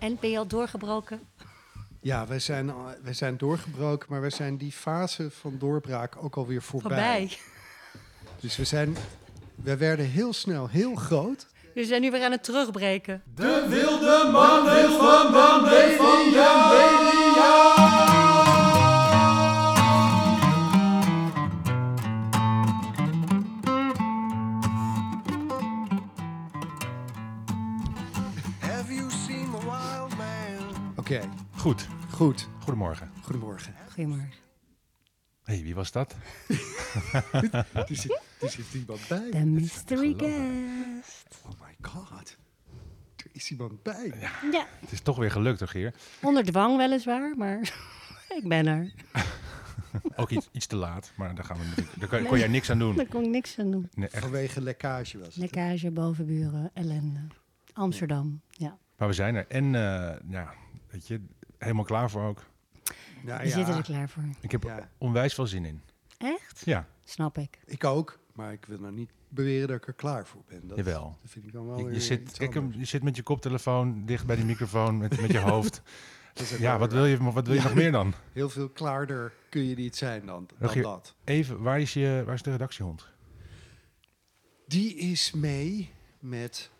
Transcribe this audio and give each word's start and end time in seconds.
En 0.00 0.16
ben 0.20 0.30
je 0.30 0.38
al 0.38 0.46
doorgebroken? 0.46 1.20
Ja, 2.00 2.26
wij 2.26 2.38
zijn, 2.38 2.70
al- 2.70 2.94
wij 3.02 3.12
zijn 3.14 3.36
doorgebroken, 3.36 4.06
maar 4.10 4.20
wij 4.20 4.30
zijn 4.30 4.56
die 4.56 4.72
fase 4.72 5.30
van 5.30 5.54
doorbraak 5.58 6.14
ook 6.18 6.36
alweer 6.36 6.62
voorbij. 6.62 6.90
Voorbij. 6.90 7.36
Dus 8.40 8.56
we 8.56 8.64
zijn, 8.64 8.96
wij 9.54 9.78
werden 9.78 10.06
heel 10.06 10.32
snel 10.32 10.68
heel 10.68 10.94
groot. 10.94 11.46
We 11.74 11.84
zijn 11.84 12.00
nu 12.00 12.10
weer 12.10 12.24
aan 12.24 12.30
het 12.30 12.44
terugbreken. 12.44 13.22
De 13.34 13.66
wilde 13.68 14.28
mannen 14.32 14.90
van 14.98 15.32
de 15.32 15.60
media. 15.62 16.68
Goed, 31.60 31.88
goed. 32.10 32.48
goedemorgen. 32.60 33.10
Goedemorgen. 33.22 33.74
Goedemorgen. 33.88 34.30
Hé, 35.42 35.54
hey, 35.54 35.62
wie 35.62 35.74
was 35.74 35.92
dat? 35.92 36.14
Er 37.72 37.86
zit, 37.88 38.20
er 38.40 38.50
zit 38.50 38.74
iemand 38.74 39.08
bij. 39.08 39.30
The 39.30 39.38
mystery 39.44 40.14
guest. 40.16 41.26
Oh 41.44 41.60
my 41.60 41.74
god. 41.80 42.36
Er 43.16 43.26
is 43.32 43.50
iemand 43.50 43.82
bij. 43.82 44.12
Ja, 44.50 44.66
Het 44.80 44.92
is 44.92 45.00
toch 45.00 45.16
weer 45.16 45.30
gelukt, 45.30 45.58
toch 45.58 45.72
hier? 45.72 45.94
onder 46.22 46.44
dwang 46.44 46.76
weliswaar, 46.76 47.36
maar 47.36 47.60
ik 48.38 48.48
ben 48.48 48.66
er. 48.66 48.92
Ook 50.16 50.30
iets, 50.30 50.48
iets 50.52 50.66
te 50.66 50.76
laat, 50.76 51.12
maar 51.16 51.34
daar, 51.34 51.44
gaan 51.44 51.56
we 51.58 51.84
daar 51.98 52.08
kon, 52.08 52.24
kon 52.26 52.38
jij 52.38 52.48
niks 52.48 52.70
aan 52.70 52.78
doen. 52.78 52.96
Daar 52.96 53.06
kon 53.06 53.24
ik 53.24 53.30
niks 53.30 53.58
aan 53.58 53.70
doen. 53.70 53.88
Nee. 53.94 54.08
Vanwege 54.12 54.60
lekkage 54.60 55.18
was 55.18 55.26
het. 55.26 55.36
Lekkage, 55.36 55.90
bovenburen, 55.90 56.70
ellende. 56.74 57.20
Amsterdam, 57.72 58.40
ja. 58.50 58.78
Maar 58.96 59.08
we 59.08 59.14
zijn 59.14 59.34
er. 59.34 59.46
En 59.48 59.64
eh, 59.74 60.16
ja, 60.28 60.54
weet 60.90 61.06
je, 61.06 61.20
helemaal 61.60 61.84
klaar 61.84 62.10
voor 62.10 62.22
ook. 62.22 62.42
Nou 63.24 63.42
We 63.42 63.48
zitten 63.48 63.68
er 63.72 63.76
ja, 63.76 63.82
klaar 63.82 64.08
voor. 64.08 64.22
Ik 64.40 64.50
heb 64.50 64.62
Ja. 64.62 64.88
onwijs 64.98 65.34
veel 65.34 65.46
zin 65.46 65.64
in. 65.64 65.82
Echt? 66.18 66.62
Ja, 66.64 66.86
Snap 67.04 67.38
ik. 67.38 67.58
ik 67.66 67.84
ook. 67.84 68.18
Maar 68.32 68.52
ik 68.52 68.64
wil 68.64 68.78
nou 68.78 68.92
niet 68.92 69.10
beweren 69.28 69.68
dat 69.68 69.76
ik 69.76 69.86
er 69.86 69.92
klaar 69.92 70.26
voor 70.26 70.42
ben. 70.46 70.68
Dat, 70.68 70.76
Jawel. 70.76 71.18
Dat 71.22 71.30
vind 71.30 71.44
ik 71.46 71.52
dan 71.52 71.66
wel 71.66 71.78
je, 71.78 71.94
je, 71.94 72.00
zit, 72.00 72.36
kijk, 72.38 72.56
anders. 72.56 72.76
je 72.78 72.84
zit 72.84 73.02
met 73.02 73.16
je 73.16 73.22
koptelefoon 73.22 74.06
dicht 74.06 74.26
bij 74.26 74.36
die 74.36 74.44
microfoon 74.44 74.98
met, 74.98 75.20
met 75.20 75.30
je 75.30 75.38
hoofd. 75.50 75.82
Ja, 76.58 76.78
wat 76.78 76.92
wil 76.92 77.04
je, 77.06 77.32
wat 77.32 77.46
wil 77.46 77.56
je 77.56 77.62
nog 77.62 77.74
meer 77.74 77.92
dan? 77.92 78.14
Heel 78.32 78.48
veel 78.48 78.68
klaarder 78.68 79.32
kun 79.48 79.64
je 79.64 79.74
niet 79.74 79.96
zijn 79.96 80.26
dan, 80.26 80.48
dan 80.58 80.82
dat. 80.82 81.14
Even, 81.24 81.62
waar 81.62 81.80
is, 81.80 81.92
je, 81.92 82.22
waar 82.26 82.34
is 82.34 82.42
de 82.42 82.50
redactiehond? 82.50 83.08
Die 84.66 84.94
is 84.94 85.32
mee 85.32 85.90
met... 86.18 86.70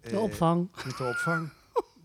De 0.00 0.10
eh, 0.10 0.22
opvang. 0.22 0.68
Met 0.84 0.96
de 0.96 1.04
opvang. 1.04 1.50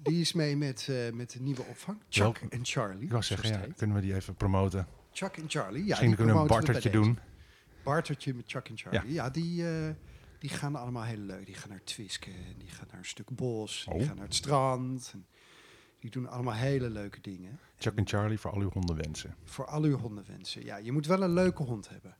Die 0.04 0.22
is 0.22 0.34
mee 0.34 0.58
met, 0.58 0.88
eh, 0.90 1.12
met 1.12 1.32
de 1.32 1.42
nieuwe 1.42 1.62
opvang. 1.64 1.98
Chuck 2.10 2.38
en 2.50 2.60
Charlie. 2.66 3.04
Ik 3.04 3.12
wou 3.12 3.24
zeggen, 3.24 3.50
ja, 3.50 3.66
kunnen 3.78 3.96
we 3.96 4.02
die 4.02 4.16
even 4.16 4.36
promoten? 4.36 4.88
Chuck 5.12 5.38
en 5.38 5.44
Charlie. 5.48 5.82
Ja, 5.84 5.88
Misschien 5.88 6.16
kunnen 6.16 6.36
we 6.36 6.42
een 6.42 6.48
bartertje 6.48 6.90
doen. 6.90 7.20
Bartertje 7.84 8.34
met 8.34 8.44
Chuck 8.48 8.70
en 8.70 8.78
Charlie. 8.78 9.14
Ja, 9.14 9.30
die, 9.30 9.68
eh, 9.70 9.90
die 10.40 10.50
gaan 10.50 10.76
allemaal 10.76 11.04
heel 11.04 11.18
leuk. 11.18 11.46
Die 11.46 11.56
gaan 11.56 11.70
naar 11.70 11.84
Twisken, 11.84 12.34
en 12.34 12.56
die 12.58 12.70
gaan 12.70 12.88
naar 12.90 13.00
een 13.00 13.06
stuk 13.06 13.30
bos, 13.36 13.86
die 13.90 13.94
Oh. 14.02 14.06
gaan 14.08 14.16
naar 14.16 14.26
het 14.26 14.36
strand. 14.36 15.10
En 15.14 15.26
die 16.00 16.10
doen 16.12 16.28
allemaal 16.28 16.54
hele 16.54 16.90
leuke 16.90 17.22
dingen. 17.22 17.60
Chuck 17.78 17.96
en 17.98 18.08
Charlie 18.08 18.38
voor 18.40 18.52
al 18.52 18.60
uw 18.62 18.70
hondenwensen. 18.70 19.36
Voor 19.44 19.66
al 19.66 19.84
uw 19.84 19.98
hondenwensen. 19.98 20.66
Ja, 20.66 20.78
je 20.78 20.92
moet 20.92 21.06
wel 21.06 21.22
een 21.22 21.34
leuke 21.34 21.64
hond 21.64 21.90
hebben. 21.90 22.16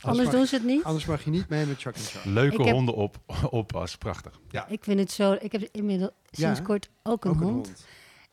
Anders 0.00 0.24
mag- 0.26 0.34
doen 0.36 0.46
ze 0.46 0.54
het 0.54 0.64
niet. 0.64 0.84
Anders 0.84 1.04
mag 1.06 1.24
je 1.24 1.30
niet 1.30 1.48
mee 1.48 1.66
met 1.66 1.80
Chuck 1.80 1.94
en 1.94 2.00
Charlie. 2.00 2.32
Leuke 2.32 2.62
heb- 2.62 2.72
honden 2.74 2.94
op, 2.94 3.16
oppas, 3.50 3.96
prachtig. 3.96 4.40
Ja, 4.50 4.66
Ik 4.68 4.84
vind 4.84 4.98
het 5.00 5.10
zo. 5.12 5.32
Ik 5.40 5.52
heb 5.52 5.68
inmiddels 5.72 6.10
sinds 6.30 6.58
Ja, 6.58 6.64
kort 6.64 6.90
ook 7.02 7.24
een, 7.24 7.30
ook 7.30 7.40
een 7.40 7.46
hond. 7.46 7.84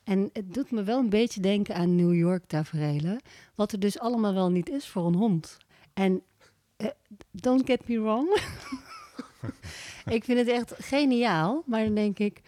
En 0.04 0.30
het 0.34 0.54
doet 0.54 0.72
me 0.72 0.84
wel 0.84 1.00
een 1.00 1.09
beetje 1.09 1.42
denken 1.42 1.76
aan 1.76 1.96
New 1.96 2.14
York 2.16 2.44
tafereelen. 2.48 3.22
Wat 3.56 3.72
er 3.72 3.80
dus 3.80 4.00
allemaal 4.00 4.34
wel 4.34 4.50
niet 4.52 4.70
is 4.70 4.88
voor 4.88 5.06
een 5.06 5.16
hond. 5.16 5.58
En 5.94 6.22
eh, 6.78 6.88
don't 7.31 7.66
get 7.66 7.88
me 7.88 8.00
wrong. 8.02 8.38
ik 10.16 10.24
vind 10.24 10.38
het 10.40 10.47
echt 10.47 10.74
geniaal. 10.78 11.64
Maar 11.66 11.84
dan 11.84 11.94
denk 11.96 12.20
ik... 12.20 12.41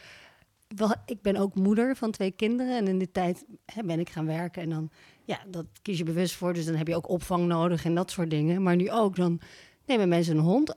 Wel, 0.68 0.94
ik 1.06 1.22
ben 1.22 1.36
ook 1.36 1.56
moeder 1.56 1.96
van 1.96 2.12
twee 2.12 2.32
kinderen. 2.32 2.78
En 2.78 2.88
in 2.88 2.98
die 2.98 3.12
tijd 3.12 3.46
hè, 3.66 3.84
ben 3.84 4.00
ik 4.00 4.10
gaan 4.10 4.26
werken. 4.26 4.62
En 4.62 4.70
dan, 4.70 4.90
ja, 5.26 5.40
dat 5.48 5.66
kies 5.82 5.98
je 5.98 6.04
bewust 6.04 6.36
voor. 6.36 6.54
Dus 6.54 6.66
dan 6.66 6.76
heb 6.76 6.88
je 6.88 6.96
ook 6.96 7.10
opvang 7.10 7.46
nodig 7.48 7.86
en 7.86 7.96
dat 7.96 8.12
soort 8.12 8.30
dingen. 8.30 8.64
Maar 8.64 8.76
nu 8.76 8.92
ook, 8.92 9.16
dan 9.16 9.40
nemen 9.86 10.10
mensen 10.10 10.38
een 10.38 10.44
hond. 10.44 10.76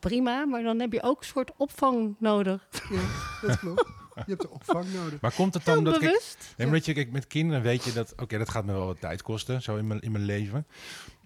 Prima, 0.00 0.44
maar 0.44 0.62
dan 0.62 0.80
heb 0.80 0.92
je 0.92 1.02
ook 1.02 1.20
een 1.20 1.26
soort 1.26 1.50
opvang 1.56 2.14
nodig. 2.18 2.68
Ja, 2.90 3.00
dat 3.46 3.58
klopt. 3.58 3.84
Je 4.14 4.24
hebt 4.26 4.42
de 4.42 4.50
opvang 4.50 4.92
nodig. 4.94 5.20
Maar 5.20 5.32
komt 5.32 5.54
het 5.54 5.64
dan 5.64 5.84
dat 5.84 6.02
ik... 6.02 6.22
Nee, 6.56 6.70
dat 6.70 6.84
je, 6.84 6.92
kijk, 6.92 7.10
met 7.12 7.26
kinderen 7.26 7.62
weet 7.62 7.84
je 7.84 7.92
dat... 7.92 8.12
Oké, 8.16 8.38
dat 8.38 8.48
gaat 8.48 8.64
me 8.64 8.72
wel 8.72 8.86
wat 8.86 9.00
tijd 9.00 9.22
kosten, 9.22 9.62
zo 9.62 9.76
in 9.76 9.86
mijn, 9.86 10.00
in 10.00 10.12
mijn 10.12 10.24
leven. 10.24 10.66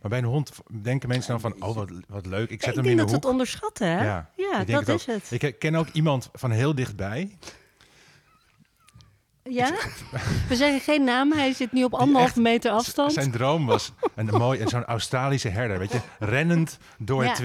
Maar 0.00 0.10
bij 0.10 0.18
een 0.18 0.24
hond 0.24 0.52
denken 0.82 1.08
mensen 1.08 1.30
dan 1.30 1.40
van... 1.40 1.62
Oh, 1.62 1.74
wat, 1.74 1.90
wat 2.08 2.26
leuk, 2.26 2.50
ik 2.50 2.60
zet 2.62 2.68
ik 2.68 2.74
hem 2.74 2.84
denk 2.84 2.86
in 2.86 2.90
de 2.96 2.96
dat 2.96 3.08
ze 3.08 3.14
hoek. 3.14 3.22
het 3.22 3.32
onderschatten, 3.32 3.86
hè? 3.86 4.04
Ja, 4.04 4.30
Ja, 4.36 4.60
ik 4.60 4.66
denk 4.66 4.86
dat 4.86 4.86
het 4.86 5.08
is 5.08 5.14
ook. 5.14 5.22
het. 5.30 5.42
Ik 5.42 5.58
ken 5.58 5.74
ook 5.74 5.88
iemand 5.88 6.30
van 6.32 6.50
heel 6.50 6.74
dichtbij. 6.74 7.38
Ja? 9.44 9.70
We 10.48 10.56
zeggen 10.56 10.80
geen 10.80 11.04
naam. 11.04 11.32
Hij 11.32 11.52
zit 11.52 11.72
nu 11.72 11.84
op 11.84 11.94
anderhalve 11.94 12.40
meter 12.40 12.70
afstand. 12.70 13.12
Zijn 13.12 13.30
droom 13.30 13.66
was 13.66 13.92
een 14.14 14.26
mooi, 14.26 14.60
en 14.60 14.68
zo'n 14.68 14.84
Australische 14.84 15.48
herder, 15.48 15.78
weet 15.78 15.92
je, 15.92 16.00
rennend 16.18 16.78
door 16.98 17.22
Ja. 17.24 17.28
het 17.30 17.38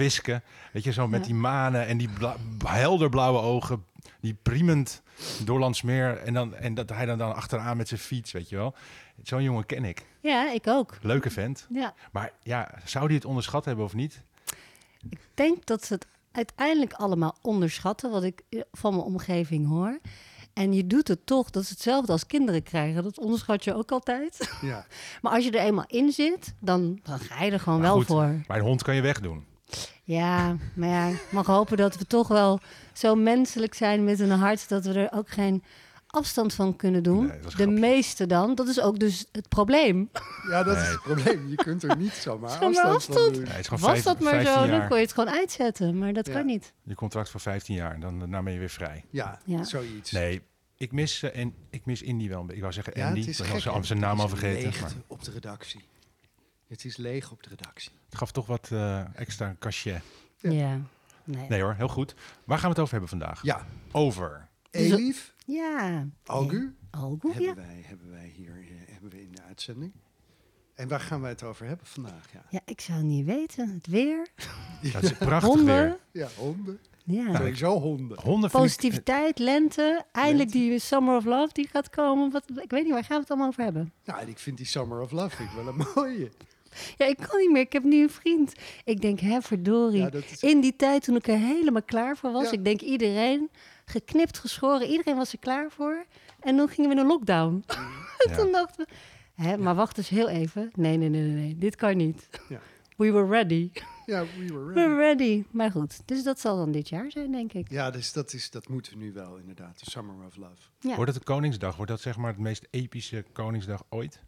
weet 0.72 0.84
je, 0.84 0.92
zo 0.92 1.08
met 1.08 1.20
Ja. 1.20 1.26
die 1.26 1.34
manen 1.34 1.86
en 1.86 1.96
die 1.98 2.08
bla- 2.08 2.36
helderblauwe 2.64 3.40
ogen, 3.40 3.84
die 4.20 4.34
priemend 4.42 5.02
door 5.44 5.58
Landsmeer 5.58 6.18
en 6.18 6.34
dan 6.34 6.54
en 6.54 6.74
dat 6.74 6.88
hij 6.88 7.06
dan 7.06 7.18
dan 7.18 7.34
achteraan 7.34 7.76
met 7.76 7.88
zijn 7.88 8.00
fiets, 8.00 8.32
weet 8.32 8.48
je 8.48 8.56
wel. 8.56 8.74
Zo'n 9.22 9.42
jongen 9.42 9.66
ken 9.66 9.84
ik, 9.84 10.06
Ja, 10.20 10.52
ik 10.52 10.66
ook. 10.66 10.96
leuke 11.02 11.30
vent. 11.30 11.66
Ja. 11.70 11.94
Maar 12.12 12.30
ja, 12.42 12.70
zou 12.84 13.06
die 13.06 13.16
het 13.16 13.24
onderschat 13.26 13.64
hebben 13.64 13.84
of 13.84 13.94
niet? 13.94 14.22
Ik 15.10 15.20
denk 15.34 15.66
dat 15.66 15.84
ze 15.84 15.94
het 15.94 16.06
uiteindelijk 16.32 16.92
allemaal 16.92 17.36
onderschatten, 17.42 18.10
wat 18.10 18.22
ik 18.22 18.42
eh, 18.48 18.60
van 18.72 18.92
mijn 18.94 19.04
omgeving 19.06 19.68
hoor. 19.68 19.98
En 20.58 20.72
je 20.72 20.86
doet 20.86 21.08
het 21.08 21.26
toch, 21.26 21.50
dat 21.50 21.62
is 21.62 21.70
hetzelfde 21.70 22.12
als 22.12 22.26
kinderen 22.26 22.62
krijgen. 22.62 23.02
Dat 23.02 23.18
onderschat 23.18 23.64
je 23.64 23.74
ook 23.74 23.90
altijd. 23.90 24.36
Ja. 24.60 24.86
Maar 25.22 25.32
als 25.32 25.44
je 25.44 25.50
er 25.50 25.66
eenmaal 25.66 25.84
in 25.86 26.12
zit, 26.12 26.54
dan, 26.60 27.00
dan 27.02 27.18
ga 27.18 27.44
je 27.44 27.50
er 27.50 27.60
gewoon 27.60 27.80
Maar 27.80 27.88
wel 27.88 27.96
goed, 27.96 28.06
voor. 28.06 28.40
Maar 28.46 28.56
een 28.56 28.64
hond 28.64 28.82
kan 28.82 28.94
je 28.94 29.00
wegdoen. 29.00 29.44
Ja, 30.04 30.56
maar 30.74 30.88
ja, 30.88 31.06
ik 31.06 31.26
mag 31.30 31.46
hopen 31.46 31.76
dat 31.76 31.96
we 31.98 32.06
toch 32.06 32.28
wel 32.28 32.60
zo 32.92 33.14
menselijk 33.14 33.74
zijn 33.74 34.04
met 34.04 34.20
een 34.20 34.30
hart... 34.30 34.68
dat 34.68 34.84
we 34.84 34.92
er 34.92 35.18
ook 35.18 35.28
geen 35.28 35.62
afstand 36.10 36.54
van 36.54 36.76
kunnen 36.76 37.02
doen. 37.02 37.26
Nee, 37.26 37.40
De 37.40 37.50
grappig. 37.50 37.78
meeste 37.78 38.26
dan. 38.26 38.54
Dat 38.54 38.68
is 38.68 38.80
ook 38.80 38.98
dus 38.98 39.26
het 39.32 39.48
probleem. 39.48 40.10
ja, 40.50 40.62
dat 40.62 40.76
is 40.76 40.88
het 40.88 41.00
probleem. 41.02 41.48
Je 41.48 41.54
kunt 41.56 41.82
er 41.82 41.96
niet 41.96 42.12
zomaar 42.12 42.50
afstand 42.50 42.76
van 42.80 42.90
afstand. 42.90 43.34
doen. 43.34 43.42
Nee, 43.42 43.50
het 43.52 43.58
is 43.60 43.68
gewoon 43.68 43.82
Was 43.82 43.90
vijf- 43.92 44.04
dat 44.04 44.20
maar 44.20 44.32
15 44.32 44.52
zo, 44.54 44.60
dan 44.60 44.78
jaar. 44.78 44.88
kon 44.88 44.96
je 44.96 45.02
het 45.02 45.12
gewoon 45.12 45.30
uitzetten. 45.34 45.98
Maar 45.98 46.12
dat 46.12 46.26
Ja. 46.26 46.32
kan 46.32 46.46
niet. 46.46 46.72
Je 46.82 46.94
contract 46.94 47.30
voor 47.30 47.40
15 47.40 47.74
jaar 47.74 47.94
en 47.94 48.00
dan 48.00 48.18
daarna 48.18 48.42
ben 48.42 48.52
je 48.52 48.58
weer 48.58 48.68
vrij. 48.70 49.04
Ja, 49.10 49.40
Ja. 49.44 49.64
zoiets. 49.64 50.10
Nee, 50.10 50.42
ik 50.76 50.92
mis, 50.92 51.22
eh, 51.22 51.40
en, 51.40 51.54
ik 51.70 51.84
mis 51.86 52.02
Indy 52.02 52.28
wel. 52.28 52.36
een 52.40 52.46
beetje. 52.46 52.54
Ik 52.56 52.60
wou 52.62 52.72
zeggen 52.72 52.92
Ja, 52.96 53.06
Andy, 53.08 53.20
het 53.20 53.28
is 53.28 53.38
ik 53.40 53.46
gek. 53.46 53.64
was 53.64 53.86
zijn 53.86 53.98
naam 53.98 54.20
al 54.20 54.24
Het 54.24 54.34
is 54.34 54.38
vergeten. 54.40 54.70
leeg 54.70 54.80
Maar 54.80 54.92
op 55.06 55.24
de 55.24 55.30
redactie. 55.30 55.84
Het 56.68 56.84
is 56.84 56.96
leeg 56.96 57.30
op 57.30 57.42
de 57.42 57.48
redactie. 57.48 57.90
het 58.08 58.18
gaf 58.18 58.32
toch 58.32 58.46
wat 58.46 58.68
eh, 58.72 59.00
extra 59.14 59.56
cachet. 59.58 60.02
Ja. 60.36 60.50
Ja. 60.50 60.78
Nee. 61.24 61.46
Nee 61.48 61.62
hoor, 61.62 61.74
heel 61.74 61.88
goed. 61.88 62.14
Waar 62.44 62.58
gaan 62.58 62.66
we 62.66 62.72
het 62.74 62.78
over 62.78 62.90
hebben 62.92 63.08
vandaag? 63.10 63.42
Ja, 63.42 63.66
Over. 63.92 64.46
Elif, 64.70 65.34
Ja. 65.52 66.08
Algu 66.24 66.74
Algu, 66.90 67.28
hebben, 67.32 67.42
ja. 67.42 67.54
wij, 67.54 67.82
hebben 67.86 68.10
wij 68.10 68.32
hier 68.36 68.52
eh, 68.60 68.92
hebben 68.92 69.10
we 69.10 69.20
in 69.22 69.32
de 69.32 69.42
uitzending. 69.42 69.92
En 70.74 70.88
waar 70.88 71.00
gaan 71.00 71.20
wij 71.20 71.30
het 71.30 71.42
over 71.42 71.66
hebben 71.66 71.86
vandaag? 71.86 72.32
Ja, 72.32 72.42
Ja, 72.50 72.60
ik 72.64 72.80
zou 72.80 72.98
het 72.98 73.06
niet 73.06 73.24
weten. 73.26 73.68
Het 73.74 73.86
weer, 73.86 74.28
Dat 74.92 75.02
is 75.02 75.12
prachtig 75.12 75.48
honden. 75.54 75.74
weer. 75.74 75.98
ja 76.22 76.28
honden. 76.36 76.78
Ja. 77.04 77.36
Sowieso 77.36 77.80
honden. 77.80 78.20
Honden 78.20 78.50
ik, 78.50 78.56
Positiviteit, 78.56 79.38
lente. 79.38 80.04
Eindelijk 80.12 80.52
Lente. 80.54 80.68
die 80.68 80.78
Summer 80.78 81.16
of 81.16 81.24
Love 81.24 81.52
die 81.52 81.68
gaat 81.68 81.90
komen. 81.90 82.30
Wat, 82.30 82.44
ik 82.62 82.70
weet 82.70 82.84
niet, 82.84 82.92
waar 82.92 83.04
gaan 83.04 83.14
we 83.16 83.20
het 83.20 83.30
allemaal 83.30 83.48
over 83.48 83.62
hebben? 83.62 83.92
Nou, 84.04 84.20
en 84.20 84.28
ik 84.28 84.38
vind 84.38 84.56
die 84.56 84.66
Summer 84.66 85.00
of 85.00 85.10
Love 85.10 85.36
vind 85.36 85.48
ik 85.48 85.54
wel 85.54 85.66
een 85.68 85.86
mooie. 85.94 86.30
Ja, 86.96 87.06
ik 87.06 87.16
kan 87.16 87.38
niet 87.40 87.50
meer. 87.50 87.62
Ik 87.62 87.72
heb 87.72 87.84
nu 87.84 88.02
een 88.02 88.10
vriend. 88.10 88.52
Ik 88.84 89.00
denk, 89.00 89.20
hè, 89.20 89.40
verdorie. 89.42 90.00
Ja, 90.00 90.10
dat 90.10 90.24
is, 90.30 90.42
In 90.42 90.60
die 90.60 90.76
tijd 90.76 91.02
toen 91.04 91.16
ik 91.16 91.28
er 91.28 91.38
helemaal 91.38 91.82
klaar 91.82 92.16
voor 92.16 92.32
was. 92.32 92.44
Ja. 92.44 92.52
Ik 92.52 92.64
denk 92.64 92.80
iedereen, 92.80 93.50
geknipt, 93.88 94.38
geschoren. 94.38 94.86
Iedereen 94.88 95.16
was 95.16 95.32
er 95.32 95.38
klaar 95.38 95.70
voor. 95.70 96.04
En 96.40 96.56
toen 96.56 96.68
gingen 96.68 96.90
we 96.90 96.96
in 96.96 97.00
een 97.02 97.06
lockdown. 97.08 97.64
ja. 98.28 98.36
Toen 98.36 98.52
dachten 98.52 98.86
we, 98.88 98.94
hè, 99.42 99.56
maar 99.56 99.74
wacht 99.74 99.98
eens 99.98 100.08
heel 100.08 100.28
even. 100.28 100.70
Nee, 100.74 100.96
nee, 100.96 101.08
nee, 101.08 101.20
nee, 101.22 101.34
nee. 101.34 101.56
Dit 101.58 101.76
kan 101.76 101.96
niet. 101.96 102.28
Ja. 102.48 102.60
We 102.96 103.12
were 103.12 103.26
ready. 103.28 103.70
ja, 104.06 104.24
we 104.24 104.46
were 104.46 104.64
We 104.64 104.72
ready. 104.72 104.88
were 104.88 104.96
ready. 104.96 105.44
Maar 105.50 105.70
goed, 105.70 106.00
dus 106.04 106.22
dat 106.22 106.40
zal 106.40 106.56
dan 106.56 106.72
dit 106.72 106.88
jaar 106.88 107.10
zijn, 107.10 107.32
denk 107.32 107.52
ik. 107.52 107.70
Ja, 107.70 107.90
dus 107.90 108.12
dat, 108.12 108.32
is, 108.32 108.50
dat 108.50 108.68
moeten 108.68 108.92
we 108.92 108.98
nu 108.98 109.12
wel 109.12 109.36
inderdaad. 109.36 109.84
De 109.84 109.90
Summer 109.90 110.26
of 110.26 110.36
Love. 110.36 110.62
Ja, 110.80 110.94
Wordt 110.96 111.10
het 111.14 111.20
de 111.20 111.32
Koningsdag? 111.32 111.76
Wordt 111.76 111.90
dat 111.90 112.00
zeg 112.00 112.16
maar 112.16 112.30
het 112.30 112.40
meest 112.40 112.66
epische 112.70 113.24
Koningsdag 113.32 113.82
ooit? 113.88 114.22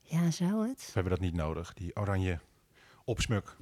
ja 0.00 0.30
zou 0.30 0.68
het? 0.68 0.76
Of 0.88 0.94
hebben 0.94 1.12
we 1.12 1.18
dat 1.18 1.28
niet 1.28 1.34
nodig? 1.34 1.74
Die 1.74 1.96
oranje 1.96 2.38
opsmuk. 3.04 3.56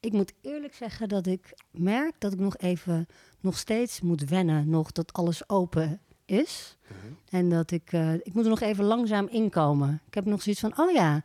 Ik 0.00 0.12
moet 0.12 0.32
eerlijk 0.40 0.74
zeggen 0.74 1.08
dat 1.08 1.26
ik 1.26 1.54
merk 1.70 2.14
dat 2.18 2.32
ik 2.32 2.38
nog 2.38 2.56
even, 2.56 3.06
nog 3.40 3.58
steeds 3.58 4.00
moet 4.00 4.28
wennen, 4.28 4.68
nog 4.70 4.92
dat 4.92 5.12
alles 5.12 5.48
open 5.48 6.00
is. 6.24 6.76
Mhm. 6.86 7.12
En 7.28 7.48
dat 7.48 7.70
ik, 7.70 7.92
eh, 7.92 8.14
ik 8.14 8.34
moet 8.34 8.44
er 8.44 8.50
nog 8.50 8.60
even 8.60 8.84
langzaam 8.84 9.26
inkomen. 9.28 10.00
Ik 10.06 10.14
heb 10.14 10.24
nog 10.24 10.42
zoiets 10.42 10.60
van, 10.60 10.78
oh 10.78 10.90
ja, 10.92 11.22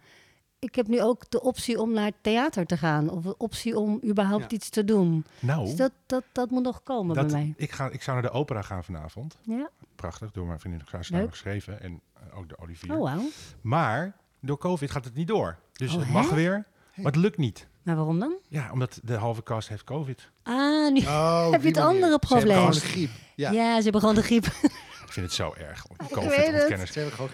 ik 0.60 0.76
heb 0.76 0.88
nu 0.88 1.02
ook 1.02 1.30
de 1.30 1.42
optie 1.42 1.82
om 1.82 1.92
naar 1.92 2.06
het 2.06 2.16
theater 2.22 2.66
te 2.66 2.78
gaan. 2.78 3.10
Of 3.10 3.24
de 3.24 3.38
optie 3.38 3.78
om 3.78 4.00
überhaupt 4.04 4.52
Ja. 4.52 4.58
iets 4.58 4.70
te 4.70 4.84
doen. 4.84 5.26
Nou, 5.40 5.66
Dus 5.66 5.76
dat, 5.76 5.92
dat, 6.06 6.24
dat 6.32 6.50
moet 6.50 6.64
nog 6.64 6.84
komen 6.84 7.16
dat, 7.16 7.28
bij 7.28 7.36
mij. 7.36 7.54
ik, 7.58 7.72
ga, 7.72 7.90
ik 7.90 8.02
zou 8.02 8.22
naar 8.22 8.32
de 8.32 8.38
opera 8.38 8.62
gaan 8.62 8.84
vanavond. 8.84 9.38
Ja, 9.42 9.70
Prachtig, 9.96 10.32
door 10.32 10.46
mijn 10.46 10.60
vriendin 10.60 10.86
Graas 10.88 11.10
Leuk. 11.10 11.30
geschreven. 11.30 11.82
En 11.82 12.02
eh, 12.14 12.38
ook 12.38 12.50
de 12.50 12.58
Olivier. 12.58 12.96
oh 12.96 13.02
wauw. 13.02 13.22
Maar 13.62 14.16
door 14.40 14.58
COVID 14.58 14.92
gaat 14.92 15.06
het 15.06 15.14
niet 15.14 15.28
door. 15.28 15.58
Dus 15.74 15.92
Oh, 15.94 15.98
het 15.98 16.08
hè? 16.08 16.14
mag 16.14 16.30
weer, 16.30 16.66
maar 16.96 17.06
het 17.06 17.16
lukt 17.16 17.38
niet. 17.38 17.68
Maar 17.86 17.96
waarom 17.96 18.20
dan? 18.20 18.34
Ja, 18.48 18.70
omdat 18.72 19.00
de 19.04 19.14
halve 19.14 19.44
cast 19.44 19.70
heeft 19.70 19.84
COVID. 19.84 20.30
Ah, 20.44 20.92
nu 20.92 21.00
Oh, 21.00 21.52
heb 21.52 21.62
je 21.62 21.68
het 21.68 21.76
manier. 21.78 21.90
andere 21.90 22.00
Ze 22.00 22.10
hebben 22.10 22.20
probleem. 22.20 22.56
gewoon 22.58 22.74
een 22.74 22.82
griep. 22.82 23.10
Ja. 23.36 23.52
Ja, 23.52 23.78
ze 23.78 23.84
hebben 23.84 24.02
gewoon 24.02 24.16
de 24.16 24.24
griep. 24.24 24.46
Ik 25.06 25.12
vind 25.12 25.26
het 25.26 25.36
zo 25.36 25.54
erg. 25.58 25.86
weet 25.98 26.10
COVID-ontkenners. 26.10 26.92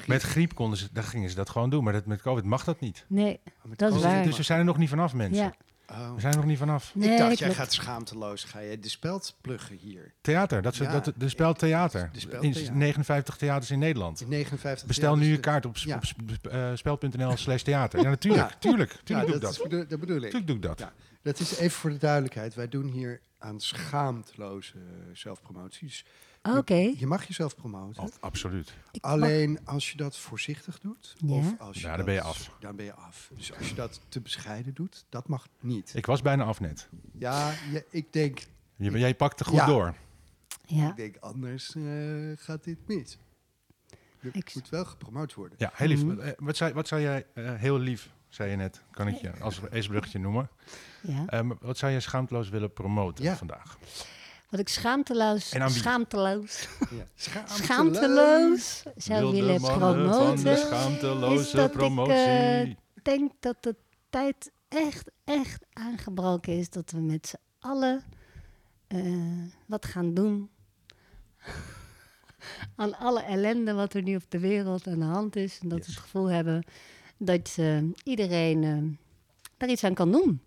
Met 0.07 0.21
griep 0.21 0.55
konden 0.55 0.77
ze, 0.79 0.87
dan 0.91 1.03
gingen 1.03 1.29
ze 1.29 1.35
dat 1.35 1.49
gewoon 1.49 1.69
doen. 1.69 1.83
Maar 1.83 1.93
dat, 1.93 2.05
met 2.05 2.21
COVID 2.21 2.43
mag 2.43 2.63
dat 2.63 2.79
niet. 2.79 3.05
Nee, 3.07 3.39
dat 3.75 3.95
is 3.95 4.01
waar. 4.01 4.23
Dus 4.23 4.37
we 4.37 4.43
zijn 4.43 4.59
er 4.59 4.65
nog 4.65 4.77
niet 4.77 4.89
vanaf, 4.89 5.13
mensen. 5.13 5.43
ja. 5.43 5.53
Oh. 5.91 6.13
We 6.13 6.19
zijn 6.21 6.31
er 6.33 6.39
nog 6.39 6.47
niet 6.47 6.57
vanaf. 6.57 6.95
Nee, 6.95 7.11
ik 7.11 7.17
dacht, 7.17 7.39
jij 7.39 7.53
gaat 7.53 7.73
schaamteloos, 7.73 8.43
ga 8.43 8.59
je 8.59 8.79
de 8.79 8.89
speld 8.89 9.35
pluggen 9.41 9.75
hier. 9.77 10.13
Theater, 10.21 10.61
dat 10.61 10.73
is, 10.73 10.79
Ja. 10.79 10.99
dat, 10.99 11.13
de 11.15 11.29
spel 11.29 11.53
theater. 11.53 12.09
De 12.13 12.19
spel 12.19 12.41
In 12.41 12.51
theater. 12.51 12.75
59 12.75 13.37
theaters 13.37 13.71
in 13.71 13.79
Nederland. 13.79 14.21
In 14.21 14.29
59 14.29 14.87
Bestel 14.87 15.15
nu 15.15 15.25
je 15.25 15.39
kaart 15.39 15.65
op, 15.65 15.77
Ja. 15.77 15.95
op 15.95 16.51
eh, 16.51 16.71
spel.nl 16.75 17.37
slash 17.37 17.61
theater. 17.61 18.01
Ja, 18.01 18.09
natuurlijk. 18.19 18.49
Ja. 18.51 18.55
Tuurlijk, 18.59 18.91
Ja, 18.91 18.97
tuurlijk 19.03 19.27
doe 19.27 19.35
ik 19.35 19.41
dat, 19.41 19.55
dat. 19.55 19.71
is- 19.81 19.87
dat 19.89 19.99
bedoel 19.99 20.15
ik. 20.15 20.21
Tuurlijk 20.23 20.47
doe 20.47 20.55
ik 20.55 20.61
dat. 20.61 20.79
Ja. 20.79 20.93
Dat 21.21 21.39
is 21.39 21.57
even 21.57 21.79
voor 21.79 21.89
de 21.89 21.97
duidelijkheid. 21.97 22.53
Wij 22.55 22.67
doen 22.69 22.87
hier 22.87 23.21
aan 23.37 23.59
schaamteloze 23.59 24.73
zelfpromoties. 25.13 26.05
Oké. 26.43 26.73
Je 26.97 27.07
mag 27.07 27.23
jezelf 27.27 27.55
promoten. 27.55 28.03
Oh, 28.03 28.09
absoluut. 28.19 28.73
Ik 28.91 29.01
mag- 29.03 29.11
Alleen 29.11 29.59
als 29.65 29.91
je 29.91 29.97
dat 29.97 30.17
voorzichtig 30.17 30.79
doet. 30.79 31.15
Ja. 31.17 31.33
Of 31.35 31.59
als 31.59 31.75
je 31.77 31.81
Ja, 31.81 31.87
dan 31.87 31.97
dat- 31.97 32.05
ben 32.05 32.15
je 32.15 32.21
af. 32.21 32.51
Dan 32.59 32.75
ben 32.75 32.85
je 32.85 32.93
af. 32.93 33.31
Dus 33.35 33.53
als 33.57 33.69
je 33.69 33.75
dat 33.75 34.01
te 34.09 34.21
bescheiden 34.21 34.73
doet, 34.73 35.05
dat 35.09 35.27
mag 35.27 35.47
niet. 35.59 35.91
Ik 35.95 36.05
was 36.05 36.21
bijna 36.21 36.43
af 36.43 36.59
net. 36.59 36.89
Ja, 37.11 37.51
je- 37.71 37.85
ik 37.89 38.13
denk, 38.13 38.39
Je, 38.75 38.91
jij 38.91 39.15
pakte 39.15 39.43
goed 39.43 39.53
Ja. 39.55 39.65
door. 39.65 39.95
Ja, 40.65 40.89
ik 40.89 40.95
denk 40.95 41.17
anders 41.19 41.75
eh, 41.75 41.83
gaat 42.35 42.63
dit 42.63 42.77
mis. 42.87 43.17
Je 44.19 44.29
Ik- 44.31 44.51
moet 44.55 44.69
wel 44.69 44.85
gepromoot 44.85 45.33
worden. 45.33 45.55
Ja, 45.59 45.71
heel 45.73 45.87
lief. 45.87 46.03
Mhm. 46.03 46.19
Eh, 46.19 46.31
wat, 46.37 46.57
zei, 46.57 46.73
wat 46.73 46.87
zei 46.87 47.01
jij, 47.01 47.25
eh, 47.33 47.53
heel 47.55 47.77
lief, 47.79 48.09
zei 48.29 48.49
je 48.49 48.55
net, 48.55 48.81
kan 48.91 49.07
ik 49.07 49.15
je 49.15 49.31
als 49.39 49.59
eesbruggetje 49.71 50.19
noemen. 50.19 50.49
ja. 51.01 51.25
Ehm, 51.25 51.51
wat 51.61 51.77
zou 51.77 51.91
je 51.91 51.99
schaamteloos 51.99 52.49
willen 52.49 52.73
promoten 52.73 53.23
Ja. 53.23 53.35
vandaag? 53.37 53.77
Wat 54.51 54.59
ik 54.59 54.69
schaamteloos, 54.69 55.49
schaamteloos, 55.49 56.67
Ja. 56.89 57.05
Schaamteloos. 57.15 57.45
schaamteloos 57.65 58.83
zou 58.95 59.31
willen 59.31 59.61
promoten. 59.61 60.51
is 60.51 60.59
schaamteloze 60.61 61.55
dat 61.55 61.65
ik, 61.65 61.71
promotie. 61.77 62.13
eh, 62.13 62.61
Ik 62.61 62.77
denk 63.03 63.31
dat 63.39 63.55
de 63.63 63.75
tijd 64.09 64.51
echt, 64.67 65.11
echt 65.23 65.65
aangebroken 65.73 66.57
is 66.57 66.69
dat 66.69 66.91
we 66.91 66.99
met 66.99 67.27
z'n 67.27 67.35
allen 67.67 68.03
eh, 68.87 69.43
wat 69.65 69.85
gaan 69.85 70.13
doen. 70.13 70.49
aan 72.75 72.97
alle 72.97 73.21
ellende 73.21 73.73
wat 73.73 73.93
er 73.93 74.01
nu 74.01 74.15
op 74.15 74.25
de 74.29 74.39
wereld 74.39 74.87
aan 74.87 74.99
de 74.99 75.05
hand 75.05 75.35
is. 75.35 75.59
En 75.61 75.67
dat 75.69 75.79
we 75.79 75.85
het 75.91 76.01
gevoel 76.01 76.29
hebben 76.29 76.63
dat 77.17 77.55
eh, 77.59 77.77
iedereen 78.03 78.63
eh, 78.63 78.77
daar 79.57 79.69
iets 79.69 79.83
aan 79.83 79.93
kan 79.93 80.11
doen. 80.11 80.41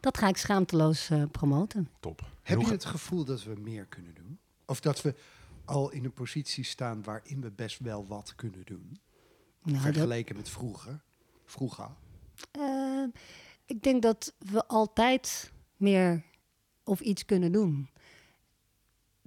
Dat 0.00 0.18
ga 0.18 0.28
ik 0.28 0.36
schaamteloos 0.36 1.10
eh, 1.10 1.22
promoten. 1.30 1.88
Top. 2.00 2.32
Heb 2.44 2.60
je 2.60 2.70
het 2.70 2.84
gevoel 2.84 3.24
dat 3.24 3.42
we 3.44 3.54
meer 3.60 3.86
kunnen 3.86 4.14
doen? 4.14 4.38
Of 4.66 4.80
dat 4.80 5.02
we 5.02 5.14
al 5.64 5.90
in 5.90 6.04
een 6.04 6.12
positie 6.12 6.64
staan 6.64 7.02
waarin 7.02 7.40
we 7.40 7.50
best 7.50 7.78
wel 7.78 8.06
wat 8.06 8.34
kunnen 8.34 8.62
doen? 8.64 8.98
Nou, 9.62 9.82
dat- 9.84 9.92
vergeleken 9.92 10.36
met 10.36 10.48
vroeger. 10.48 11.00
Vroeger. 11.44 11.88
Eh, 12.50 13.04
ik 13.64 13.82
denk 13.82 14.02
dat 14.02 14.34
we 14.38 14.66
altijd 14.66 15.52
meer 15.76 16.24
of 16.84 17.00
iets 17.00 17.24
kunnen 17.24 17.52
doen. 17.52 17.88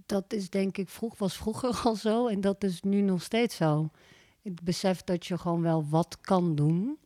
Dat 0.05 0.33
is 0.33 0.49
denk 0.49 0.77
ik 0.77 0.89
vroeg, 0.89 1.17
was 1.17 1.37
vroeger 1.37 1.81
al 1.83 1.95
zo 1.95 2.27
en 2.27 2.41
dat 2.41 2.63
is 2.63 2.81
nu 2.81 3.01
nog 3.01 3.21
steeds 3.23 3.55
zo. 3.55 3.89
Ik 4.41 4.61
besef 4.63 5.03
dat 5.03 5.25
je 5.25 5.37
gewoon 5.37 5.61
wel 5.61 5.87
wat 5.89 6.17
kan 6.21 6.55
doen. 6.55 6.97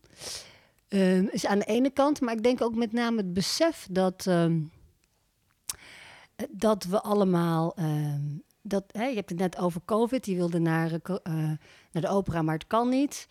Ehm, 0.88 1.26
is 1.32 1.46
aan 1.46 1.60
de 1.60 1.66
ene 1.66 1.90
kant, 1.90 2.22
maar 2.22 2.34
ik 2.34 2.44
denk 2.44 2.62
ook 2.62 2.76
met 2.76 2.92
name 2.92 3.18
het 3.18 3.34
besef 3.34 3.88
dat, 3.92 4.28
ehm, 4.28 4.52
eh, 4.52 4.60
dat 6.50 6.84
we 6.84 7.02
allemaal. 7.02 7.76
ehm, 7.76 8.22
dat, 8.64 8.84
hè, 8.92 9.06
je 9.06 9.16
hebt 9.16 9.30
het 9.30 9.40
net 9.40 9.58
over 9.58 9.82
COVID, 9.86 10.24
die 10.24 10.36
wilde 10.36 10.60
naar, 10.60 10.92
eh, 10.92 11.34
naar 11.92 12.02
de 12.02 12.08
opera, 12.08 12.42
maar 12.42 12.54
het 12.54 12.68
kan 12.68 12.90
niet. 12.90 13.28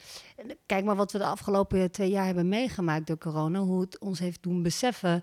Kijk 0.67 0.85
maar 0.85 0.97
wat 0.97 1.13
we 1.13 1.19
de 1.19 1.25
afgelopen 1.25 1.91
twee 1.91 2.11
jaar 2.11 2.27
hebben 2.27 2.49
meegemaakt 2.49 3.07
door 3.07 3.19
corona. 3.19 3.59
Hoe 3.59 3.81
het 3.81 3.99
ons 3.99 4.19
heeft 4.19 4.43
doen 4.43 4.63
beseffen 4.63 5.23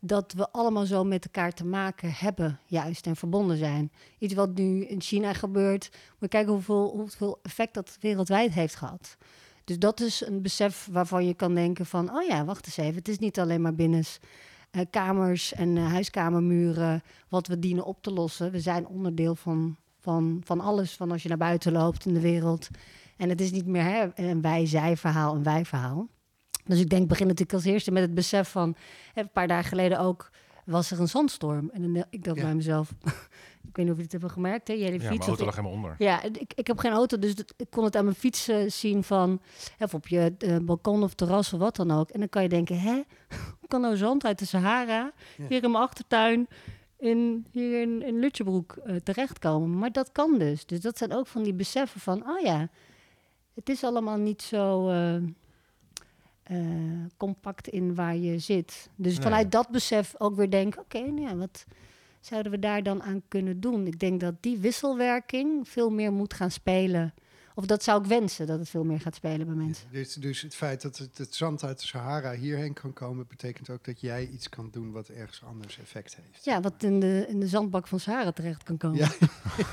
dat 0.00 0.32
we 0.32 0.50
allemaal 0.50 0.86
zo 0.86 1.04
met 1.04 1.24
elkaar 1.24 1.52
te 1.52 1.64
maken 1.64 2.12
hebben, 2.12 2.58
juist 2.66 3.06
en 3.06 3.16
verbonden 3.16 3.56
zijn. 3.56 3.92
Iets 4.18 4.34
wat 4.34 4.54
nu 4.54 4.84
in 4.84 5.00
China 5.00 5.32
gebeurt. 5.32 5.90
Maar 6.18 6.28
kijken 6.28 6.52
hoeveel, 6.52 6.90
hoeveel 6.90 7.38
effect 7.42 7.74
dat 7.74 7.96
wereldwijd 8.00 8.52
heeft 8.52 8.74
gehad. 8.74 9.16
Dus 9.64 9.78
dat 9.78 10.00
is 10.00 10.26
een 10.26 10.42
besef 10.42 10.88
waarvan 10.90 11.26
je 11.26 11.34
kan 11.34 11.54
denken 11.54 11.86
van, 11.86 12.16
oh 12.16 12.22
ja, 12.22 12.44
wacht 12.44 12.66
eens 12.66 12.76
even. 12.76 12.94
Het 12.94 13.08
is 13.08 13.18
niet 13.18 13.38
alleen 13.38 13.60
maar 13.60 13.74
binnen 13.74 14.04
eh, 14.72 14.82
kamers 14.90 15.54
en 15.54 15.76
eh, 15.76 15.86
huiskamermuren 15.90 17.02
wat 17.28 17.46
we 17.46 17.58
dienen 17.58 17.84
op 17.84 18.02
te 18.02 18.12
lossen. 18.12 18.50
We 18.50 18.60
zijn 18.60 18.86
onderdeel 18.86 19.34
van, 19.34 19.76
van, 19.98 20.40
van 20.44 20.60
alles, 20.60 20.92
van 20.92 21.10
als 21.10 21.22
je 21.22 21.28
naar 21.28 21.38
buiten 21.38 21.72
loopt 21.72 22.06
in 22.06 22.14
de 22.14 22.20
wereld. 22.20 22.68
En 23.16 23.28
het 23.28 23.40
is 23.40 23.50
niet 23.50 23.66
meer 23.66 23.82
hè, 23.84 24.08
een 24.14 24.40
wij-zij-verhaal, 24.40 25.34
een 25.34 25.42
wij-verhaal. 25.42 26.08
Dus 26.64 26.80
ik 26.80 26.88
denk, 26.88 27.08
begin 27.08 27.26
natuurlijk 27.26 27.52
als 27.52 27.64
eerste 27.64 27.90
met 27.90 28.02
het 28.02 28.14
besef 28.14 28.48
van... 28.48 28.74
hè, 29.12 29.20
een 29.22 29.30
paar 29.32 29.48
dagen 29.48 29.68
geleden 29.68 29.98
ook 30.00 30.30
was 30.64 30.90
er 30.90 31.00
een 31.00 31.08
zandstorm. 31.08 31.70
En 31.70 31.82
dan, 31.82 32.04
ik 32.10 32.24
dacht 32.24 32.36
Ja. 32.36 32.42
bij 32.42 32.54
mezelf... 32.54 32.94
ik 33.68 33.76
weet 33.76 33.84
niet 33.86 33.90
of 33.94 33.96
je 33.96 34.02
het 34.02 34.12
hebt 34.12 34.32
gemerkt, 34.32 34.68
hè? 34.68 34.74
Jullie 34.74 34.92
Ja, 34.92 34.98
mijn 34.98 35.12
fiets. 35.12 35.26
auto 35.26 35.44
lag 35.44 35.54
helemaal 35.56 35.76
onder. 35.76 35.94
ja, 35.98 36.22
ik, 36.22 36.52
ik 36.54 36.66
heb 36.66 36.78
geen 36.78 36.92
auto, 36.92 37.18
dus 37.18 37.34
dat- 37.34 37.54
ik 37.56 37.66
kon 37.70 37.84
het 37.84 37.96
aan 37.96 38.04
mijn 38.04 38.16
fiets 38.16 38.48
eh, 38.48 38.70
zien 38.70 39.02
van... 39.04 39.40
Of 39.78 39.94
op 39.94 40.08
je 40.08 40.34
eh, 40.38 40.56
balkon 40.62 41.02
of 41.02 41.14
terras 41.14 41.52
of 41.52 41.58
wat 41.60 41.76
dan 41.76 41.90
ook. 41.90 42.10
En 42.10 42.20
dan 42.20 42.28
kan 42.28 42.42
je 42.42 42.48
denken, 42.48 42.80
hè? 42.80 42.92
Hoe 43.60 43.68
kan 43.68 43.80
nou 43.80 43.96
zand 43.96 44.24
uit 44.24 44.38
de 44.38 44.46
Sahara 44.46 45.12
Ja. 45.36 45.46
hier 45.48 45.62
in 45.64 45.70
mijn 45.70 45.84
achtertuin... 45.84 46.46
In, 46.98 47.46
hier 47.50 47.80
in, 47.80 48.02
in 48.02 48.18
Lutjebroek 48.18 48.76
eh, 48.84 48.96
terechtkomen? 48.96 49.78
Maar 49.78 49.92
dat 49.92 50.12
kan 50.12 50.38
dus. 50.38 50.66
Dus 50.66 50.80
dat 50.80 50.98
zijn 50.98 51.12
ook 51.14 51.26
van 51.26 51.42
die 51.42 51.54
beseffen 51.54 52.00
van... 52.00 52.28
Oh 52.28 52.40
ja, 52.40 52.68
het 53.54 53.68
is 53.68 53.84
allemaal 53.84 54.16
niet 54.16 54.42
zo... 54.42 54.88
eh, 54.88 55.14
eh, 56.42 56.60
compact 57.16 57.68
in 57.68 57.94
waar 57.94 58.16
je 58.16 58.38
zit. 58.38 58.90
Dus 58.96 59.12
Nee. 59.14 59.22
vanuit 59.22 59.52
dat 59.52 59.68
besef 59.68 60.14
ook 60.18 60.36
weer 60.36 60.50
denken... 60.50 60.80
Oké, 60.80 60.98
nou 61.00 61.20
ja, 61.20 61.36
wat 61.36 61.64
zouden 62.26 62.52
we 62.52 62.58
daar 62.58 62.82
dan 62.82 63.02
aan 63.02 63.22
kunnen 63.28 63.60
doen? 63.60 63.86
Ik 63.86 63.98
denk 63.98 64.20
dat 64.20 64.34
die 64.40 64.58
wisselwerking 64.58 65.68
veel 65.68 65.90
meer 65.90 66.12
moet 66.12 66.34
gaan 66.34 66.50
spelen. 66.50 67.14
Of 67.54 67.66
dat 67.66 67.82
zou 67.82 68.00
ik 68.00 68.06
wensen, 68.06 68.46
dat 68.46 68.58
het 68.58 68.68
veel 68.68 68.84
meer 68.84 69.00
gaat 69.00 69.14
spelen 69.14 69.46
bij 69.46 69.54
mensen. 69.54 69.86
Dus, 69.90 70.14
dus 70.14 70.40
het 70.40 70.54
feit 70.54 70.82
dat 70.82 70.98
het, 70.98 71.18
het 71.18 71.34
zand 71.34 71.64
uit 71.64 71.80
de 71.80 71.86
Sahara 71.86 72.34
hierheen 72.34 72.72
kan 72.72 72.92
komen, 72.92 73.26
betekent 73.28 73.70
ook 73.70 73.84
dat 73.84 74.00
jij 74.00 74.26
iets 74.26 74.48
kan 74.48 74.68
doen 74.70 74.92
wat 74.92 75.08
ergens 75.08 75.42
anders 75.44 75.78
effect 75.78 76.16
heeft. 76.16 76.44
Ja, 76.44 76.60
wat 76.60 76.82
in 76.82 77.00
de, 77.00 77.24
in 77.28 77.40
de 77.40 77.48
zandbak 77.48 77.86
van 77.86 78.00
Sahara 78.00 78.32
terecht 78.32 78.62
kan 78.62 78.76
komen. 78.76 78.98
Ja. 78.98 79.08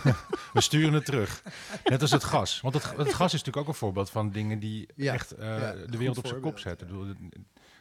We 0.53 0.61
sturen 0.61 0.93
het 0.93 1.05
terug. 1.05 1.43
Net 1.83 2.01
als 2.01 2.11
het 2.11 2.23
gas. 2.23 2.61
Want 2.61 2.73
het, 2.73 2.83
het 2.83 3.13
gas 3.13 3.33
is 3.33 3.39
natuurlijk 3.43 3.57
ook 3.57 3.67
een 3.67 3.79
voorbeeld 3.79 4.09
van 4.09 4.31
dingen 4.31 4.59
die 4.59 4.87
Ja, 4.95 5.13
echt 5.13 5.31
eh, 5.31 5.47
ja, 5.47 5.73
de 5.73 5.97
wereld 5.97 6.17
op 6.17 6.27
zijn 6.27 6.41
kop 6.41 6.59
zetten. 6.59 6.87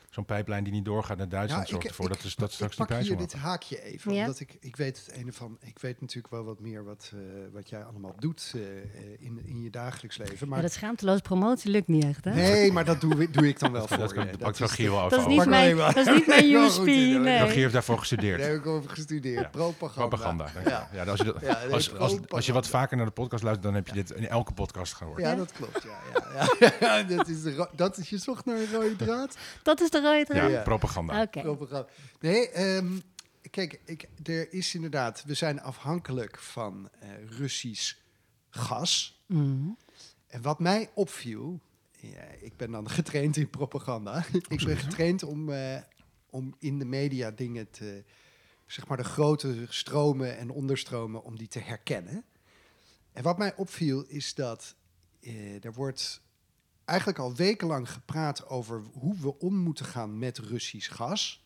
Ik 0.09 0.15
Zo'n 0.15 0.25
pijplijn 0.25 0.65
die 0.65 0.73
niet 0.73 0.85
doorgaat 0.85 1.17
naar 1.17 1.29
Duitsland 1.29 1.63
Ja, 1.65 1.69
zorgt 1.71 1.85
ik- 1.85 1.91
ervoor 1.91 2.07
ik- 2.07 2.13
dat, 2.13 2.25
is, 2.25 2.35
dat 2.35 2.53
straks 2.53 2.73
ik 2.73 2.79
die 2.79 2.87
pak 2.87 2.87
prijs 2.97 3.03
hier 3.09 3.17
omhoog 3.17 3.31
dit 3.31 3.41
haakje 3.41 3.83
even, 3.83 4.15
Ja. 4.15 4.21
omdat 4.21 4.41
ik, 4.41 4.57
ik 4.61 4.77
weet 4.77 4.99
het 5.07 5.15
ene 5.17 5.33
van, 5.33 5.59
ik 5.61 5.79
weet 5.79 6.01
natuurlijk 6.01 6.35
wel 6.35 6.45
wat 6.45 6.61
meer 6.61 6.85
wat, 6.85 7.13
eh, 7.15 7.21
wat 7.53 7.69
jij 7.69 7.85
allemaal 7.85 8.15
doet 8.19 8.53
eh, 8.55 8.61
eh, 8.61 8.83
in, 9.19 9.41
in 9.45 9.63
je 9.63 9.71
dagelijks 9.71 10.17
leven. 10.17 10.49
Maar 10.49 10.57
Ja, 10.59 10.63
dat 10.65 10.73
schaamteloos 10.73 11.21
promotie 11.21 11.71
lukt 11.71 11.89
niet 11.89 12.05
echt, 12.05 12.25
hè? 12.25 12.35
nee, 12.35 12.73
maar 12.73 12.85
dat 12.85 13.01
doe, 13.01 13.23
ik- 13.23 13.33
doe 13.35 13.49
ik 13.49 13.59
dan 13.59 13.73
wel 13.73 13.87
voor 13.89 13.97
dat 13.99 14.13
kan, 14.13 14.25
je. 14.25 14.31
dat 14.31 14.39
pakt 14.41 14.61
is- 14.61 14.77
wel 14.77 15.09
Dat 15.09 15.21
is 15.21 15.27
niet 15.27 15.37
Pak 15.37 15.47
mijn, 15.59 15.77
dat 15.77 15.97
is 15.97 16.07
niet 16.07 16.27
mijn 16.27 16.53
USP, 16.53 16.85
nee. 16.85 17.39
Rogier 17.41 17.55
heeft 17.55 17.73
daarvoor 17.73 17.99
gestudeerd. 17.99 18.39
Daar 18.41 18.49
heb 18.51 18.59
ik 18.59 18.67
over 18.67 18.91
gestudeerd. 18.91 19.43
Ja. 19.43 19.49
Propaganda. 19.49 20.07
Propaganda. 20.09 20.49
Ja. 20.65 20.89
Ja. 20.93 21.05
als, 21.05 21.19
je 21.19 21.25
dat- 21.25 21.41
Ja, 21.41 21.59
nee, 21.65 21.73
als, 21.73 21.95
als, 21.97 22.19
als 22.29 22.47
je 22.47 22.53
wat 22.53 22.69
vaker 22.69 22.97
naar 22.97 23.07
de 23.07 23.13
podcast 23.13 23.43
luistert, 23.43 23.67
dan 23.67 23.75
heb 23.75 23.87
je 23.87 23.93
dit 23.93 24.11
in 24.11 24.29
elke 24.29 24.53
podcast 24.53 24.93
gehoord. 24.95 25.21
Ja, 25.21 25.31
Ja? 25.31 25.37
dat 25.37 25.53
klopt. 25.53 25.83
Ja, 25.83 25.99
ja, 26.35 26.49
ja. 26.61 26.73
ja 26.81 27.03
dat, 27.17 27.29
is 27.29 27.43
de 27.43 27.69
dat 27.77 27.97
is 27.99 28.11
je 28.11 28.19
zocht 28.19 28.45
naar 28.45 28.57
een 28.57 28.71
rode 28.73 28.97
draad. 28.97 29.37
Dat 29.63 29.81
is 29.81 29.91
Ja, 30.51 30.63
propaganda. 30.63 31.23
Oké. 31.23 31.57
Nee, 32.21 32.49
ehm, 32.51 32.99
kijk, 33.51 33.81
ik, 33.85 34.09
er 34.25 34.53
is 34.53 34.75
inderdaad, 34.75 35.25
we 35.27 35.35
zijn 35.35 35.61
afhankelijk 35.61 36.39
van 36.39 36.89
eh, 37.01 37.09
Russisch 37.29 37.95
gas. 38.51 39.23
Mhm. 39.27 39.69
En 40.27 40.43
wat 40.43 40.59
mij 40.59 40.91
opviel, 40.95 41.61
ja, 42.01 42.23
ik 42.41 42.57
ben 42.57 42.71
dan 42.71 42.91
getraind 42.99 43.37
in 43.37 43.51
propaganda. 43.51 44.25
ik 44.49 44.65
ben 44.65 44.77
getraind 44.77 45.23
om, 45.23 45.53
eh, 45.53 45.81
om 46.31 46.55
in 46.59 46.79
de 46.79 46.85
media 46.85 47.31
dingen 47.31 47.71
te, 47.71 48.05
zeg 48.67 48.87
maar 48.87 48.97
de 48.97 49.05
grote 49.05 49.67
stromen 49.69 50.39
en 50.39 50.51
onderstromen, 50.51 51.23
om 51.23 51.39
die 51.39 51.49
te 51.49 51.61
herkennen. 51.61 52.25
En 53.13 53.23
wat 53.23 53.39
mij 53.39 53.57
opviel 53.57 54.05
is 54.05 54.35
dat 54.35 54.75
eh, 55.21 55.65
er 55.65 55.73
wordt 55.73 56.23
eigenlijk 56.89 57.19
al 57.19 57.35
wekenlang 57.35 57.91
gepraat 57.91 58.49
over 58.49 58.83
hoe 58.93 59.17
we 59.17 59.39
om 59.39 59.57
moeten 59.57 59.85
gaan 59.85 60.19
met 60.19 60.39
Russisch 60.39 60.95
gas. 60.95 61.45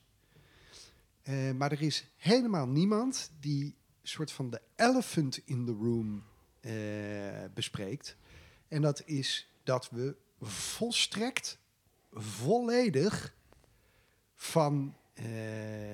Eh, 1.23 1.51
maar 1.51 1.73
er 1.73 1.83
is 1.83 2.07
helemaal 2.17 2.67
niemand 2.67 3.31
die 3.41 3.75
soort 4.03 4.33
van 4.33 4.51
de 4.51 4.61
elephant 4.77 5.41
in 5.45 5.65
the 5.65 5.73
room 5.73 6.25
eh, 6.61 6.73
bespreekt. 7.55 8.17
En 8.69 8.83
dat 8.83 9.03
is 9.07 9.49
dat 9.63 9.91
we 9.91 10.17
volstrekt 10.41 11.59
volledig 12.13 13.35
van 14.35 14.97
eh, 15.13 15.25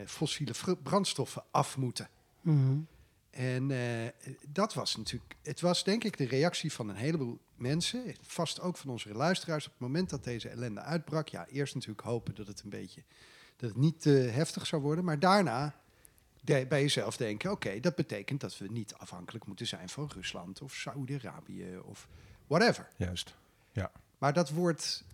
fossiele 0.07 0.53
brandstoffen 0.83 1.45
af 1.51 1.77
moeten. 1.77 2.09
Mhm. 2.41 2.79
En 3.31 3.73
dat 4.49 4.75
was 4.75 4.97
natuurlijk, 4.97 5.37
het 5.43 5.61
was 5.61 5.85
denk 5.85 6.05
ik 6.05 6.17
de 6.17 6.27
reactie 6.27 6.73
van 6.73 6.89
een 6.89 6.97
heleboel 6.97 7.39
mensen, 7.59 8.15
vast 8.21 8.61
ook 8.61 8.77
van 8.77 8.91
onze 8.91 9.13
luisteraars, 9.13 9.67
op 9.67 9.73
het 9.73 9.81
moment 9.81 10.11
dat 10.11 10.25
deze 10.25 10.49
ellende 10.49 10.81
uitbrak. 10.81 11.29
Ja, 11.29 11.47
eerst 11.47 11.75
natuurlijk 11.75 12.01
hopen 12.07 12.35
dat 12.35 12.47
het 12.47 12.63
een 12.63 12.71
beetje, 12.71 13.03
dat 13.57 13.69
het 13.71 13.79
niet 13.79 14.01
te 14.01 14.11
heftig 14.11 14.67
zou 14.67 14.83
worden, 14.83 15.05
maar 15.05 15.19
daarna 15.19 15.75
de- 16.41 16.67
bij 16.69 16.81
jezelf 16.81 17.17
denken, 17.17 17.51
oké, 17.51 17.81
dat 17.81 17.95
betekent 17.95 18.41
dat 18.41 18.59
we 18.59 18.67
niet 18.69 18.95
afhankelijk 18.95 19.47
moeten 19.47 19.67
zijn 19.67 19.89
van 19.89 20.11
Rusland 20.15 20.63
of 20.63 20.75
Saoedi-Arabië 20.75 21.79
of 21.85 22.09
whatever. 22.47 22.89
Juist. 22.97 23.35
Maar 24.19 24.33
dat 24.33 24.51
wordt, 24.51 25.05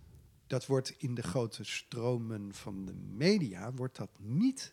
dat 0.47 0.67
wordt 0.67 0.95
in 0.99 1.15
de 1.15 1.23
grote 1.23 1.65
stromen 1.65 2.55
van 2.55 2.85
de 2.85 2.95
media, 2.95 3.73
wordt 3.73 3.97
dat 3.97 4.11
niet 4.17 4.73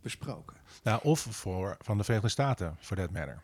besproken. 0.00 0.56
Nou, 0.82 1.00
of 1.02 1.20
voor, 1.20 1.76
van 1.80 1.96
de 1.96 2.02
Verenigde 2.04 2.30
Staten, 2.30 2.76
for 2.80 2.96
that 2.96 3.10
matter. 3.10 3.42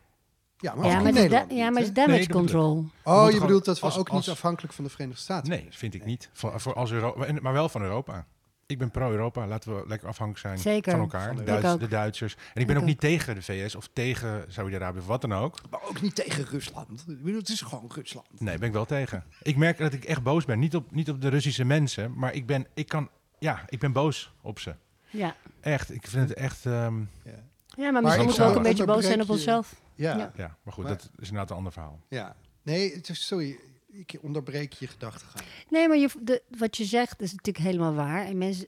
Ja, 0.60 0.74
maar, 0.74 0.86
Ja, 0.86 1.00
maar 1.00 1.12
Nederland 1.12 1.52
ja, 1.52 1.70
maar 1.70 1.82
is 1.82 1.92
damage 1.92 2.18
Nee, 2.18 2.28
control. 2.28 2.84
Oh, 3.04 3.30
je 3.30 3.40
bedoelt 3.40 3.64
dat 3.64 3.78
we 3.80 3.84
als- 3.86 3.98
ook 3.98 4.08
als- 4.08 4.26
niet 4.26 4.34
afhankelijk 4.34 4.72
van 4.74 4.84
de 4.84 4.90
Verenigde 4.90 5.20
Staten 5.22 5.50
Nee, 5.50 5.66
vind 5.70 5.94
ik 5.94 6.04
niet. 6.04 6.30
Voor, 6.32 6.60
voor 6.60 6.74
als 6.74 6.90
Europa, 6.92 7.32
maar 7.40 7.52
wel 7.52 7.68
van 7.68 7.82
Europa. 7.82 8.26
Ik 8.66 8.78
ben 8.78 8.90
pro-Europa. 8.90 9.46
Laten 9.46 9.74
we 9.76 9.84
lekker 9.86 10.08
afhankelijk 10.08 10.46
zijn 10.46 10.58
Zeker. 10.74 10.90
van 10.92 11.00
elkaar. 11.00 11.26
Van 11.26 11.36
de, 11.36 11.44
de- 11.44 11.60
Duits- 11.60 11.80
de 11.80 11.88
Duitsers. 11.88 12.34
En 12.54 12.60
ik 12.60 12.66
ben 12.66 12.76
Ik 12.76 12.80
ook 12.82 12.86
niet 12.88 12.94
ook. 12.96 13.00
tegen 13.00 13.34
de 13.34 13.42
VS 13.42 13.74
of 13.74 13.88
tegen 13.92 14.44
Saudi-Arabië 14.48 14.98
of 14.98 15.06
wat 15.06 15.20
dan 15.20 15.32
ook. 15.34 15.58
Maar 15.70 15.80
ook 15.88 16.00
niet 16.00 16.14
tegen 16.14 16.44
Rusland. 16.44 17.04
Ik 17.08 17.22
bedoel, 17.22 17.38
het 17.38 17.48
is 17.48 17.60
gewoon 17.60 17.90
Rusland. 17.94 18.26
Nee, 18.40 18.58
ben 18.58 18.68
ik 18.68 18.74
wel 18.74 18.84
tegen. 18.84 19.24
Ik 19.42 19.56
merk 19.56 19.78
dat 19.78 19.92
ik 19.92 20.04
echt 20.04 20.22
boos 20.22 20.44
ben. 20.44 20.58
Niet 20.58 20.74
op, 20.76 20.90
niet 20.94 21.10
op 21.10 21.20
de 21.20 21.28
Russische 21.28 21.64
mensen, 21.64 22.12
maar 22.16 22.34
ik 22.34 22.46
ben, 22.46 22.66
ik 22.74 22.88
kan, 22.88 23.08
ja, 23.38 23.64
ik 23.68 23.78
ben 23.78 23.92
boos 23.92 24.32
op 24.42 24.58
ze. 24.58 24.74
Ja. 25.10 25.34
Echt. 25.60 25.92
Ik 25.92 26.06
vind 26.06 26.28
het 26.28 26.38
echt, 26.38 26.66
ehm, 26.66 26.98
Ja, 27.24 27.32
ja, 27.78 27.90
maar 27.90 27.92
Maar 27.92 28.02
misschien 28.02 28.24
moeten 28.24 28.42
we 28.44 28.50
ook 28.50 28.56
een 28.56 28.62
beetje 28.62 28.84
boos 28.84 29.04
zijn 29.04 29.20
op 29.22 29.30
onszelf. 29.30 29.80
ja. 29.94 30.32
Ja. 30.36 30.56
maar 30.62 30.72
goed, 30.74 30.84
Maar- 30.84 30.92
dat 30.96 31.02
is 31.18 31.28
inderdaad 31.28 31.50
een 31.50 31.56
ander 31.56 31.72
verhaal. 31.72 32.00
ja. 32.08 32.36
Nee, 32.62 33.00
sorry, 33.02 33.58
ik 33.86 34.18
onderbreek 34.22 34.72
je 34.72 34.86
gedachtegang. 34.86 35.44
Nee, 35.68 35.88
maar 35.88 35.96
je, 35.96 36.08
de, 36.20 36.42
wat 36.58 36.76
je 36.76 36.84
zegt 36.84 37.20
is 37.22 37.30
natuurlijk 37.34 37.64
helemaal 37.64 37.94
waar. 37.94 38.24
En 38.26 38.38
mensen, 38.38 38.66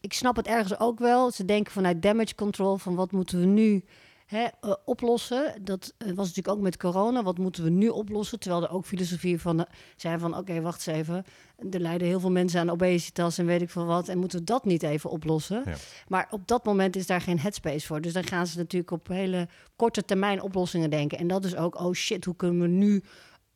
ik 0.00 0.12
snap 0.12 0.36
het 0.36 0.46
ergens 0.46 0.78
ook 0.80 0.98
wel. 0.98 1.30
Ze 1.30 1.44
denken 1.44 1.72
vanuit 1.72 2.02
damage 2.02 2.34
control 2.34 2.76
van 2.76 2.94
wat 2.94 3.12
moeten 3.12 3.40
we 3.40 3.46
nu 3.46 3.84
eh, 4.32 4.72
oplossen. 4.84 5.64
Dat 5.64 5.94
eh, 5.98 6.06
was 6.06 6.26
natuurlijk 6.26 6.56
ook 6.56 6.62
met 6.62 6.76
corona. 6.76 7.22
Wat 7.22 7.38
moeten 7.38 7.64
we 7.64 7.70
nu 7.70 7.88
oplossen? 7.88 8.38
Terwijl 8.38 8.62
er 8.62 8.70
ook 8.70 8.86
filosofie 8.86 9.40
van 9.40 9.60
eh, 9.60 9.72
zijn 9.96 10.18
van 10.18 10.36
oké, 10.36 10.60
wacht 10.60 10.86
eens 10.86 10.96
even. 10.96 11.24
Er 11.70 11.80
lijden 11.80 12.06
heel 12.06 12.20
veel 12.20 12.30
mensen 12.30 12.60
aan 12.60 12.70
obesitas 12.70 13.38
en 13.38 13.46
weet 13.46 13.62
ik 13.62 13.70
veel 13.70 13.84
wat. 13.84 14.08
En 14.08 14.18
moeten 14.18 14.38
we 14.38 14.44
dat 14.44 14.64
niet 14.64 14.82
even 14.82 15.10
oplossen? 15.10 15.62
Ja. 15.64 15.74
Maar 16.08 16.26
op 16.30 16.46
dat 16.46 16.64
moment 16.64 16.96
is 16.96 17.06
daar 17.06 17.20
geen 17.20 17.38
headspace 17.38 17.86
voor. 17.86 18.00
Dus 18.00 18.12
dan 18.12 18.24
gaan 18.24 18.46
ze 18.46 18.58
natuurlijk 18.58 18.92
op 18.92 19.08
hele 19.08 19.48
korte 19.76 20.04
termijn 20.04 20.42
oplossingen 20.42 20.90
denken. 20.90 21.18
En 21.18 21.26
dat 21.26 21.44
is 21.44 21.56
ook, 21.56 21.80
oh 21.80 21.92
shit, 21.92 22.24
hoe 22.24 22.36
kunnen 22.36 22.60
we 22.60 22.68
nu 22.68 23.02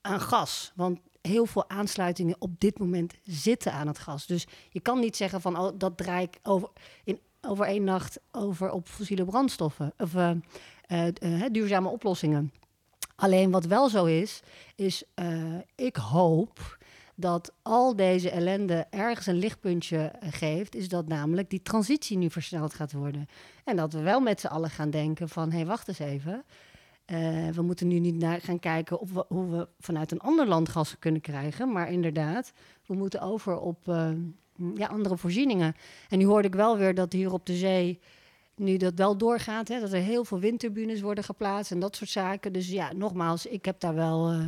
aan 0.00 0.20
gas? 0.20 0.72
Want 0.74 0.98
heel 1.20 1.46
veel 1.46 1.68
aansluitingen 1.70 2.36
op 2.38 2.60
dit 2.60 2.78
moment 2.78 3.14
zitten 3.24 3.72
aan 3.72 3.86
het 3.86 3.98
gas. 3.98 4.26
Dus 4.26 4.46
je 4.70 4.80
kan 4.80 5.00
niet 5.00 5.16
zeggen 5.16 5.40
van, 5.40 5.58
oh, 5.58 5.72
dat 5.78 5.96
draai 5.96 6.22
ik 6.22 6.38
over, 6.42 6.68
in, 7.04 7.20
over 7.46 7.66
één 7.66 7.84
nacht 7.84 8.20
over 8.32 8.70
op 8.70 8.88
fossiele 8.88 9.24
brandstoffen. 9.24 9.92
Of 9.98 10.14
eh, 10.14 10.30
eh, 10.86 11.44
eh, 11.44 11.52
duurzame 11.52 11.88
oplossingen. 11.88 12.52
Alleen 13.16 13.50
wat 13.50 13.64
wel 13.64 13.88
zo 13.88 14.04
is, 14.04 14.42
is 14.74 15.04
ik 15.74 15.96
hoop 15.96 16.78
dat 17.14 17.52
al 17.62 17.96
deze 17.96 18.30
ellende 18.30 18.86
ergens 18.90 19.26
een 19.26 19.38
lichtpuntje 19.38 20.12
geeft, 20.20 20.74
is 20.74 20.88
dat 20.88 21.08
namelijk 21.08 21.50
die 21.50 21.62
transitie 21.62 22.16
nu 22.16 22.30
versneld 22.30 22.74
gaat 22.74 22.92
worden. 22.92 23.28
En 23.64 23.76
dat 23.76 23.92
we 23.92 24.00
wel 24.00 24.20
met 24.20 24.40
z'n 24.40 24.46
allen 24.46 24.70
gaan 24.70 24.90
denken 24.90 25.28
van, 25.28 25.50
hé, 25.50 25.56
hey, 25.56 25.66
wacht 25.66 25.88
eens 25.88 25.98
even. 25.98 26.44
We 27.54 27.62
moeten 27.62 27.88
nu 27.88 27.98
niet 27.98 28.16
naar 28.16 28.40
gaan 28.40 28.58
kijken 28.58 28.98
we, 29.12 29.24
hoe 29.28 29.50
we 29.50 29.68
vanuit 29.78 30.12
een 30.12 30.20
ander 30.20 30.46
land 30.46 30.68
gas 30.68 30.98
kunnen 30.98 31.20
krijgen. 31.20 31.72
Maar 31.72 31.92
inderdaad, 31.92 32.52
we 32.86 32.94
moeten 32.94 33.20
over 33.20 33.58
op 33.58 33.88
ja, 34.74 34.86
andere 34.86 35.16
voorzieningen. 35.16 35.76
En 36.08 36.18
nu 36.18 36.24
hoorde 36.24 36.48
ik 36.48 36.54
wel 36.54 36.78
weer 36.78 36.94
dat 36.94 37.12
hier 37.12 37.32
op 37.32 37.46
de 37.46 37.56
zee 37.56 38.00
nu 38.56 38.76
dat 38.76 38.94
wel 38.94 39.16
doorgaat. 39.16 39.68
Hè, 39.68 39.80
dat 39.80 39.92
er 39.92 40.00
heel 40.00 40.24
veel 40.24 40.38
windturbines 40.38 41.00
worden 41.00 41.24
geplaatst 41.24 41.70
en 41.70 41.80
dat 41.80 41.96
soort 41.96 42.10
zaken. 42.10 42.52
Dus 42.52 42.68
ja, 42.68 42.92
nogmaals, 42.92 43.46
ik 43.46 43.64
heb 43.64 43.80
daar 43.80 43.94
wel, 43.94 44.30
eh, 44.30 44.46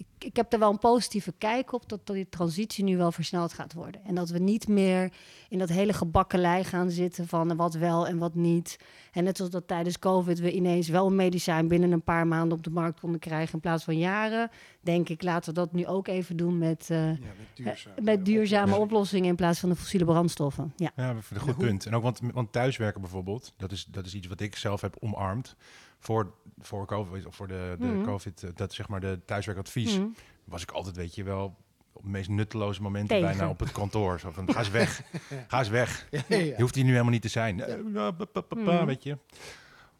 ik, 0.00 0.24
ik 0.24 0.36
heb 0.36 0.50
daar 0.50 0.60
wel 0.60 0.70
een 0.70 0.78
positieve 0.78 1.32
kijk 1.38 1.72
op. 1.72 1.88
Dat, 1.88 2.06
dat 2.06 2.16
die 2.16 2.28
transitie 2.28 2.84
nu 2.84 2.96
wel 2.96 3.12
versneld 3.12 3.52
gaat 3.52 3.72
worden. 3.72 4.04
En 4.04 4.14
dat 4.14 4.28
we 4.28 4.38
niet 4.38 4.68
meer 4.68 5.12
in 5.48 5.58
dat 5.58 5.68
hele 5.68 5.92
gebakkelei 5.92 6.64
gaan 6.64 6.90
zitten 6.90 7.28
van 7.28 7.56
wat 7.56 7.74
wel 7.74 8.06
en 8.06 8.18
wat 8.18 8.34
niet. 8.34 8.78
En 9.12 9.24
net 9.24 9.36
zoals 9.36 9.52
dat 9.52 9.68
tijdens 9.68 9.98
COVID 9.98 10.38
we 10.38 10.52
ineens 10.52 10.88
wel 10.88 11.06
een 11.06 11.14
medicijn 11.14 11.68
binnen 11.68 11.92
een 11.92 12.02
paar 12.02 12.26
maanden 12.26 12.58
op 12.58 12.64
de 12.64 12.70
markt 12.70 13.00
konden 13.00 13.20
krijgen 13.20 13.54
in 13.54 13.60
plaats 13.60 13.84
van 13.84 13.98
jaren. 13.98 14.50
Denk 14.80 15.08
ik, 15.08 15.22
laten 15.22 15.54
we 15.54 15.60
dat 15.60 15.72
nu 15.72 15.86
ook 15.86 16.08
even 16.08 16.36
doen 16.36 16.58
met, 16.58 16.86
eh, 16.90 17.06
Ja, 17.06 17.14
met 17.16 17.56
duurzame, 17.56 17.94
eh, 17.96 18.04
met 18.04 18.24
duurzame 18.24 18.62
oplossingen. 18.62 18.82
oplossingen 18.82 19.28
in 19.28 19.36
plaats 19.36 19.60
van 19.60 19.68
de 19.68 19.76
fossiele 19.76 20.04
brandstoffen. 20.04 20.72
Ja. 20.76 20.90
Ja, 20.96 21.10
een 21.10 21.40
goed 21.40 21.56
punt. 21.56 21.86
En 21.86 21.94
ook 21.94 22.02
want, 22.02 22.20
want 22.32 22.52
thuiswerken 22.52 23.00
bijvoorbeeld, 23.00 23.52
dat 23.56 23.72
is, 23.72 23.84
dat 23.84 24.06
is 24.06 24.14
iets 24.14 24.26
wat 24.26 24.40
ik 24.40 24.56
zelf 24.56 24.80
heb 24.80 24.96
omarmd. 25.00 25.56
Voor, 26.00 26.34
voor 26.58 26.86
COVID, 26.86 27.26
of 27.26 27.34
voor 27.36 27.48
de, 27.48 27.76
de 27.78 27.86
Mhm. 27.86 28.04
COVID, 28.04 28.42
eh, 28.42 28.50
dat 28.54 28.72
zeg 28.72 28.88
maar 28.88 29.00
de 29.00 29.20
thuiswerkadvies, 29.24 29.98
Mhm. 29.98 30.06
was 30.44 30.62
ik 30.62 30.70
altijd, 30.70 30.96
weet 30.96 31.14
je 31.14 31.22
wel, 31.24 31.56
op 31.92 32.02
de 32.02 32.08
meest 32.08 32.28
nutteloze 32.28 32.82
momenten 32.82 33.16
Tegen. 33.16 33.30
bijna 33.36 33.50
op 33.50 33.58
het 33.60 33.72
kantoor. 33.72 34.20
Zo 34.20 34.30
van, 34.30 34.52
ga 34.52 34.58
eens 34.58 34.70
weg, 34.70 35.02
ga 35.48 35.58
eens 35.58 35.68
weg. 35.68 36.06
Ja, 36.10 36.20
ja, 36.28 36.36
Je 36.36 36.54
hoeft 36.58 36.74
hier 36.74 36.84
nu 36.84 36.90
helemaal 36.90 37.12
niet 37.12 37.22
te 37.22 37.28
zijn. 37.28 37.56
Ja, 37.92 38.10
pa, 38.10 38.44
Mhm. 38.56 38.84
weet 38.84 39.02
je. 39.02 39.18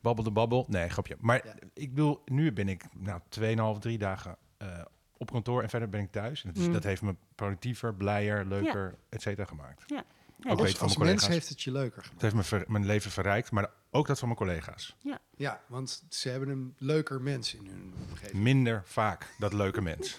Babbel 0.01 0.25
de 0.25 0.31
babbel. 0.31 0.67
Nee, 0.69 0.89
grapje. 0.89 1.17
Maar 1.21 1.47
Ja. 1.47 1.55
ik 1.75 1.89
bedoel, 1.95 2.23
nu 2.25 2.53
ben 2.53 2.69
ik 2.69 2.85
nou 2.99 3.21
2,5, 3.29 3.79
3 3.79 3.99
dagen 3.99 4.37
eh, 4.57 4.69
op 5.17 5.31
kantoor 5.33 5.63
en 5.63 5.69
verder 5.69 5.89
ben 5.89 6.01
ik 6.01 6.11
thuis. 6.11 6.45
En 6.45 6.53
dat, 6.53 6.63
is, 6.63 6.73
dat 6.73 6.85
heeft 6.85 7.03
me 7.03 7.15
productiever, 7.35 7.95
blijer, 7.95 8.47
leuker, 8.47 8.95
et 9.09 9.23
cetera 9.23 9.47
gemaakt. 9.47 9.83
Ja, 9.87 10.05
Ook 10.43 10.49
dat 10.49 10.59
weet 10.59 10.67
Als, 10.69 10.77
van 10.79 10.87
als 10.87 10.97
mijn 10.97 11.09
mens 11.09 11.21
collega's. 11.23 11.29
heeft 11.29 11.49
het 11.49 11.63
je 11.63 11.73
leuker 11.73 11.97
Het 11.97 12.05
gemaakt. 12.07 12.23
heeft 12.23 12.35
me 12.35 12.43
ver- 12.43 12.65
mijn 12.71 12.87
leven 12.87 13.11
verrijkt, 13.11 13.51
maar 13.51 13.71
ook 13.91 14.07
dat 14.07 14.19
van 14.19 14.29
mijn 14.29 14.41
collega's. 14.41 14.97
Ja, 15.37 15.61
want 15.69 16.03
ze 16.09 16.29
hebben 16.29 16.49
een 16.49 16.75
leuker 16.79 17.21
mens 17.21 17.55
in 17.55 17.67
hun 17.67 17.95
omgeving. 18.09 18.43
Minder 18.43 18.83
vaak 18.85 19.35
dat 19.39 19.53
leuke 19.53 19.81
mens. 19.81 20.19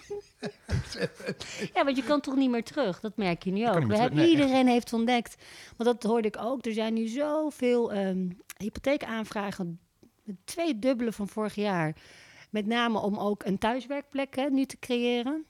Ja, 1.74 1.84
want 1.84 1.96
je 1.96 2.02
kan 2.04 2.20
toch 2.20 2.36
niet 2.36 2.50
meer 2.50 2.64
terug. 2.64 3.00
Dat 3.00 3.16
merk 3.16 3.42
je 3.42 3.50
nu 3.50 3.68
ook. 3.68 3.84
We 3.86 3.96
hebben, 3.96 4.18
nee, 4.18 4.30
iedereen 4.30 4.66
heeft 4.66 4.92
ontdekt. 4.92 5.42
Want 5.76 5.90
dat 6.00 6.10
hoorde 6.10 6.28
ik 6.28 6.36
ook. 6.38 6.66
Er 6.66 6.72
zijn 6.72 6.94
nu 6.94 7.06
zoveel 7.06 7.92
ehm 7.92 8.28
hypotheekaanvragen. 8.56 9.80
Het 10.24 10.36
twee 10.44 10.78
dubbele 10.78 11.12
van 11.12 11.28
vorig 11.28 11.54
jaar. 11.54 11.96
Met 12.50 12.66
name 12.66 12.98
om 12.98 13.18
ook 13.18 13.44
een 13.44 13.58
thuiswerkplek 13.58 14.36
hè, 14.36 14.44
nu 14.50 14.64
te 14.64 14.78
creëren. 14.78 15.44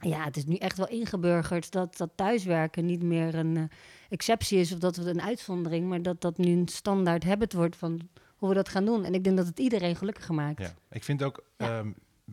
Ja, 0.00 0.24
het 0.24 0.36
is 0.36 0.44
nu 0.44 0.54
echt 0.56 0.76
wel 0.76 0.88
ingeburgerd 0.88 1.72
dat, 1.72 1.96
dat 1.96 2.10
thuiswerken 2.14 2.84
niet 2.86 3.02
meer 3.02 3.34
een 3.34 3.56
eh, 3.56 3.62
exceptie 4.10 4.58
is 4.58 4.72
of 4.72 4.78
dat 4.78 4.96
het 4.96 5.06
een 5.06 5.22
uitzondering, 5.22 5.88
maar 5.88 6.02
dat 6.02 6.20
dat 6.20 6.38
nu 6.38 6.46
een 6.52 6.68
standaard 6.68 7.24
habit 7.24 7.52
wordt 7.52 7.76
van 7.76 8.08
hoe 8.36 8.48
we 8.48 8.54
dat 8.54 8.68
gaan 8.68 8.84
doen. 8.84 9.04
En 9.04 9.14
ik 9.14 9.24
denk 9.24 9.36
dat 9.36 9.46
het 9.46 9.58
iedereen 9.58 9.96
gelukkiger 9.96 10.34
maakt. 10.34 10.58
Ja. 10.60 10.74
Ik 10.90 11.04
vind 11.04 11.22
ook, 11.22 11.44
Ja. 11.56 11.78
ehm, 11.78 11.90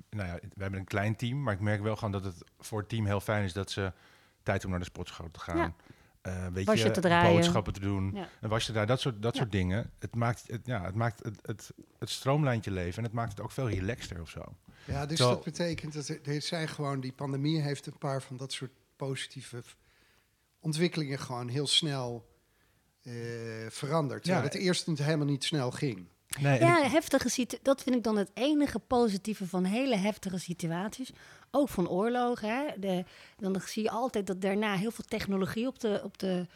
nou 0.09 0.27
ja, 0.27 0.33
we 0.55 0.61
hebben 0.61 0.79
een 0.79 0.85
klein 0.85 1.15
team, 1.15 1.43
maar 1.43 1.53
ik 1.53 1.59
merk 1.59 1.81
wel 1.81 1.95
gewoon 1.95 2.11
dat 2.11 2.23
het 2.23 2.43
voor 2.59 2.79
het 2.79 2.89
team 2.89 3.05
heel 3.05 3.19
fijn 3.19 3.43
is 3.43 3.53
dat 3.53 3.71
ze 3.71 3.91
tijd 4.43 4.63
om 4.63 4.69
naar 4.69 4.79
de 4.79 4.85
sportschool 4.85 5.31
te 5.31 5.39
gaan. 5.39 5.57
Ja. 5.57 5.73
eh, 6.21 6.47
weet 6.53 6.65
Wasje 6.65 6.85
je, 6.85 6.91
te 6.91 6.99
draaien. 7.01 7.33
boodschappen 7.35 7.73
te 7.73 7.79
doen. 7.79 8.11
Ja. 8.13 8.27
En 8.41 8.49
was 8.49 8.65
je 8.65 8.71
daar, 8.73 8.87
dat 8.87 8.99
soort, 8.99 9.21
dat 9.21 9.33
Ja. 9.33 9.39
soort 9.39 9.51
dingen. 9.51 9.91
Het 9.99 10.15
maakt, 10.15 10.43
het, 10.47 10.61
ja, 10.65 10.83
het, 10.85 10.95
maakt 10.95 11.23
het, 11.23 11.39
het, 11.41 11.71
het 11.99 12.09
stroomlijntje 12.09 12.71
leven 12.71 12.97
en 12.97 13.03
het 13.03 13.13
maakt 13.13 13.29
het 13.31 13.41
ook 13.41 13.51
veel 13.51 13.69
relaxter 13.69 14.21
of 14.21 14.29
zo. 14.29 14.41
Ja, 14.85 15.05
dus 15.05 15.17
dat 15.17 15.43
betekent 15.43 15.93
dat 15.93 16.07
er, 16.07 16.19
er 16.23 16.41
zijn 16.41 16.67
gewoon, 16.67 16.99
die 16.99 17.11
pandemie 17.11 17.61
heeft 17.61 17.85
een 17.85 17.97
paar 17.97 18.21
van 18.21 18.37
dat 18.37 18.51
soort 18.51 18.71
positieve 18.95 19.63
ontwikkelingen 20.67 21.19
gewoon 21.19 21.47
heel 21.47 21.67
snel 21.67 22.25
eh, 23.03 23.13
veranderd. 23.69 24.23
Terwijl 24.23 24.43
Ja. 24.45 24.49
het 24.51 24.59
eerst 24.61 24.87
niet- 24.87 24.97
helemaal 25.03 25.25
niet 25.25 25.43
snel 25.43 25.71
ging. 25.71 26.07
Nee, 26.39 26.59
Ja, 26.59 26.83
ik- 26.85 26.91
heftige 26.91 27.29
situ- 27.29 27.57
dat 27.61 27.83
vind 27.83 27.95
ik 27.95 28.03
dan 28.03 28.17
het 28.17 28.31
enige 28.33 28.79
positieve 28.79 29.47
van 29.47 29.63
hele 29.63 29.95
heftige 29.95 30.37
situaties. 30.37 31.11
Ook 31.51 31.69
van 31.69 31.89
oorlogen. 31.89 32.49
Hè. 32.49 32.79
De, 32.79 33.03
dan 33.37 33.61
zie 33.65 33.83
je 33.83 33.89
altijd 33.89 34.27
dat 34.27 34.41
daarna 34.41 34.75
heel 34.75 34.91
veel 34.91 35.05
technologie 35.07 35.67
op 35.67 35.79
de, 35.79 36.01
op 36.03 36.17
de 36.17 36.47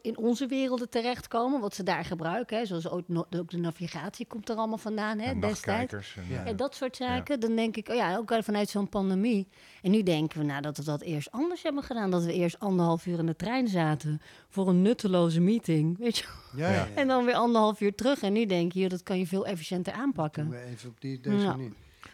in 0.00 0.16
onze 0.18 0.46
werelden 0.46 0.88
terechtkomen, 0.90 1.60
wat 1.60 1.74
ze 1.74 1.82
daar 1.82 2.04
gebruiken. 2.04 2.58
Hè, 2.58 2.66
zoals 2.66 2.88
ook, 2.88 3.08
no- 3.08 3.26
ook 3.36 3.50
de 3.50 3.56
navigatie 3.56 4.26
komt 4.26 4.48
er 4.48 4.56
allemaal 4.56 4.78
vandaan 4.78 5.18
hè, 5.18 5.26
En 5.30 5.40
destijds. 5.40 5.92
En, 6.16 6.28
Ja. 6.28 6.42
eh, 6.42 6.50
En 6.50 6.56
dat 6.56 6.74
soort 6.74 6.96
zaken, 6.96 7.40
dan 7.40 7.56
denk 7.56 7.76
ik, 7.76 7.88
oh 7.88 7.94
ja, 7.94 8.16
ook 8.16 8.32
vanuit 8.42 8.68
zo'n 8.68 8.88
pandemie. 8.88 9.48
En 9.82 9.90
nu 9.90 10.02
denken 10.02 10.38
we 10.38 10.44
nou, 10.44 10.62
dat 10.62 10.76
we 10.76 10.84
dat 10.84 11.02
eerst 11.02 11.30
anders 11.30 11.62
hebben 11.62 11.82
gedaan. 11.82 12.10
Dat 12.10 12.24
we 12.24 12.32
eerst 12.32 12.58
anderhalf 12.58 13.06
uur 13.06 13.18
in 13.18 13.26
de 13.26 13.36
trein 13.36 13.68
zaten 13.68 14.20
voor 14.48 14.68
een 14.68 14.82
nutteloze 14.82 15.40
meeting. 15.40 15.98
Weet 15.98 16.16
je? 16.18 16.24
Ja, 16.56 16.68
Ja. 16.70 16.74
ja. 16.74 16.88
En 16.94 17.08
dan 17.08 17.24
weer 17.24 17.34
anderhalf 17.34 17.80
uur 17.80 17.94
terug. 17.94 18.22
En 18.22 18.32
nu 18.32 18.46
denk 18.46 18.72
je, 18.72 18.88
dat 18.88 19.02
kan 19.02 19.18
je 19.18 19.26
veel 19.26 19.46
efficiënter 19.46 19.92
Doen 19.92 20.02
aanpakken. 20.02 20.48
we 20.48 20.60
even 20.62 20.88
op 20.90 21.00
die, 21.00 21.20
deze 21.20 21.36
Ja. 21.36 21.50
manier. 21.56 21.72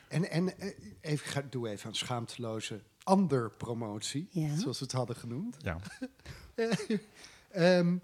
En, 0.09 0.31
en 0.31 0.59
eh, 0.59 0.69
even, 1.01 1.27
ga, 1.27 1.43
doe 1.51 1.69
even 1.69 1.89
een 1.89 1.95
schaamteloze 1.95 2.81
ander 3.03 3.51
promotie, 3.51 4.29
Ja. 4.31 4.57
zoals 4.57 4.79
we 4.79 4.85
het 4.85 4.95
hadden 4.95 5.17
genoemd. 5.17 5.57
ja. 5.59 5.77
Ehm, 7.51 7.97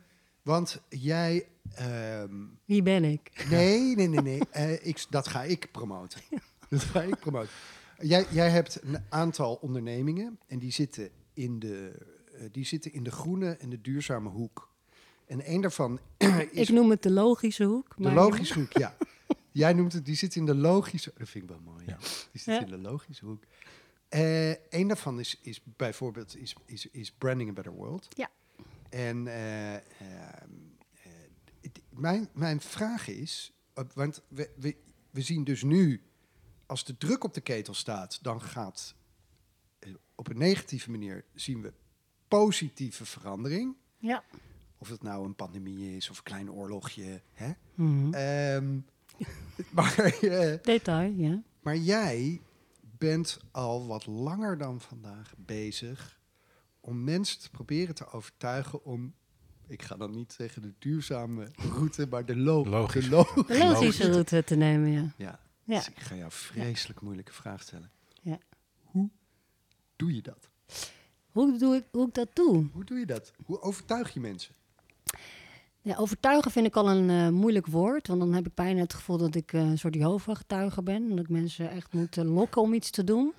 want 0.43 0.81
jij... 0.89 1.47
ehm, 1.75 2.35
Wie 2.65 2.83
ben 2.83 3.05
ik? 3.05 3.47
nee, 3.51 3.95
nee, 3.97 4.09
nee, 4.09 4.21
nee. 4.23 4.41
eh, 4.51 4.87
ik, 4.87 5.05
dat 5.11 5.29
ga 5.29 5.43
ik 5.43 5.69
promoten. 5.73 6.21
Dat 6.69 6.83
ga 6.83 7.03
ik 7.03 7.19
promoten. 7.19 7.51
Jij, 8.01 8.27
jij 8.31 8.51
hebt 8.51 8.83
een 8.83 8.99
aantal 9.09 9.55
ondernemingen 9.55 10.39
en 10.47 10.59
die 10.59 10.73
zitten 10.73 11.11
in 11.35 11.59
de, 11.59 11.93
eh, 12.35 12.45
die 12.53 12.65
zitten 12.65 12.93
in 12.93 13.03
de 13.03 13.11
groene 13.11 13.57
en 13.57 13.71
de 13.71 13.81
duurzame 13.81 14.29
hoek. 14.29 14.75
En 15.27 15.51
een 15.53 15.61
daarvan 15.61 15.99
is 16.51 16.69
Ik 16.69 16.75
noem 16.75 16.91
het 16.91 17.03
de 17.03 17.11
logische 17.11 17.65
hoek. 17.65 17.95
de 17.97 18.03
maar- 18.03 18.15
logische 18.15 18.59
hoek, 18.59 18.73
ja. 18.73 18.97
Jij 19.53 19.73
noemt 19.73 19.93
het, 19.93 20.05
die 20.05 20.15
zit 20.17 20.35
in 20.37 20.47
de 20.47 20.55
logische... 20.55 21.13
Dat 21.19 21.29
vind 21.29 21.45
ik 21.45 21.51
wel 21.51 21.61
mooi. 21.65 21.85
Ja. 21.87 21.97
Die 22.33 22.41
zit 22.41 22.55
Ja. 22.55 22.61
in 22.61 22.71
de 22.71 22.79
logische 22.79 23.25
hoek. 23.25 23.43
Eh 24.09 24.51
een 24.51 24.89
daarvan 24.89 25.21
is, 25.21 25.39
is 25.43 25.61
bijvoorbeeld 25.77 26.37
is, 26.37 26.55
is, 26.65 26.87
is 26.91 27.13
Branding 27.13 27.51
a 27.51 27.53
Better 27.53 27.73
World. 27.73 28.07
Ja. 28.17 28.31
En 28.91 29.27
eh, 29.27 29.75
eh, 29.75 29.81
het- 31.61 31.83
mijn, 31.91 32.29
mijn 32.33 32.61
vraag 32.61 33.09
is... 33.09 33.53
eh, 33.75 33.85
want 33.95 34.23
we, 34.29 34.51
we, 34.57 34.77
we 35.11 35.21
zien 35.23 35.45
dus 35.45 35.63
nu... 35.63 36.01
Als 36.67 36.85
de 36.85 36.97
druk 36.97 37.25
op 37.25 37.35
de 37.35 37.41
ketel 37.41 37.75
staat, 37.75 38.19
dan 38.23 38.43
gaat... 38.43 38.95
eh, 39.79 39.95
op 40.15 40.29
een 40.29 40.39
negatieve 40.39 40.91
manier 40.91 41.25
zien 41.35 41.63
we 41.63 41.73
positieve 42.29 43.05
verandering. 43.05 43.77
Ja. 43.99 44.25
Of 44.79 44.89
het 44.89 45.03
nou 45.03 45.25
een 45.27 45.35
pandemie 45.35 45.97
is 45.97 46.11
of 46.11 46.17
een 46.19 46.23
klein 46.25 46.53
oorlogje. 46.53 47.23
Hè? 47.33 47.53
Mhm. 47.75 48.15
Ehm, 48.15 48.79
maar, 49.77 49.95
eh, 50.21 50.63
Detail, 50.63 51.13
ja. 51.13 51.43
maar 51.63 51.77
jij 51.77 52.41
bent 52.99 53.39
al 53.51 53.87
wat 53.87 54.07
langer 54.07 54.59
dan 54.59 54.81
vandaag 54.81 55.35
bezig 55.37 56.16
om 56.87 57.05
mensen 57.05 57.39
te 57.41 57.51
proberen 57.51 57.95
te 57.95 58.11
overtuigen 58.13 58.85
om, 58.85 59.15
ik 59.67 59.83
ga 59.83 59.97
dan 59.97 60.11
niet 60.11 60.33
zeggen 60.33 60.63
de 60.63 60.73
duurzame 60.79 61.49
route, 61.57 62.07
maar 62.11 62.27
de, 62.27 62.37
lo 62.37 62.65
Logisch. 62.69 63.05
de 63.09 63.59
logische 63.59 64.11
route 64.11 64.45
te 64.45 64.55
nemen, 64.55 64.91
ja. 64.91 65.13
Ja, 65.17 65.41
Ja. 65.65 65.77
dus 65.77 65.89
ik 65.89 65.99
ga 66.01 66.15
jou 66.15 66.25
een 66.25 66.31
vreselijk 66.31 67.01
moeilijke 67.01 67.33
vraag 67.33 67.63
stellen. 67.63 67.91
Ja. 68.23 68.39
Hoe 68.85 69.11
doe 69.97 70.15
je 70.15 70.23
dat? 70.23 70.49
Hoe, 71.31 71.59
doe 71.59 71.77
ik, 71.77 71.85
hoe 71.91 72.07
ik 72.07 72.15
dat 72.15 72.29
doe? 72.33 72.69
Hoe 72.73 72.85
doe 72.85 72.99
je 72.99 73.07
dat? 73.07 73.33
Hoe 73.45 73.61
overtuig 73.63 74.15
je 74.15 74.21
mensen? 74.21 74.55
Ja, 75.81 75.97
overtuigen 75.97 76.51
vind 76.51 76.67
ik 76.67 76.77
al 76.77 76.91
een 76.91 77.11
eh, 77.11 77.29
moeilijk 77.29 77.67
woord. 77.67 78.07
Want 78.07 78.21
dan 78.21 78.33
heb 78.35 78.47
ik 78.47 78.55
bijna 78.55 78.81
het 78.81 78.95
gevoel 78.95 79.17
dat 79.17 79.35
ik 79.35 79.53
eh, 79.53 79.61
een 79.61 79.79
soort 79.79 79.95
Jehovah-getuige 79.95 80.83
ben. 80.83 80.95
En 81.03 81.09
dat 81.09 81.19
ik 81.19 81.29
mensen 81.29 81.71
echt 81.71 81.93
moet 81.93 82.17
eh, 82.17 82.25
lokken 82.25 82.63
om 82.63 82.75
iets 82.75 82.91
te 82.91 83.05
doen. 83.05 83.33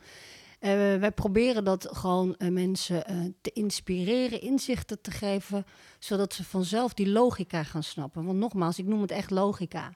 Eh, 0.60 0.72
wij 0.96 1.12
proberen 1.12 1.64
dat 1.64 1.88
gewoon 1.92 2.36
eh, 2.36 2.50
mensen 2.50 3.06
eh, 3.06 3.18
te 3.42 3.52
inspireren, 3.52 4.42
inzichten 4.42 5.02
te 5.02 5.12
geven. 5.12 5.66
Zodat 6.00 6.34
ze 6.34 6.44
vanzelf 6.44 6.94
die 6.94 7.10
logica 7.10 7.64
gaan 7.64 7.84
snappen. 7.84 8.26
Want 8.26 8.38
nogmaals, 8.38 8.80
ik 8.80 8.86
noem 8.86 9.02
het 9.02 9.12
echt 9.12 9.32
logica. 9.32 9.94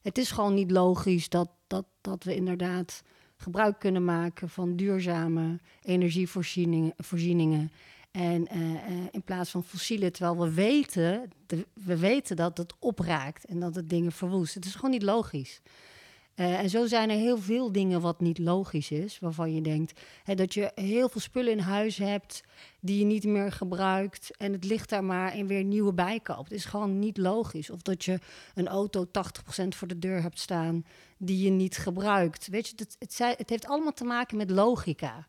Het 0.00 0.18
is 0.18 0.30
gewoon 0.30 0.54
niet 0.54 0.70
logisch 0.70 1.28
dat, 1.28 1.50
dat, 1.66 1.84
dat 2.00 2.24
we 2.24 2.34
inderdaad 2.34 3.02
gebruik 3.36 3.78
kunnen 3.78 4.04
maken 4.04 4.48
van 4.48 4.76
duurzame 4.76 5.60
energievoorzieningen. 5.82 6.92
Voorzieningen. 6.96 7.72
En 8.10 8.48
in 9.10 9.22
plaats 9.24 9.50
van 9.50 9.64
fossielen, 9.64 10.12
terwijl 10.12 10.38
we 10.38 10.54
weten, 10.54 11.30
we 11.74 11.96
weten 11.98 12.36
dat 12.36 12.58
het 12.58 12.74
opraakt 12.78 13.44
en 13.44 13.60
dat 13.60 13.74
het 13.74 13.88
dingen 13.88 14.12
verwoest. 14.12 14.54
Het 14.54 14.64
is 14.64 14.74
gewoon 14.74 14.90
niet 14.90 15.02
logisch. 15.02 15.60
Eh, 16.38 16.58
en 16.58 16.70
zo 16.70 16.86
zijn 16.86 17.10
er 17.10 17.16
heel 17.16 17.38
veel 17.38 17.72
dingen 17.72 18.00
wat 18.00 18.20
niet 18.20 18.38
logisch 18.38 18.90
is, 18.90 19.18
waarvan 19.18 19.54
je 19.54 19.60
denkt 19.60 20.00
hè, 20.24 20.34
dat 20.34 20.54
je 20.54 20.72
heel 20.74 21.08
veel 21.08 21.20
spullen 21.20 21.52
in 21.52 21.58
huis 21.58 21.96
hebt 21.96 22.42
die 22.80 22.98
je 22.98 23.04
niet 23.04 23.24
meer 23.24 23.52
gebruikt 23.52 24.36
en 24.36 24.52
het 24.52 24.64
ligt 24.64 24.88
daar 24.88 25.04
maar 25.04 25.32
en 25.32 25.46
weer 25.46 25.64
nieuwe 25.64 25.92
bij 25.92 26.20
koopt. 26.20 26.48
Het 26.48 26.58
is 26.58 26.64
gewoon 26.64 26.98
niet 26.98 27.16
logisch. 27.16 27.70
Of 27.70 27.82
dat 27.82 28.04
je 28.04 28.18
een 28.54 28.68
auto 28.68 29.06
80% 29.06 29.10
voor 29.68 29.88
de 29.88 29.98
deur 29.98 30.22
hebt 30.22 30.38
staan 30.38 30.84
die 31.16 31.44
je 31.44 31.50
niet 31.50 31.76
gebruikt. 31.76 32.48
Weet 32.48 32.68
je, 32.68 32.72
het, 32.76 32.96
het, 32.98 33.38
het 33.38 33.50
heeft 33.50 33.66
allemaal 33.66 33.92
te 33.92 34.04
maken 34.04 34.36
met 34.36 34.50
logica. 34.50 35.26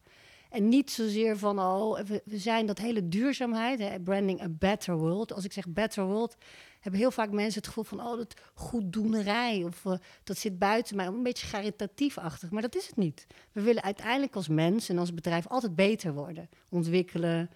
En 0.50 0.69
niet 0.69 0.91
zozeer 0.91 1.38
van, 1.38 1.60
oh, 1.60 2.00
we, 2.00 2.22
we 2.26 2.38
zijn 2.38 2.65
dat 2.65 2.78
hele 2.78 3.08
duurzaamheid, 3.08 3.80
hè, 3.80 4.00
branding 4.00 4.41
a 4.41 4.50
better 4.50 4.98
world. 4.98 5.34
Als 5.34 5.45
ik 5.45 5.54
zeg 5.54 5.67
better 5.67 6.06
world, 6.06 6.38
hebben 6.80 7.00
heel 7.00 7.12
vaak 7.12 7.32
mensen 7.32 7.62
het 7.62 7.68
gevoel 7.68 7.84
van, 7.84 8.02
oh, 8.02 8.18
dat 8.18 8.34
goeddoenerij. 8.54 9.63
Of 9.63 9.86
eh, 9.86 9.94
dat 10.24 10.38
zit 10.38 10.60
buiten 10.60 10.96
mij, 10.96 11.06
een 11.06 11.24
beetje 11.24 11.50
caritatiefachtig. 11.50 12.50
Maar 12.50 12.62
dat 12.62 12.76
is 12.76 12.88
het 12.88 12.96
niet. 12.96 13.28
We 13.52 13.62
willen 13.62 13.84
uiteindelijk 13.84 14.36
als 14.36 14.48
mens 14.48 14.89
en 14.89 14.98
als 14.98 15.13
bedrijf 15.13 15.48
altijd 15.48 15.76
beter 15.76 16.13
worden. 16.13 16.50
Ontwikkelen. 16.70 17.50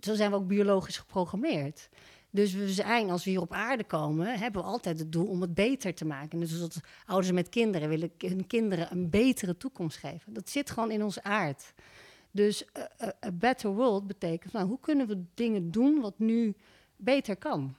Zo 0.00 0.14
zijn 0.14 0.30
we 0.30 0.36
ook 0.36 0.46
biologisch 0.46 0.98
geprogrammeerd. 0.98 1.88
Dus 2.34 2.52
we 2.52 2.72
zijn, 2.72 3.10
als 3.10 3.24
we 3.24 3.30
hier 3.30 3.40
op 3.40 3.52
aarde 3.52 3.84
komen, 3.84 4.38
hebben 4.38 4.62
we 4.62 4.68
altijd 4.68 4.98
het 4.98 5.12
doel 5.12 5.26
om 5.26 5.40
het 5.40 5.54
beter 5.54 5.94
te 5.94 6.04
maken. 6.04 6.40
Dus 6.40 6.60
als 6.60 6.80
ouders 7.06 7.32
met 7.32 7.48
kinderen 7.48 7.88
willen 7.88 8.10
hun 8.18 8.46
kinderen 8.46 8.92
een 8.92 9.10
betere 9.10 9.56
toekomst 9.56 9.96
geven. 9.96 10.32
Dat 10.32 10.48
zit 10.48 10.70
gewoon 10.70 10.90
in 10.90 11.04
onze 11.04 11.22
aard. 11.22 11.72
Dus 12.30 12.64
eh, 12.72 12.84
eh, 12.96 13.08
a 13.26 13.32
better 13.32 13.70
world 13.70 14.06
betekent, 14.06 14.52
nou, 14.52 14.66
hoe 14.66 14.80
kunnen 14.80 15.06
we 15.06 15.24
dingen 15.34 15.70
doen 15.70 16.00
wat 16.00 16.18
nu 16.18 16.54
beter 16.96 17.36
kan? 17.36 17.74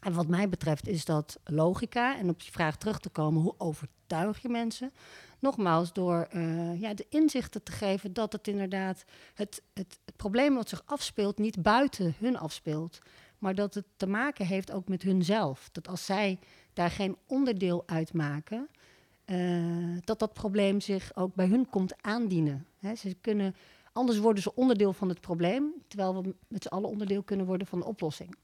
En 0.00 0.12
wat 0.12 0.26
mij 0.26 0.48
betreft 0.48 0.88
is 0.88 1.04
dat 1.04 1.38
logica. 1.44 2.18
En 2.18 2.28
op 2.28 2.40
je 2.40 2.50
vraag 2.50 2.76
terug 2.76 2.98
te 2.98 3.08
komen, 3.08 3.42
hoe 3.42 3.54
overtuig 3.58 4.42
je 4.42 4.48
mensen? 4.48 4.92
Nogmaals, 5.38 5.92
door 5.92 6.26
eh, 6.30 6.80
ja, 6.80 6.94
de 6.94 7.06
inzichten 7.08 7.62
te 7.62 7.72
geven 7.72 8.12
dat 8.12 8.32
het 8.32 8.48
inderdaad 8.48 9.04
het, 9.34 9.62
het, 9.72 9.98
probleem 10.16 10.54
wat 10.54 10.68
zich 10.68 10.82
afspeelt 10.84 11.38
niet 11.38 11.62
buiten 11.62 12.14
hun 12.18 12.38
afspeelt. 12.38 12.98
Maar 13.38 13.54
dat 13.54 13.74
het 13.74 13.84
te 13.96 14.06
maken 14.06 14.46
heeft 14.46 14.72
ook 14.72 14.88
met 14.88 15.02
hunzelf. 15.02 15.68
Dat 15.72 15.88
als 15.88 16.04
zij 16.04 16.38
daar 16.72 16.90
geen 16.90 17.16
onderdeel 17.26 17.82
uitmaken, 17.86 18.68
eh, 19.24 19.96
dat 20.04 20.18
dat 20.18 20.32
probleem 20.32 20.80
zich 20.80 21.16
ook 21.16 21.34
bij 21.34 21.46
hun 21.46 21.68
komt 21.68 22.02
aandienen. 22.02 22.66
Ze 22.96 23.16
kunnen, 23.20 23.54
anders 23.92 24.18
worden 24.18 24.42
ze 24.42 24.54
onderdeel 24.54 24.92
van 24.92 25.08
het 25.08 25.20
probleem, 25.20 25.72
terwijl 25.88 26.22
we 26.22 26.34
met 26.48 26.62
z'n 26.62 26.68
allen 26.68 26.88
onderdeel 26.88 27.22
kunnen 27.22 27.46
worden 27.46 27.66
van 27.66 27.78
de 27.78 27.84
oplossing. 27.84 28.36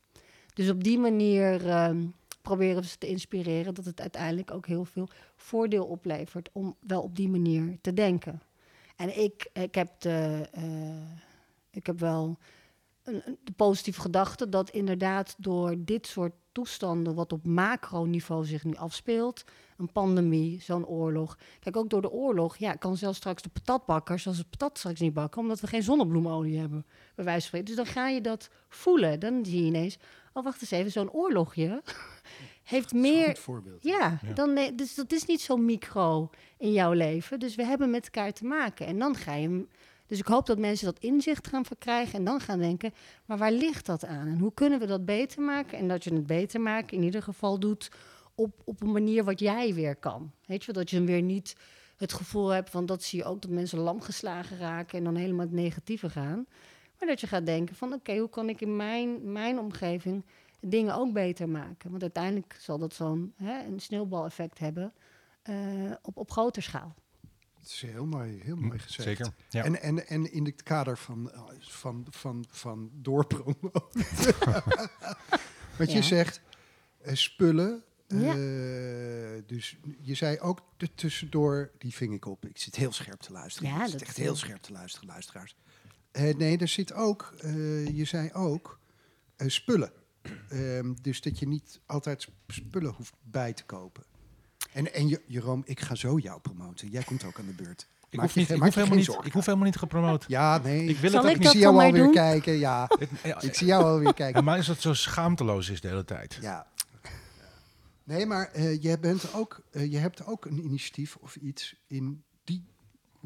Dus 0.56 0.70
op 0.70 0.84
die 0.84 0.98
manier 0.98 1.68
ehm, 1.68 2.06
proberen 2.42 2.82
we 2.82 2.88
ze 2.88 2.98
te 2.98 3.06
inspireren 3.06 3.74
dat 3.74 3.84
het 3.84 4.00
uiteindelijk 4.00 4.50
ook 4.50 4.66
heel 4.66 4.84
veel 4.84 5.08
voordeel 5.36 5.84
oplevert 5.84 6.48
om 6.52 6.76
wel 6.80 7.02
op 7.02 7.16
die 7.16 7.28
manier 7.28 7.78
te 7.80 7.92
denken. 7.92 8.42
En 8.96 9.18
ik, 9.18 9.50
ik, 9.52 9.74
heb, 9.74 10.00
de, 10.00 10.48
eh, 10.52 11.20
ik 11.70 11.86
heb 11.86 12.00
wel 12.00 12.38
een, 13.02 13.38
de 13.44 13.52
positieve 13.52 14.00
gedachte 14.00 14.48
dat 14.48 14.70
inderdaad 14.70 15.34
door 15.38 15.74
dit 15.78 16.06
soort 16.06 16.32
toestanden, 16.52 17.14
wat 17.14 17.32
op 17.32 17.46
macroniveau 17.46 18.44
zich 18.44 18.64
nu 18.64 18.74
afspeelt, 18.74 19.44
een 19.76 19.92
pandemie, 19.92 20.60
zo'n 20.62 20.86
oorlog. 20.86 21.38
Kijk, 21.60 21.76
ook 21.76 21.90
door 21.90 22.02
de 22.02 22.10
oorlog, 22.10 22.56
ja, 22.56 22.72
kan 22.72 22.96
zelfs 22.96 23.18
straks 23.18 23.42
de 23.42 23.48
patatbakkers 23.48 24.26
als 24.26 24.38
het 24.38 24.50
patat 24.50 24.78
straks 24.78 25.00
niet 25.00 25.14
bakken, 25.14 25.40
omdat 25.40 25.60
we 25.60 25.66
geen 25.66 25.82
zonnebloemolie 25.82 26.58
hebben, 26.58 26.86
bij 27.14 27.24
wijze 27.24 27.40
van 27.40 27.48
spreken. 27.48 27.66
Dus 27.66 27.84
dan 27.84 27.94
ga 27.94 28.08
je 28.08 28.20
dat 28.20 28.50
voelen. 28.68 29.20
Dan 29.20 29.44
zie 29.44 29.60
je 29.60 29.66
ineens, 29.66 29.98
oh 30.36 30.44
wacht 30.44 30.60
eens 30.60 30.70
even, 30.70 30.90
zo'n 30.92 31.10
oorlogje 31.10 31.82
heeft 32.62 32.70
Dat 32.70 32.84
is 32.84 32.92
een 32.92 33.00
meer 33.16 33.26
goed 33.26 33.38
voorbeeld. 33.38 33.82
ja, 33.84 34.18
Ja. 34.22 34.32
Dan, 34.32 34.58
dus 34.76 34.94
dat 34.94 35.12
is 35.12 35.24
niet 35.26 35.40
zo 35.40 35.56
micro 35.56 36.30
in 36.58 36.72
jouw 36.72 36.92
leven. 36.92 37.38
Dus 37.38 37.54
we 37.54 37.64
hebben 37.64 37.90
met 37.90 38.04
elkaar 38.04 38.32
te 38.32 38.44
maken. 38.44 38.86
En 38.86 38.98
dan 38.98 39.14
ga 39.16 39.34
je. 39.34 39.42
hem- 39.48 39.68
Dus 40.06 40.18
ik 40.18 40.26
hoop 40.26 40.46
dat 40.46 40.58
mensen 40.58 40.86
dat 40.86 40.98
inzicht 40.98 41.46
gaan 41.48 41.64
verkrijgen. 41.64 42.18
En 42.18 42.24
dan 42.24 42.40
gaan 42.40 42.58
denken: 42.58 42.92
maar 43.24 43.38
waar 43.38 43.52
ligt 43.52 43.86
dat 43.86 44.04
aan? 44.04 44.26
En 44.26 44.38
hoe 44.38 44.54
kunnen 44.54 44.78
we 44.78 44.86
dat 44.86 45.04
beter 45.04 45.42
maken? 45.42 45.78
En 45.78 45.88
dat 45.88 46.04
je 46.04 46.14
het 46.14 46.26
beter 46.26 46.60
maken 46.60 46.96
in 46.96 47.02
ieder 47.02 47.22
geval 47.22 47.58
doet 47.58 47.90
op, 48.34 48.60
op 48.64 48.82
een 48.82 48.92
manier 48.92 49.24
wat 49.24 49.40
jij 49.40 49.74
weer 49.74 49.96
kan. 49.96 50.32
Weet 50.46 50.64
je, 50.64 50.72
wel, 50.72 50.82
dat 50.82 50.90
je 50.90 50.96
hem 50.96 51.06
weer 51.06 51.22
niet 51.22 51.56
het 51.96 52.12
gevoel 52.12 52.48
hebt 52.48 52.70
van 52.70 52.86
dat 52.86 53.02
zie 53.02 53.18
je 53.18 53.24
ook 53.24 53.42
dat 53.42 53.50
mensen 53.50 53.78
lam 53.78 54.00
geslagen 54.00 54.58
raken 54.58 54.98
en 54.98 55.04
dan 55.04 55.14
helemaal 55.16 55.46
het 55.46 55.54
negatieve 55.54 56.10
gaan. 56.10 56.46
Maar 56.98 57.08
dat 57.08 57.20
je 57.20 57.26
gaat 57.26 57.46
denken 57.46 57.76
van 57.76 57.92
oké, 57.92 58.16
hoe 58.16 58.28
kan 58.28 58.48
ik 58.48 58.60
in 58.60 58.76
mijn, 58.76 59.32
mijn 59.32 59.58
omgeving 59.58 60.24
dingen 60.60 60.94
ook 60.94 61.12
beter 61.12 61.48
maken. 61.48 61.90
Want 61.90 62.02
uiteindelijk 62.02 62.56
zal 62.60 62.78
dat 62.78 62.94
zo'n 62.94 63.32
hè, 63.36 63.64
een 63.64 63.80
sneeuwbaleffect 63.80 64.58
hebben 64.58 64.92
eh, 65.42 65.92
op, 66.02 66.16
op 66.16 66.30
groter 66.30 66.62
schaal. 66.62 66.94
is 67.64 67.80
heel 67.86 68.06
mooi, 68.06 68.40
heel 68.42 68.56
mooi 68.56 68.78
gezegd. 68.78 69.02
Zeker. 69.08 69.32
Ja. 69.48 69.64
En, 69.64 69.82
en, 69.82 70.06
en 70.06 70.32
in 70.32 70.44
het 70.44 70.62
kader 70.62 70.98
van, 70.98 71.30
eh, 71.32 71.40
van, 71.58 72.06
van, 72.10 72.44
van 72.50 72.90
doorpromoten. 72.92 73.70
Want 75.78 75.90
je 75.90 75.96
Ja. 75.96 76.02
zegt 76.02 76.40
eh, 77.00 77.14
spullen. 77.14 77.82
Ja. 78.08 78.16
eh, 78.30 79.42
dus 79.46 79.76
je 80.00 80.14
zei 80.14 80.38
ook 80.40 80.60
tussendoor, 80.94 81.70
die 81.78 81.94
ving 81.94 82.14
ik 82.14 82.26
op. 82.26 82.46
Ik 82.46 82.58
zit 82.58 82.76
heel 82.76 82.92
scherp 82.92 83.20
te 83.20 83.32
luisteren. 83.32 83.68
Ja, 83.70 83.76
ik 83.76 83.82
zit 83.82 83.92
dat- 83.92 84.02
echt 84.08 84.16
heel 84.16 84.36
scherp 84.36 84.62
te 84.62 84.72
luisteren, 84.72 85.08
luisteraars. 85.08 85.56
Eh, 86.16 86.34
nee, 86.36 86.58
er 86.58 86.68
zit 86.68 86.92
ook, 86.92 87.34
eh, 87.40 87.86
je 87.96 88.04
zei 88.04 88.30
ook, 88.32 88.78
eh, 89.36 89.48
spullen. 89.48 89.92
Ehm, 90.48 90.94
dus 91.02 91.20
dat 91.20 91.38
je 91.38 91.46
niet 91.48 91.80
altijd 91.86 92.22
sp- 92.22 92.30
spullen 92.46 92.92
hoeft 92.92 93.12
bij 93.22 93.52
te 93.52 93.64
kopen. 93.64 94.04
En, 94.72 94.94
en 94.94 95.08
Je- 95.08 95.22
Jeroen, 95.26 95.62
ik 95.66 95.80
ga 95.80 95.94
zo 95.94 96.18
jou 96.18 96.40
promoten. 96.40 96.88
Jij 96.88 97.02
komt 97.02 97.24
ook 97.24 97.38
aan 97.38 97.46
de 97.46 97.62
beurt. 97.62 97.88
Ik 98.10 98.20
hoef, 98.20 98.34
niet, 98.34 98.50
ik, 98.50 98.62
helemaal 98.62 98.96
niet, 98.96 99.08
ik 99.24 99.32
hoef 99.32 99.44
helemaal 99.46 99.66
niet 99.66 99.76
gepromoot. 99.76 100.24
Ja, 100.28 100.58
nee. 100.58 100.84
Ik 100.84 100.96
wil 100.98 101.10
Zal 101.10 101.20
het 101.24 101.30
ook 101.30 101.36
ik 101.36 101.36
Ik 101.36 101.36
niet. 101.36 101.42
dat 101.42 101.52
zie 101.52 101.60
jou 101.60 101.74
maar 101.74 101.84
alweer 101.86 102.02
doen? 102.02 102.12
kijken, 102.12 102.52
ja. 102.52 102.90
Ik 103.40 103.54
zie 103.54 103.66
jou 103.66 103.84
alweer 103.84 104.14
kijken. 104.14 104.44
Mij 104.44 104.58
is 104.58 104.66
dat 104.66 104.80
zo 104.80 104.94
schaamteloos 104.94 105.68
is 105.68 105.80
de 105.80 105.88
hele 105.88 106.04
tijd. 106.04 106.38
Ja. 106.40 106.66
Nee, 108.04 108.26
maar 108.26 108.50
eh, 108.52 108.82
je, 108.82 108.98
bent 108.98 109.34
ook, 109.34 109.62
eh, 109.70 109.90
je 109.92 109.98
hebt 109.98 110.26
ook 110.26 110.44
een 110.44 110.64
initiatief 110.64 111.16
of 111.16 111.36
iets 111.36 111.82
in 111.86 112.24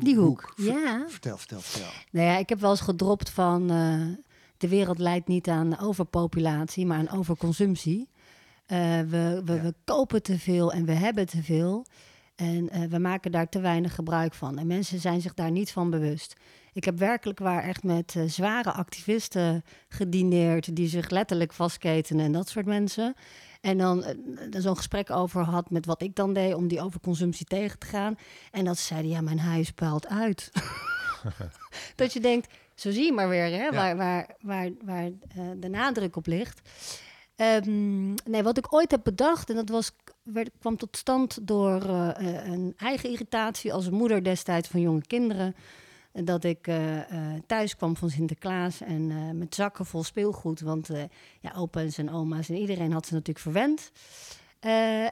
die, 0.04 0.16
hoek, 0.16 0.52
ja. 0.56 1.04
Vertel, 1.08 1.38
vertel, 1.38 1.60
vertel. 1.60 1.90
Nou 2.10 2.26
ja, 2.26 2.36
ik 2.36 2.48
heb 2.48 2.60
wel 2.60 2.70
eens 2.70 2.80
gedropt 2.80 3.30
van 3.30 3.70
eh, 3.70 4.00
de 4.56 4.68
wereld 4.68 4.98
leidt 4.98 5.28
niet 5.28 5.48
aan 5.48 5.78
overpopulatie, 5.78 6.86
maar 6.86 6.98
aan 6.98 7.18
overconsumptie. 7.18 8.08
Eh, 8.66 8.78
we, 9.00 9.42
we, 9.44 9.52
Ja. 9.54 9.62
we 9.62 9.74
kopen 9.84 10.22
te 10.22 10.38
veel 10.38 10.72
en 10.72 10.84
we 10.84 10.92
hebben 10.92 11.26
te 11.26 11.42
veel. 11.42 11.86
En 12.36 12.68
eh, 12.70 12.82
we 12.82 12.98
maken 12.98 13.32
daar 13.32 13.48
te 13.48 13.60
weinig 13.60 13.94
gebruik 13.94 14.34
van. 14.34 14.58
En 14.58 14.66
mensen 14.66 15.00
zijn 15.00 15.20
zich 15.20 15.34
daar 15.34 15.50
niet 15.50 15.72
van 15.72 15.90
bewust. 15.90 16.36
Ik 16.72 16.84
heb 16.84 16.98
werkelijk 16.98 17.38
waar 17.38 17.62
echt 17.62 17.82
met 17.82 18.16
zware 18.26 18.72
activisten 18.72 19.64
gedineerd... 19.88 20.76
die 20.76 20.88
zich 20.88 21.10
letterlijk 21.10 21.52
vastketenen 21.52 22.24
en 22.24 22.32
dat 22.32 22.48
soort 22.48 22.66
mensen. 22.66 23.14
En 23.60 23.78
dan 23.78 24.04
er 24.50 24.62
zo'n 24.62 24.76
gesprek 24.76 25.10
over 25.10 25.42
had 25.42 25.70
met 25.70 25.86
wat 25.86 26.02
ik 26.02 26.14
dan 26.14 26.32
deed... 26.32 26.54
om 26.54 26.68
die 26.68 26.82
overconsumptie 26.82 27.46
tegen 27.46 27.78
te 27.78 27.86
gaan. 27.86 28.18
En 28.50 28.64
dat 28.64 28.78
ze 28.78 28.84
zeiden, 28.84 29.10
ja, 29.10 29.20
mijn 29.20 29.38
huis 29.38 29.70
puilt 29.70 30.06
uit. 30.06 30.50
dat 31.96 32.12
je 32.12 32.20
denkt, 32.20 32.52
zo 32.74 32.90
zie 32.90 33.04
je 33.04 33.12
maar 33.12 33.28
weer 33.28 33.50
hè, 33.50 33.70
waar, 33.70 33.96
waar, 33.96 34.36
waar, 34.40 34.70
waar 34.84 35.04
eh, 35.04 35.44
de 35.56 35.68
nadruk 35.68 36.16
op 36.16 36.26
ligt. 36.26 36.60
Ehm, 37.36 38.14
nee, 38.24 38.42
wat 38.42 38.58
ik 38.58 38.74
ooit 38.74 38.90
heb 38.90 39.00
bedacht, 39.02 39.50
en 39.50 39.56
dat 39.56 39.68
was, 39.68 39.90
werd, 40.22 40.50
kwam 40.58 40.76
tot 40.76 40.96
stand 40.96 41.46
door 41.46 41.82
eh, 41.82 42.46
een 42.46 42.74
eigen 42.76 43.10
irritatie 43.10 43.72
als 43.72 43.90
moeder 43.90 44.24
destijds 44.24 44.68
van 44.68 44.80
jonge 44.80 45.06
kinderen. 45.06 45.54
Dat 46.12 46.44
ik 46.44 46.66
eh, 46.66 46.98
eh, 46.98 47.40
thuis 47.46 47.76
kwam 47.76 47.96
van 47.96 48.10
Sinterklaas 48.10 48.80
en 48.80 49.10
eh, 49.10 49.30
met 49.30 49.54
zakken 49.54 49.86
vol 49.86 50.04
speelgoed. 50.04 50.60
Want 50.60 50.88
ja, 51.40 51.52
opa's 51.54 51.98
en 51.98 52.10
oma's 52.10 52.48
en 52.48 52.56
iedereen 52.56 52.92
had 52.92 53.06
ze 53.06 53.12
natuurlijk 53.12 53.38
verwend. 53.38 53.92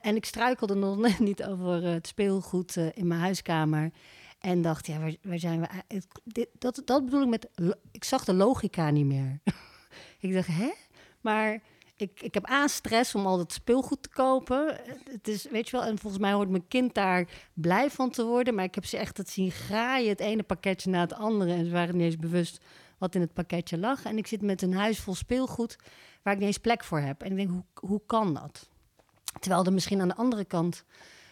En 0.03 0.17
ik 0.17 0.25
struikelde 0.25 0.75
nog 0.75 1.19
niet 1.19 1.45
over 1.45 1.83
het 1.83 2.07
speelgoed 2.07 2.77
in 2.77 3.07
mijn 3.07 3.21
huiskamer. 3.21 3.91
En 4.39 4.63
dacht, 4.63 4.87
ja, 4.87 4.99
waar, 4.99 5.15
waar 5.23 5.39
zijn 5.39 5.61
we? 5.61 6.03
dit, 6.25 6.49
dat, 6.59 6.83
dat 6.85 7.05
bedoel 7.05 7.23
ik 7.23 7.29
met. 7.29 7.49
Ik 7.93 8.05
zag 8.05 8.25
de 8.25 8.35
logica 8.35 8.91
niet 8.91 9.07
meer. 9.07 9.41
ik 10.21 10.33
dacht, 10.33 10.49
hè? 10.49 10.73
Maar 11.21 11.61
ik, 11.99 12.23
ik 12.23 12.35
heb 12.35 12.51
A, 12.51 12.67
stress 12.67 13.15
om 13.15 13.27
al 13.27 13.37
dat 13.37 13.53
speelgoed 13.53 14.03
te 14.03 14.09
kopen. 14.09 14.81
Het 15.11 15.29
is, 15.29 15.49
weet 15.51 15.69
je 15.69 15.77
wel, 15.77 15.87
en 15.87 15.99
volgens 15.99 16.23
mij 16.23 16.33
hoort 16.33 16.49
mijn 16.49 16.69
kind 16.69 16.95
daar 16.95 17.29
blij 17.55 17.91
van 17.91 18.11
te 18.11 18.25
worden. 18.25 18.55
Maar 18.55 18.65
ik 18.65 18.75
heb 18.75 18.85
ze 18.85 18.97
echt 18.97 19.17
het 19.17 19.31
zien 19.31 19.51
graaien, 19.51 20.09
het 20.09 20.21
ene 20.21 20.43
pakketje 20.43 20.91
na 20.91 21.01
het 21.01 21.13
andere. 21.13 21.53
En 21.53 21.65
ze 21.65 21.71
waren 21.71 21.97
niet 21.97 22.05
eens 22.05 22.17
bewust 22.17 22.61
wat 22.99 23.15
in 23.15 23.21
het 23.21 23.33
pakketje 23.33 23.79
lag. 23.79 24.05
En 24.05 24.19
ik 24.19 24.27
zit 24.27 24.43
met 24.43 24.63
een 24.63 24.75
huis 24.75 25.01
vol 25.01 25.15
speelgoed 25.15 25.77
waar 26.23 26.33
ik 26.33 26.39
niet 26.39 26.49
eens 26.49 26.59
plek 26.59 26.85
voor 26.85 27.01
heb. 27.01 27.23
En 27.23 27.31
ik 27.31 27.37
denk, 27.37 27.51
hoe, 27.51 27.65
hoe 27.75 28.03
kan 28.07 28.35
dat? 28.35 28.69
Terwijl 29.41 29.65
er 29.65 29.73
misschien 29.73 30.01
aan 30.01 30.09
de 30.09 30.17
andere 30.17 30.45
kant 30.45 30.85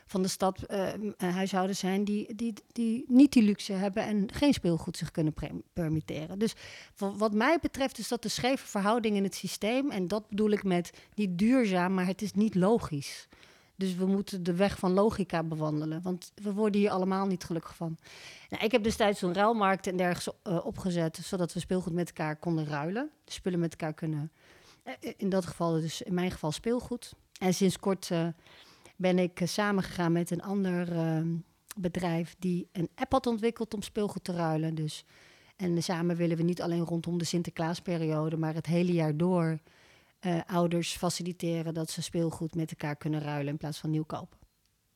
van 0.06 0.22
de 0.22 0.28
stad 0.28 0.62
eh, 0.62 0.88
huishoudens 1.16 1.78
zijn 1.78 2.04
die, 2.04 2.34
die, 2.34 2.52
die 2.72 3.04
niet 3.08 3.32
die 3.32 3.42
luxe 3.42 3.72
hebben 3.72 4.02
en 4.02 4.28
geen 4.32 4.52
speelgoed 4.52 4.96
zich 4.96 5.10
kunnen 5.10 5.34
permitteren. 5.72 6.38
Dus 6.38 6.54
wa- 6.96 7.12
wat 7.12 7.32
mij 7.34 7.58
betreft 7.60 7.98
is 7.98 8.08
dat 8.08 8.22
de 8.22 8.28
scheve 8.28 8.66
verhouding 8.66 9.16
in 9.16 9.22
het 9.24 9.34
systeem. 9.34 9.90
En 9.90 10.08
dat 10.08 10.28
bedoel 10.28 10.50
ik 10.50 10.64
met 10.64 10.90
niet 11.14 11.38
duurzaam, 11.38 11.94
maar 11.94 12.06
het 12.06 12.22
is 12.22 12.32
niet 12.32 12.54
logisch. 12.54 13.28
Dus 13.76 13.94
we 13.94 14.06
moeten 14.06 14.42
de 14.42 14.54
weg 14.54 14.78
van 14.78 14.92
logica 14.92 15.42
bewandelen. 15.42 16.02
Want 16.02 16.32
we 16.42 16.52
worden 16.52 16.80
hier 16.80 16.90
allemaal 16.90 17.26
niet 17.26 17.44
gelukkig 17.44 17.76
van. 17.76 17.96
Nou, 18.48 18.64
ik 18.64 18.72
heb 18.72 18.82
destijds 18.82 19.18
zo'n 19.18 19.34
ruilmarkt 19.34 19.86
en 19.86 19.96
dergelijke 19.96 20.40
eh, 20.50 20.66
opgezet, 20.66 21.16
zodat 21.22 21.52
we 21.52 21.60
speelgoed 21.60 21.92
met 21.92 22.06
elkaar 22.08 22.36
konden 22.36 22.66
ruilen. 22.66 23.10
Spullen 23.24 23.58
met 23.58 23.70
elkaar 23.70 23.94
kunnen. 23.94 24.32
in 25.16 25.28
dat 25.28 25.46
geval, 25.46 25.72
dus 25.72 26.02
in 26.02 26.14
mijn 26.14 26.30
geval 26.30 26.52
speelgoed. 26.52 27.12
En 27.38 27.54
sinds 27.54 27.78
kort 27.78 28.10
ben 28.96 29.18
ik 29.18 29.40
eh, 29.40 29.48
samengegaan 29.48 30.12
met 30.12 30.30
een 30.30 30.42
ander 30.42 30.92
ehm, 30.92 31.36
bedrijf 31.76 32.34
die 32.38 32.68
een 32.72 32.90
app 32.94 33.12
had 33.12 33.26
ontwikkeld 33.26 33.74
om 33.74 33.82
speelgoed 33.82 34.24
te 34.24 34.32
ruilen. 34.32 34.74
Dus, 34.74 35.04
en 35.56 35.82
samen 35.82 36.16
willen 36.16 36.36
we 36.36 36.42
niet 36.42 36.62
alleen 36.62 36.84
rondom 36.84 37.18
de 37.18 37.24
Sinterklaasperiode, 37.24 38.36
maar 38.36 38.54
het 38.54 38.66
hele 38.66 38.92
jaar 38.92 39.16
door 39.16 39.58
eh, 40.18 40.40
ouders 40.46 40.96
faciliteren 40.96 41.74
dat 41.74 41.90
ze 41.90 42.02
speelgoed 42.02 42.54
met 42.54 42.70
elkaar 42.70 42.96
kunnen 42.96 43.20
ruilen 43.20 43.52
in 43.52 43.56
plaats 43.56 43.78
van 43.78 43.90
nieuw 43.90 44.04
kopen. 44.04 44.38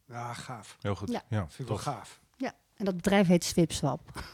Ja, 0.06 0.32
gaaf. 0.34 0.76
Heel 0.80 0.94
goed. 0.94 1.10
Ja. 1.10 1.22
Ja, 1.28 1.48
Vind 1.48 1.58
ik 1.58 1.66
wel 1.66 1.76
gaaf. 1.76 2.20
Ja, 2.36 2.54
en 2.74 2.84
dat 2.84 2.96
bedrijf 2.96 3.26
heet 3.26 3.44
Swipswap. 3.44 4.24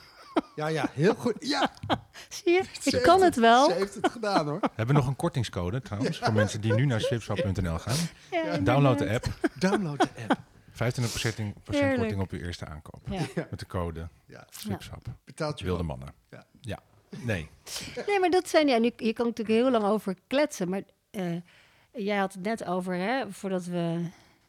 Ja, 0.55 0.66
ja, 0.66 0.88
heel 0.92 1.14
goed. 1.14 1.35
Ja, 1.38 1.70
Zie 2.29 2.53
je? 2.53 2.62
Ik 2.85 3.03
kan 3.03 3.22
het 3.22 3.37
wel. 3.37 3.68
Ze 3.70 3.75
heeft 3.77 3.94
het 3.94 4.09
gedaan, 4.11 4.46
hoor. 4.49 4.61
Hebben 4.62 4.87
we 4.87 4.92
nog 5.01 5.07
een 5.07 5.16
kortingscode 5.16 5.81
trouwens? 5.83 6.18
Voor 6.18 6.33
mensen 6.33 6.61
die 6.61 6.75
nu 6.75 6.85
naar 6.87 7.01
swipswap.nl 7.01 7.79
gaan. 7.79 7.96
Ja, 8.31 8.57
Download 8.59 8.99
de 8.99 9.11
app. 9.11 9.27
Download 9.59 9.99
de 9.99 10.09
app. 10.29 10.38
25% 10.72 10.77
Heerlijk. 11.70 11.96
korting 11.99 12.20
op 12.20 12.31
uw 12.31 12.38
eerste 12.38 12.66
aankoop. 12.66 13.01
Ja. 13.11 13.20
Met 13.51 13.59
de 13.59 13.66
code 13.66 14.09
Ja, 14.27 14.46
swipswap. 14.51 15.07
betaalt 15.25 15.59
je 15.59 15.64
Wilde 15.64 15.87
wel. 15.87 15.96
mannen. 15.96 16.14
Ja. 16.31 16.44
Ja. 16.61 16.79
Nee. 17.18 17.49
Nee, 18.07 18.20
maar 18.20 18.31
dat 18.31 18.49
zijn 18.49 18.68
ja. 18.68 18.79
Nu, 18.79 18.90
hier 18.96 19.12
kan 19.12 19.27
natuurlijk 19.27 19.59
heel 19.59 19.70
lang 19.70 19.85
over 19.85 20.14
kletsen. 20.27 20.68
Maar 20.68 20.83
eh, 21.11 21.22
jij 21.92 22.16
had 22.16 22.33
het 22.33 22.42
net 22.42 22.64
over, 22.64 22.94
hè, 22.94 23.25
voordat 23.33 23.64
we 23.64 24.01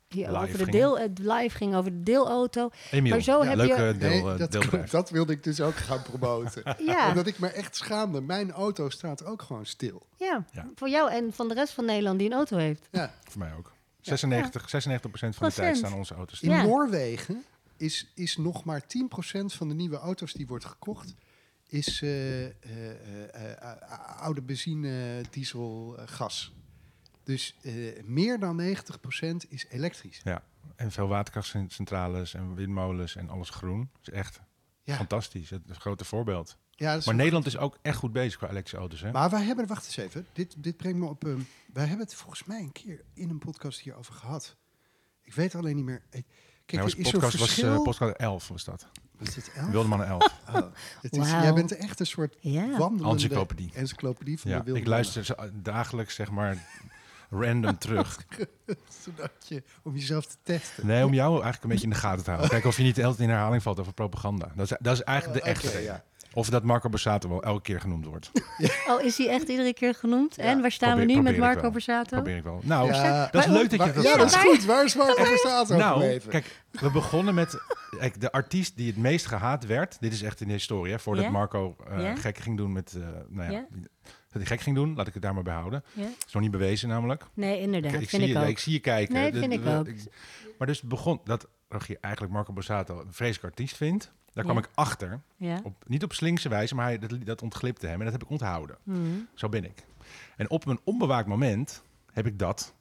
hier 0.09 0.27
Live 0.31 0.37
over 0.53 0.65
de 0.65 0.71
deel, 0.71 0.99
het 0.99 1.19
live 1.19 1.49
ging 1.57 1.75
over 1.75 1.91
de 1.91 2.03
deelauto. 2.03 2.69
Emiel, 2.91 3.11
Maar 3.11 3.21
zo 3.21 3.43
ja, 3.43 3.49
heb 3.49 3.57
leuke 3.57 3.81
je- 3.83 3.97
deel, 3.97 4.09
Nee, 4.09 4.33
eh, 4.33 4.71
dat, 4.71 4.89
dat 4.91 5.09
wilde 5.09 5.33
ik 5.33 5.43
dus 5.43 5.61
ook 5.61 5.75
gaan 5.75 6.01
promoten. 6.01 6.63
Ja, 6.85 7.07
Omdat 7.09 7.27
ik 7.27 7.39
me 7.39 7.47
echt 7.47 7.75
schaamde. 7.75 8.21
Mijn 8.21 8.51
auto 8.51 8.89
staat 8.89 9.25
ook 9.25 9.41
gewoon 9.41 9.65
stil. 9.65 10.05
ja, 10.17 10.45
Ja. 10.51 10.65
voor 10.75 10.89
jou 10.89 11.11
en 11.11 11.33
van 11.33 11.47
de 11.47 11.53
rest 11.53 11.73
van 11.73 11.85
Nederland 11.85 12.19
die 12.19 12.27
een 12.29 12.35
auto 12.35 12.57
heeft. 12.57 12.87
Ja. 12.91 13.13
Voor 13.29 13.39
mij 13.39 13.53
ook. 13.57 13.73
96, 14.01 14.69
96% 14.69 15.35
van 15.35 15.47
de 15.47 15.53
tijd 15.53 15.53
Procent. 15.55 15.77
staan 15.77 15.93
onze 15.93 16.13
auto's 16.13 16.41
In 16.41 16.49
Ja. 16.49 16.63
Noorwegen 16.63 17.43
is, 17.77 18.11
is 18.15 18.37
nog 18.37 18.63
maar 18.63 18.81
10% 18.87 19.53
van 19.53 19.67
de 19.67 19.73
nieuwe 19.73 19.97
auto's 19.97 20.33
die 20.33 20.47
wordt 20.47 20.65
gekocht... 20.65 21.13
is 21.67 22.01
eh, 22.01 22.45
eh, 22.45 22.51
eh, 22.63 22.89
eh, 23.33 23.51
eh, 23.61 24.21
oude 24.21 24.41
benzine, 24.41 25.21
diesel, 25.29 25.97
gas. 26.05 26.53
Dus 27.27 27.55
eh, 27.61 27.73
meer 28.03 28.39
dan 28.39 28.61
90% 28.61 29.47
is 29.49 29.65
elektrisch. 29.69 30.21
Ja. 30.23 30.43
En 30.75 30.91
veel 30.91 31.07
waterkrachtcentrales 31.07 32.33
en 32.33 32.55
windmolens 32.55 33.15
en 33.15 33.29
alles 33.29 33.49
groen. 33.49 33.89
Dat 33.93 34.01
is 34.07 34.19
echt 34.19 34.39
Ja. 34.83 34.95
fantastisch. 34.95 35.49
Het 35.49 35.61
is 35.65 35.69
een 35.69 35.81
grote 35.81 36.05
voorbeeld. 36.05 36.57
Ja, 36.71 36.99
Maar 37.05 37.15
Nederland 37.15 37.45
is 37.45 37.57
ook 37.57 37.77
echt 37.81 37.97
goed 37.97 38.11
bezig 38.11 38.37
qua 38.37 38.47
elektrische 38.49 38.77
auto's. 38.77 39.01
Hè? 39.01 39.11
Maar 39.11 39.29
wij 39.29 39.43
hebben, 39.43 39.67
wacht 39.67 39.85
eens 39.85 39.97
even, 39.97 40.27
dit, 40.33 40.55
dit 40.57 40.77
brengt 40.77 40.97
me 40.99 41.05
op. 41.05 41.25
ehm, 41.25 41.39
wij 41.73 41.85
hebben 41.85 42.05
het 42.05 42.15
volgens 42.15 42.43
mij 42.43 42.59
een 42.59 42.71
keer 42.71 43.01
in 43.13 43.29
een 43.29 43.39
podcast 43.39 43.79
hierover 43.79 44.13
gehad. 44.13 44.55
Ik 45.23 45.33
weet 45.33 45.55
alleen 45.55 45.75
niet 45.75 45.85
meer. 45.85 46.01
eh, 46.09 46.21
Kijk, 46.65 46.81
Nou, 46.81 46.91
er 46.91 46.95
was 46.97 47.05
is 47.05 47.11
zo'n 47.11 47.19
podcast 47.19 47.37
was 47.39 47.47
verschil. 47.53 47.73
eh, 47.75 47.81
podcast 47.81 48.15
11 48.17 48.47
was 48.47 48.63
dat. 48.63 48.87
was 49.17 49.33
dit 49.33 49.51
elf? 49.53 49.69
Wilde 49.69 49.87
mannen 49.87 50.07
11. 50.07 50.23
Oh, 50.55 50.65
het 51.01 51.17
is. 51.17 51.29
Jij 51.31 51.53
bent 51.53 51.71
echt 51.77 51.99
een 51.99 52.05
soort 52.05 52.35
Ja. 52.39 52.77
wandelende 52.77 53.09
Encyclopedie. 53.23 53.71
encyclopedie 53.73 54.39
van 54.39 54.51
Ja, 54.51 54.57
de 54.57 54.63
wilde 54.63 54.79
ik 54.79 54.87
luister 54.87 55.25
ze 55.25 55.51
dagelijks 55.53 56.15
zeg 56.15 56.31
maar 56.31 56.67
random 57.29 57.77
terug. 57.87 58.17
mannen. 58.29 58.47
Zodat 59.03 59.31
je, 59.47 59.63
om 59.83 59.93
jezelf 59.95 60.25
te 60.25 60.35
testen. 60.43 60.87
Nee, 60.87 61.05
om 61.05 61.13
jou 61.13 61.31
eigenlijk 61.33 61.63
een 61.63 61.69
beetje 61.69 61.83
in 61.83 61.89
de 61.89 61.95
gaten 61.95 62.23
te 62.23 62.29
houden. 62.29 62.49
Kijken 62.49 62.69
of 62.69 62.77
je 62.77 62.83
niet 62.83 62.95
de 62.95 63.01
hele 63.01 63.13
tijd 63.15 63.27
in 63.27 63.33
herhaling 63.33 63.63
valt 63.63 63.79
over 63.79 63.93
propaganda. 63.93 64.51
Dat 64.55 64.71
is, 64.71 64.77
dat 64.79 64.93
is 64.93 65.03
eigenlijk 65.03 65.43
de 65.43 65.49
Oh, 65.49 65.55
echte 65.55 65.79
ja. 65.83 66.03
Of 66.33 66.49
dat 66.49 66.63
Marco 66.63 66.89
Borsato 66.89 67.29
wel 67.29 67.43
elke 67.43 67.61
keer 67.61 67.81
genoemd 67.81 68.05
wordt. 68.05 68.31
Oh, 68.89 69.01
is 69.03 69.17
hij 69.17 69.29
echt 69.29 69.47
iedere 69.47 69.73
keer 69.73 69.93
genoemd? 69.95 70.37
en 70.37 70.61
waar 70.61 70.71
staan 70.71 70.89
probeer- 70.89 71.07
we 71.07 71.13
nu 71.13 71.21
met 71.21 71.37
Marco. 71.37 71.71
Borsato? 71.71 72.15
Probeer 72.15 72.37
ik 72.37 72.43
wel. 72.43 72.59
Nou, 72.63 72.93
Ja, 72.93 73.27
dat 73.31 73.43
is 73.45 73.49
leuk 73.51 73.69
dat 73.69 73.83
je 73.85 73.91
dat 73.93 74.03
ja, 74.03 74.17
dat 74.17 74.25
is 74.27 74.35
goed. 74.35 74.65
Waar 74.65 74.83
is 74.85 74.95
Marco 74.95 75.23
Borsato 75.23 75.75
Nou, 75.77 75.99
gebleven? 75.99 76.29
kijk, 76.29 76.63
we 76.71 76.91
begonnen 76.91 77.33
met 77.33 77.57
kijk, 77.99 78.21
de 78.21 78.31
artiest 78.31 78.75
die 78.77 78.87
het 78.87 78.97
meest 78.97 79.25
gehaat 79.25 79.65
werd. 79.65 79.97
Dit 79.99 80.13
is 80.13 80.21
echt 80.21 80.41
in 80.41 80.47
de 80.47 80.53
historie, 80.53 80.91
hè, 80.93 80.99
voordat 80.99 81.23
Ja? 81.23 81.29
Marco 81.31 81.75
eh, 81.89 82.01
Ja? 82.01 82.15
gek 82.15 82.37
ging 82.37 82.57
doen 82.57 82.71
met, 82.71 82.93
eh, 82.95 83.07
nou 83.29 83.51
ja, 83.51 83.57
Ja? 83.57 83.65
Dat 84.29 84.41
hij 84.41 84.45
gek 84.45 84.59
ging 84.61 84.75
doen. 84.75 84.95
Laat 84.95 85.07
ik 85.07 85.13
het 85.13 85.23
daar 85.23 85.33
maar 85.33 85.43
bij 85.43 85.53
houden. 85.53 85.83
Ja? 85.93 86.01
Dat 86.03 86.23
is 86.27 86.33
nog 86.33 86.41
niet 86.41 86.51
bewezen 86.51 86.89
namelijk. 86.89 87.25
Nee, 87.33 87.59
inderdaad. 87.59 87.93
Ik, 87.93 87.97
vind 88.09 88.11
zie 88.23 88.31
ik 88.31 88.37
je, 88.37 88.43
ook. 88.43 88.49
ik 88.49 88.59
zie 88.59 88.73
je 88.73 88.79
kijken. 88.79 89.13
Nee, 89.13 89.31
De- 89.31 89.39
vind 89.39 89.53
ik 89.53 89.65
ook. 89.65 89.87
maar 90.57 90.67
dus 90.67 90.81
begon 90.81 91.21
dat 91.23 91.47
Rogier 91.69 91.97
eigenlijk 92.01 92.33
Marco 92.33 92.53
Borsato 92.53 92.99
een 92.99 93.13
vreselijk 93.13 93.43
artiest 93.53 93.75
vindt. 93.77 94.11
Daar 94.33 94.43
kwam 94.43 94.57
Ja. 94.57 94.63
ik 94.63 94.69
achter. 94.73 95.21
Ja. 95.37 95.59
Op, 95.63 95.83
niet 95.87 96.03
op 96.03 96.13
slinkse 96.13 96.49
wijze, 96.49 96.75
maar 96.75 96.85
hij, 96.85 96.99
dat, 96.99 97.25
dat 97.25 97.41
ontglipte 97.41 97.87
hem. 97.87 97.97
En 97.99 98.03
dat 98.03 98.13
heb 98.13 98.23
ik 98.23 98.29
onthouden. 98.29 98.77
Mhm. 98.83 98.99
Zo 99.33 99.49
ben 99.49 99.63
ik. 99.65 99.85
En 100.37 100.49
op 100.49 100.65
een 100.65 100.79
onbewaakt 100.83 101.27
moment 101.27 101.83
heb 102.13 102.25
ik 102.27 102.39
dat, 102.39 102.75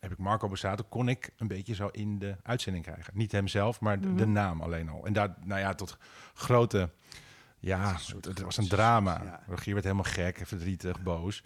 heb 0.00 0.12
ik 0.12 0.18
Marco 0.18 0.48
Borsato, 0.48 0.84
kon 0.88 1.08
ik 1.08 1.30
een 1.36 1.46
beetje 1.48 1.74
zo 1.74 1.88
in 1.88 2.18
de 2.18 2.36
uitzending 2.42 2.84
krijgen. 2.84 3.12
Niet 3.16 3.32
hemzelf, 3.32 3.80
maar 3.80 4.00
de, 4.00 4.14
de 4.14 4.26
naam 4.26 4.60
alleen 4.60 4.88
al. 4.88 5.06
En 5.06 5.12
daar, 5.12 5.34
nou 5.44 5.60
ja, 5.60 5.74
tot 5.74 5.96
grote, 6.34 6.90
ja, 7.62 7.96
het, 8.14 8.24
het 8.24 8.40
was 8.40 8.56
een 8.56 8.68
drama. 8.68 9.20
Ja. 9.24 9.42
Rogier 9.46 9.72
werd 9.72 9.84
helemaal 9.84 10.12
gek, 10.12 10.40
verdrietig, 10.44 11.02
boos. 11.02 11.42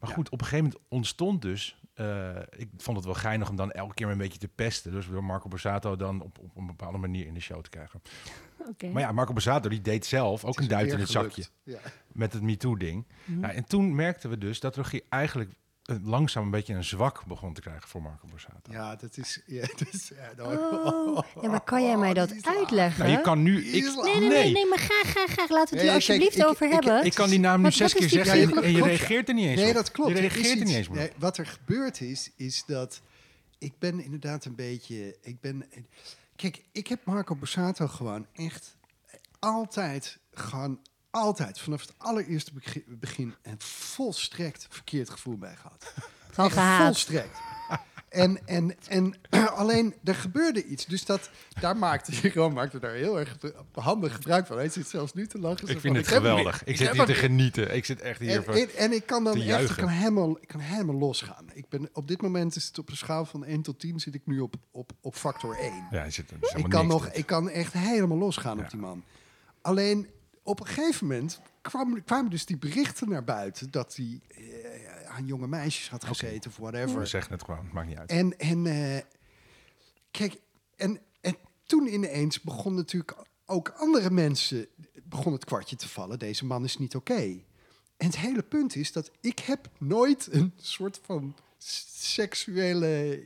Maar 0.00 0.10
goed, 0.10 0.30
op 0.30 0.40
een 0.40 0.46
gegeven 0.46 0.64
moment 0.64 0.84
ontstond 0.88 1.42
dus, 1.42 1.80
eh, 1.94 2.36
ik 2.56 2.68
vond 2.76 2.96
het 2.96 3.06
wel 3.06 3.14
geinig 3.14 3.48
om 3.48 3.56
dan 3.56 3.70
elke 3.72 3.94
keer 3.94 4.08
een 4.08 4.18
beetje 4.18 4.38
te 4.38 4.48
pesten. 4.48 4.92
Dus 4.92 5.06
door 5.06 5.24
Marco 5.24 5.48
Borsato 5.48 5.96
dan 5.96 6.20
op, 6.20 6.38
op 6.38 6.56
een 6.56 6.66
bepaalde 6.66 6.98
manier 6.98 7.26
in 7.26 7.34
de 7.34 7.40
show 7.40 7.62
te 7.62 7.70
krijgen. 7.70 8.02
Oké. 8.70 8.88
Maar 8.88 9.02
ja, 9.02 9.12
Marco 9.12 9.32
Borsato 9.32 9.68
die 9.68 9.80
deed 9.80 10.06
zelf 10.06 10.44
ook 10.44 10.58
een 10.60 10.68
duit 10.68 10.84
weer 10.84 10.94
in 10.94 11.00
het 11.00 11.10
gelukt. 11.10 11.34
zakje 11.34 11.50
Ja. 11.62 11.78
met 12.12 12.32
het 12.32 12.42
MeToo-ding. 12.42 13.06
Ja, 13.40 13.52
en 13.52 13.64
toen 13.64 13.94
merkten 13.94 14.30
we 14.30 14.38
dus 14.38 14.60
dat 14.60 14.76
Rogier 14.76 15.02
eigenlijk 15.08 15.52
langzaam 16.02 16.44
een 16.44 16.50
beetje 16.50 16.74
een 16.74 16.84
zwak 16.84 17.24
begon 17.26 17.52
te 17.54 17.60
krijgen 17.60 17.88
voor 17.88 18.02
Marco 18.02 18.26
Borsato. 18.30 18.72
Ja, 18.72 18.96
dat 18.96 19.16
is... 19.16 19.40
Ja, 19.46 19.60
dat 19.78 19.86
is 19.92 20.10
ja, 20.36 20.44
Oh, 20.44 21.18
ja, 21.42 21.48
maar 21.48 21.60
kan 21.64 21.82
jij 21.82 21.96
mij 21.96 22.14
dat 22.14 22.32
uitleggen? 22.42 23.04
Nou, 23.04 23.16
je 23.16 23.22
kan 23.22 23.42
nu... 23.42 23.64
Ik. 23.64 23.82
Nee, 23.94 24.14
nee, 24.20 24.28
nee, 24.28 24.52
nee, 24.52 24.66
maar 24.68 24.78
graag, 24.78 25.02
graag, 25.10 25.30
graag. 25.30 25.48
Laten 25.48 25.54
we 25.54 25.60
het 25.60 25.70
Nee, 25.70 25.82
hier 25.82 25.92
alsjeblieft 25.94 26.44
over 26.46 26.66
ik- 26.66 26.72
hebben. 26.72 27.04
ik 27.04 27.14
kan 27.14 27.28
die 27.28 27.38
naam 27.40 27.56
nu 27.58 27.62
Wat- 27.64 27.72
zes 27.72 27.94
keer 27.94 28.08
zeggen 28.08 28.62
en, 28.62 28.72
je 28.72 28.82
reageert 28.82 29.28
er 29.28 29.34
niet 29.34 29.46
eens 29.46 29.60
Nee, 29.60 29.68
op. 29.68 29.74
dat 29.74 29.90
klopt. 29.90 30.10
Je 30.10 30.16
Er 30.16 30.20
reageert 30.20 30.58
er 30.60 30.64
niet 30.66 30.74
eens 30.74 30.88
meer. 30.88 31.12
Wat 31.18 31.38
er 31.38 31.46
gebeurd 31.46 32.00
is, 32.00 32.30
is 32.36 32.64
dat 32.66 33.00
ik 33.58 33.78
ben 33.78 34.00
inderdaad 34.04 34.44
een 34.44 34.54
beetje... 34.54 35.16
Ik 35.22 35.40
ben, 35.40 35.64
kijk, 36.36 36.62
ik 36.72 36.86
heb 36.86 37.04
Marco 37.04 37.34
Borsato 37.34 37.86
gewoon 37.86 38.26
echt 38.32 38.76
altijd, 39.38 40.18
gewoon 40.32 40.78
altijd, 41.16 41.60
vanaf 41.60 41.80
het 41.80 41.92
allereerste 41.96 42.52
begin, 42.52 42.84
begin 42.86 43.34
een 43.42 43.60
volstrekt 43.60 44.66
verkeerd 44.70 45.10
gevoel 45.10 45.36
bij 45.36 45.56
gehad. 45.56 45.92
Gehaat. 46.52 46.86
Volstrekt. 46.86 47.38
En, 48.08 48.46
en, 48.46 48.74
en 48.88 49.14
alleen, 49.60 49.94
er 50.04 50.14
gebeurde 50.14 50.64
iets. 50.64 50.86
Dus 50.86 51.04
dat, 51.04 51.30
daar 51.60 51.76
maakte 51.76 52.12
Jeroen 52.20 52.52
maakte 52.52 52.78
daar 52.78 52.92
heel 52.92 53.18
erg 53.18 53.36
handig 53.72 54.14
gebruik 54.14 54.46
van. 54.46 54.56
Hij 54.56 54.68
zit 54.68 54.88
zelfs 54.88 55.12
nu 55.12 55.26
te 55.26 55.38
lachen. 55.38 55.66
Ik 55.66 55.72
van, 55.72 55.80
vind 55.80 55.96
het 55.96 56.08
geweldig. 56.08 56.64
Ik 56.64 56.76
zit 56.76 56.90
hier 56.90 57.04
te 57.04 57.14
genieten. 57.14 57.74
Ik 57.74 57.84
zit 57.84 58.00
echt 58.00 58.20
hier 58.20 58.30
En, 58.30 58.44
voor... 58.44 58.54
en, 58.54 58.74
en 58.76 58.92
ik 58.92 59.06
kan 59.06 59.24
dan 59.24 59.40
echt, 59.40 59.70
ik 59.70 59.76
kan, 59.76 59.88
helemaal, 59.88 60.38
ik 60.40 60.48
kan 60.48 60.60
helemaal 60.60 60.94
losgaan. 60.94 61.44
Ik 61.52 61.68
ben, 61.68 61.88
op 61.92 62.08
dit 62.08 62.22
moment 62.22 62.56
is 62.56 62.66
het 62.66 62.78
op 62.78 62.88
een 62.88 62.96
schaal 62.96 63.24
van 63.24 63.44
1 63.44 63.62
tot 63.62 63.78
10 63.78 64.00
zit 64.00 64.14
ik 64.14 64.22
nu 64.24 64.40
op, 64.40 64.54
op, 64.70 64.92
op 65.00 65.14
factor 65.14 65.56
1. 65.58 65.86
Ja, 65.90 66.10
zit, 66.10 66.30
er 66.30 66.36
is 66.40 66.52
ik, 66.52 66.68
kan 66.68 66.86
niks 66.86 66.92
nog, 66.92 67.04
dit. 67.04 67.16
ik 67.16 67.26
kan 67.26 67.48
echt 67.48 67.72
helemaal 67.72 68.18
losgaan 68.18 68.56
Ja. 68.56 68.62
op 68.62 68.70
die 68.70 68.80
man. 68.80 69.04
Alleen 69.62 70.08
op 70.46 70.60
een 70.60 70.66
gegeven 70.66 71.06
moment 71.06 71.40
kwam, 71.60 72.04
kwamen 72.04 72.30
dus 72.30 72.46
die 72.46 72.56
berichten 72.56 73.08
naar 73.08 73.24
buiten 73.24 73.70
dat 73.70 73.96
hij 73.96 74.20
eh, 74.28 75.10
aan 75.10 75.26
jonge 75.26 75.46
meisjes 75.46 75.90
had 75.90 76.04
gezeten 76.04 76.50
of 76.50 76.56
We 76.56 76.62
whatever. 76.62 77.06
zeggen 77.06 77.32
het 77.32 77.44
gewoon, 77.44 77.64
het 77.64 77.72
maakt 77.72 77.88
niet 77.88 77.98
uit. 77.98 78.10
En, 78.10 78.38
en 78.38 78.66
eh, 78.66 79.02
kijk, 80.10 80.40
en, 80.76 81.00
en 81.20 81.36
toen 81.66 81.86
ineens 81.86 82.40
begon 82.40 82.74
natuurlijk 82.74 83.16
ook 83.46 83.68
andere 83.68 84.10
mensen, 84.10 84.66
begon 85.02 85.32
het 85.32 85.44
kwartje 85.44 85.76
te 85.76 85.88
vallen. 85.88 86.18
Deze 86.18 86.44
man 86.44 86.64
is 86.64 86.78
niet 86.78 86.96
oké. 86.96 87.40
En 87.96 88.06
het 88.06 88.16
hele 88.16 88.42
punt 88.42 88.76
is 88.76 88.92
dat 88.92 89.10
ik 89.20 89.38
heb 89.38 89.70
nooit 89.78 90.28
een 90.32 90.52
soort 90.56 91.00
van 91.02 91.36
seksuele 91.58 93.22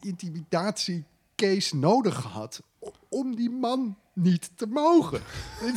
intimidatiecase 0.00 1.76
nodig 1.76 2.14
gehad 2.20 2.62
om 3.08 3.36
die 3.36 3.50
man 3.50 3.96
niet 4.14 4.50
te 4.56 4.66
mogen. 4.66 5.20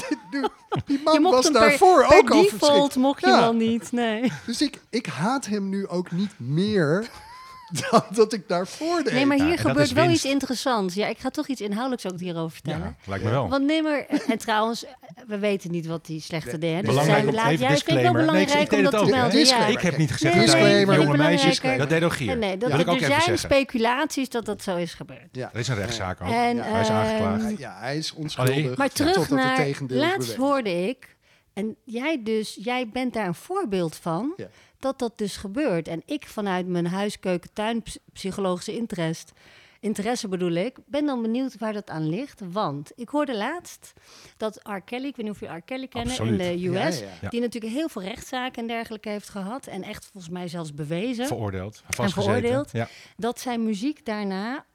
Die 0.86 0.98
Je 0.98 1.02
man 1.04 1.22
mocht 1.22 1.36
was 1.36 1.52
daarvoor 1.52 2.00
per, 2.00 2.08
per 2.08 2.18
ook 2.18 2.30
al 2.32 2.42
default 2.42 2.96
mocht 2.96 3.22
je 3.22 3.28
Ja. 3.28 3.40
wel 3.40 3.54
niet, 3.54 3.92
nee. 3.92 4.32
Dus 4.46 4.62
ik, 4.62 4.82
ik 4.90 5.06
haat 5.06 5.46
hem 5.46 5.70
nu 5.70 5.88
ook 5.88 6.12
niet 6.12 6.40
meer 6.40 7.10
dan 7.92 8.04
dat 8.10 8.34
ik 8.34 8.48
daarvoor 8.48 9.04
deed. 9.04 9.14
Nee, 9.14 9.26
maar 9.26 9.38
hier 9.38 9.50
dat 9.50 9.60
gebeurt 9.60 9.92
wel 9.92 10.10
iets 10.10 10.26
interessants. 10.26 10.94
Ja, 10.94 11.08
ik 11.08 11.18
ga 11.18 11.30
toch 11.30 11.48
iets 11.48 11.62
inhoudelijks 11.62 12.06
ook 12.14 12.20
hierover 12.20 12.52
vertellen. 12.52 12.80
Ja, 13.00 13.10
lijkt 13.10 13.24
me 13.24 13.30
wel. 13.30 13.50
Want 13.50 13.66
nee, 13.66 13.82
maar... 13.82 14.06
En 14.28 14.38
trouwens, 14.38 14.86
we 15.28 15.40
weten 15.40 15.72
niet 15.72 15.86
wat 15.86 16.06
die 16.06 16.22
slechte 16.22 16.58
deed. 16.58 16.80
Dus 16.80 16.90
Belangrijk 16.90 17.24
zijn 17.24 17.36
laat- 17.36 17.50
even 17.50 17.66
ja, 17.66 17.72
ik 17.72 17.84
vind 17.84 18.02
het 18.02 18.12
wel 18.12 18.14
disclaimer. 18.14 18.34
Nee, 18.34 18.42
ik- 18.42 18.48
belangrijk 18.48 18.72
ik 18.72 18.78
om 18.78 18.84
dat 18.84 18.92
het 18.92 19.02
te 19.02 19.08
ook, 19.08 19.16
melden. 19.16 19.46
Ja. 19.46 19.66
Ik 19.66 19.80
heb 19.80 19.98
niet 19.98 20.12
gezegd 20.12 20.36
Nee, 20.36 20.46
dat 20.46 20.56
nee, 20.96 21.06
jonge 21.06 21.18
meisjes... 21.18 21.60
Dat 21.62 21.90
deed 21.90 22.02
Rogier. 22.02 22.28
Nee, 22.28 22.36
nee, 22.36 22.58
dat, 22.58 22.72
ook 22.88 22.94
er 22.94 23.00
zijn 23.00 23.12
zeggen. 23.12 23.38
speculaties 23.38 24.30
dat 24.30 24.46
dat 24.46 24.64
zo 24.64 24.76
is 24.76 24.94
gebeurd. 24.94 25.28
Ja. 25.32 25.50
Er 25.54 25.60
is 25.60 25.68
een 25.68 25.76
rechtszaak 25.76 26.22
ook. 26.22 26.30
En, 26.30 26.58
Hij 26.58 26.82
is 26.82 26.90
aangeklaagd. 26.90 27.58
Ja, 27.58 27.78
hij 27.80 27.98
is 27.98 28.14
onschuldig. 28.14 28.54
Allee. 28.56 28.72
Maar 28.76 28.90
terug 28.90 29.14
totdat 29.14 29.40
het 29.40 29.88
naar... 29.90 30.00
Laatst 30.00 30.36
hoorde 30.36 30.88
ik... 30.88 31.14
En 31.54 31.76
jij 31.84 32.24
dus, 32.24 32.58
jij 32.62 32.90
bent 32.90 33.14
daar 33.14 33.28
een 33.28 33.36
voorbeeld 33.36 33.96
van... 33.96 34.36
Dat 34.80 35.00
dat 35.00 35.18
dus 35.18 35.38
gebeurt. 35.38 35.88
En 35.88 36.02
ik 36.06 36.28
vanuit 36.28 36.68
mijn 36.68 36.88
huiskeuken-tuin-psychologische 36.88 38.76
interest... 38.76 39.32
Interesse 39.80 40.28
bedoel 40.28 40.52
ik, 40.52 40.78
ben 40.86 41.06
dan 41.06 41.22
benieuwd 41.22 41.58
waar 41.58 41.74
dat 41.74 41.90
aan 41.90 42.10
ligt. 42.10 42.42
Want 42.52 42.92
ik 42.96 43.10
hoorde 43.10 43.36
laatst 43.36 43.94
dat 44.38 44.60
R. 44.64 44.78
Kelly, 44.86 45.08
ik 45.08 45.16
weet 45.16 45.26
niet 45.26 45.34
of 45.36 45.40
je 45.40 45.48
R. 45.48 45.62
Kelly 45.62 45.88
kennen 45.88 46.18
in 46.18 46.38
de 46.38 46.68
US, 46.68 47.00
Ja, 47.00 47.06
ja, 47.06 47.12
ja. 47.22 47.30
die 47.30 47.42
natuurlijk 47.42 47.74
heel 47.74 47.90
veel 47.90 48.02
rechtszaken 48.02 48.62
en 48.62 48.68
dergelijke 48.68 49.10
heeft 49.10 49.30
gehad. 49.30 49.68
En 49.68 49.84
echt 49.84 50.06
volgens 50.06 50.34
mij 50.34 50.48
zelfs 50.48 50.74
bewezen 50.74 51.28
Veroordeeld. 51.28 51.84
Vastgezeten. 51.90 52.24
veroordeeld. 52.24 52.72
Ja. 52.72 52.88
dat 53.18 53.40
zijn 53.40 53.64
muziek 53.64 54.06
daarna 54.06 54.66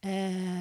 eh, 0.00 0.10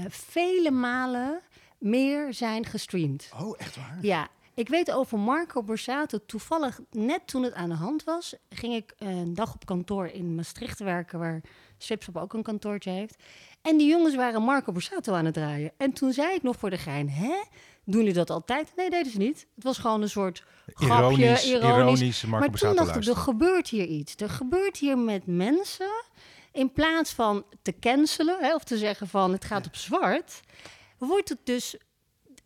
vele 0.10 0.71
malen 0.71 1.39
meer 1.77 2.34
zijn 2.34 2.65
gestreamd. 2.65 3.29
Oh, 3.39 3.55
echt 3.58 3.75
waar? 3.75 3.97
Ja, 4.01 4.27
ik 4.56 4.70
weet 4.70 4.91
over 4.91 5.20
Marco 5.20 5.63
Borsato. 5.63 6.18
Toevallig, 6.26 6.80
net 6.91 7.28
toen 7.28 7.44
het 7.44 7.54
aan 7.54 7.70
de 7.70 7.76
hand 7.76 8.04
was, 8.04 8.36
ging 8.50 8.74
ik 8.74 8.94
een 8.98 9.34
dag 9.34 9.54
op 9.54 9.65
kantoor 9.65 10.06
in 10.08 10.36
Maastricht 10.36 10.80
werken, 10.80 11.20
waar 11.20 11.41
Swipsop 11.78 12.18
ook 12.18 12.34
een 12.34 12.44
kantoortje 12.44 12.89
heeft. 12.89 13.15
En 13.62 13.78
die 13.78 13.88
jongens 13.88 14.15
waren 14.15 14.41
Marco 14.41 14.72
Borsato 14.72 15.13
aan 15.13 15.26
het 15.26 15.34
draaien. 15.34 15.72
En 15.78 15.94
toen 15.94 16.13
zei 16.13 16.36
ik 16.36 16.44
nog 16.44 16.56
voor 16.58 16.70
de 16.70 16.78
gein, 16.78 17.10
hè? 17.10 17.44
Doen 17.84 18.00
jullie 18.00 18.13
dat 18.13 18.30
altijd? 18.30 18.72
Nee, 18.76 18.89
deden 18.89 19.12
ze 19.12 19.18
niet. 19.18 19.48
Het 19.56 19.63
was 19.63 19.78
gewoon 19.78 20.02
een 20.02 20.10
soort 20.10 20.44
grapje, 20.65 21.18
Ironisch, 21.18 21.46
ironisch. 21.46 21.78
ironisch 21.78 22.24
Marco 22.24 22.39
maar 22.39 22.50
Borsato 22.50 22.76
toen 22.76 22.86
dacht 22.86 22.98
ik, 22.98 23.06
er 23.06 23.22
gebeurt 23.22 23.68
hier 23.68 23.86
iets. 23.86 24.15
Er 24.15 24.30
gebeurt 24.30 24.78
hier 24.78 24.98
met 24.98 25.26
mensen, 25.26 26.04
in 26.52 26.72
plaats 26.72 27.13
van 27.13 27.46
te 27.62 27.80
cancelen, 27.80 28.38
hè, 28.39 28.56
of 28.56 28.63
te 28.63 28.78
zeggen 28.78 29.08
van 29.08 29.32
het 29.32 29.46
gaat 29.46 29.65
op 29.65 29.76
zwart, 29.76 30.41
wordt 30.98 31.30
het 31.30 31.39
dus 31.44 31.78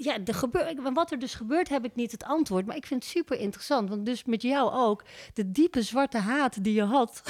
ja, 0.02 0.18
de 0.18 0.34
gebeur, 0.34 0.92
wat 0.94 1.12
er 1.12 1.20
dus 1.20 1.36
gebeurt, 1.36 1.70
heb 1.70 1.86
ik 1.86 1.96
niet 1.96 2.12
het 2.12 2.24
antwoord. 2.24 2.66
Maar 2.66 2.76
ik 2.76 2.86
vind 2.86 3.04
het 3.04 3.12
super 3.12 3.40
interessant. 3.40 3.90
Want 3.90 4.06
dus 4.06 4.24
met 4.26 4.42
jou 4.42 4.72
ook, 4.74 5.04
de 5.34 5.52
diepe 5.52 5.82
zwarte 5.82 6.18
haat 6.18 6.64
die 6.64 6.74
je 6.74 6.84
had, 6.84 7.22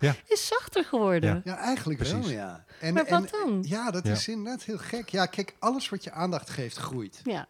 Ja. 0.00 0.14
is 0.34 0.46
zachter 0.46 0.84
geworden. 0.84 1.34
Ja. 1.44 1.52
ja, 1.52 1.56
eigenlijk 1.58 2.00
wel, 2.00 2.10
Precies. 2.12 2.32
ja. 2.32 2.64
En, 2.80 2.94
Maar 2.94 3.06
wat 3.08 3.22
en- 3.32 3.38
dan? 3.44 3.64
Ja, 3.68 3.90
dat 3.90 4.06
Ja. 4.06 4.12
is 4.12 4.28
inderdaad 4.28 4.62
heel 4.62 4.78
gek. 4.78 5.08
Ja, 5.08 5.26
kijk, 5.26 5.56
alles 5.58 5.88
wat 5.88 6.04
je 6.04 6.10
aandacht 6.12 6.50
geeft, 6.50 6.76
groeit. 6.76 7.20
Ja. 7.24 7.48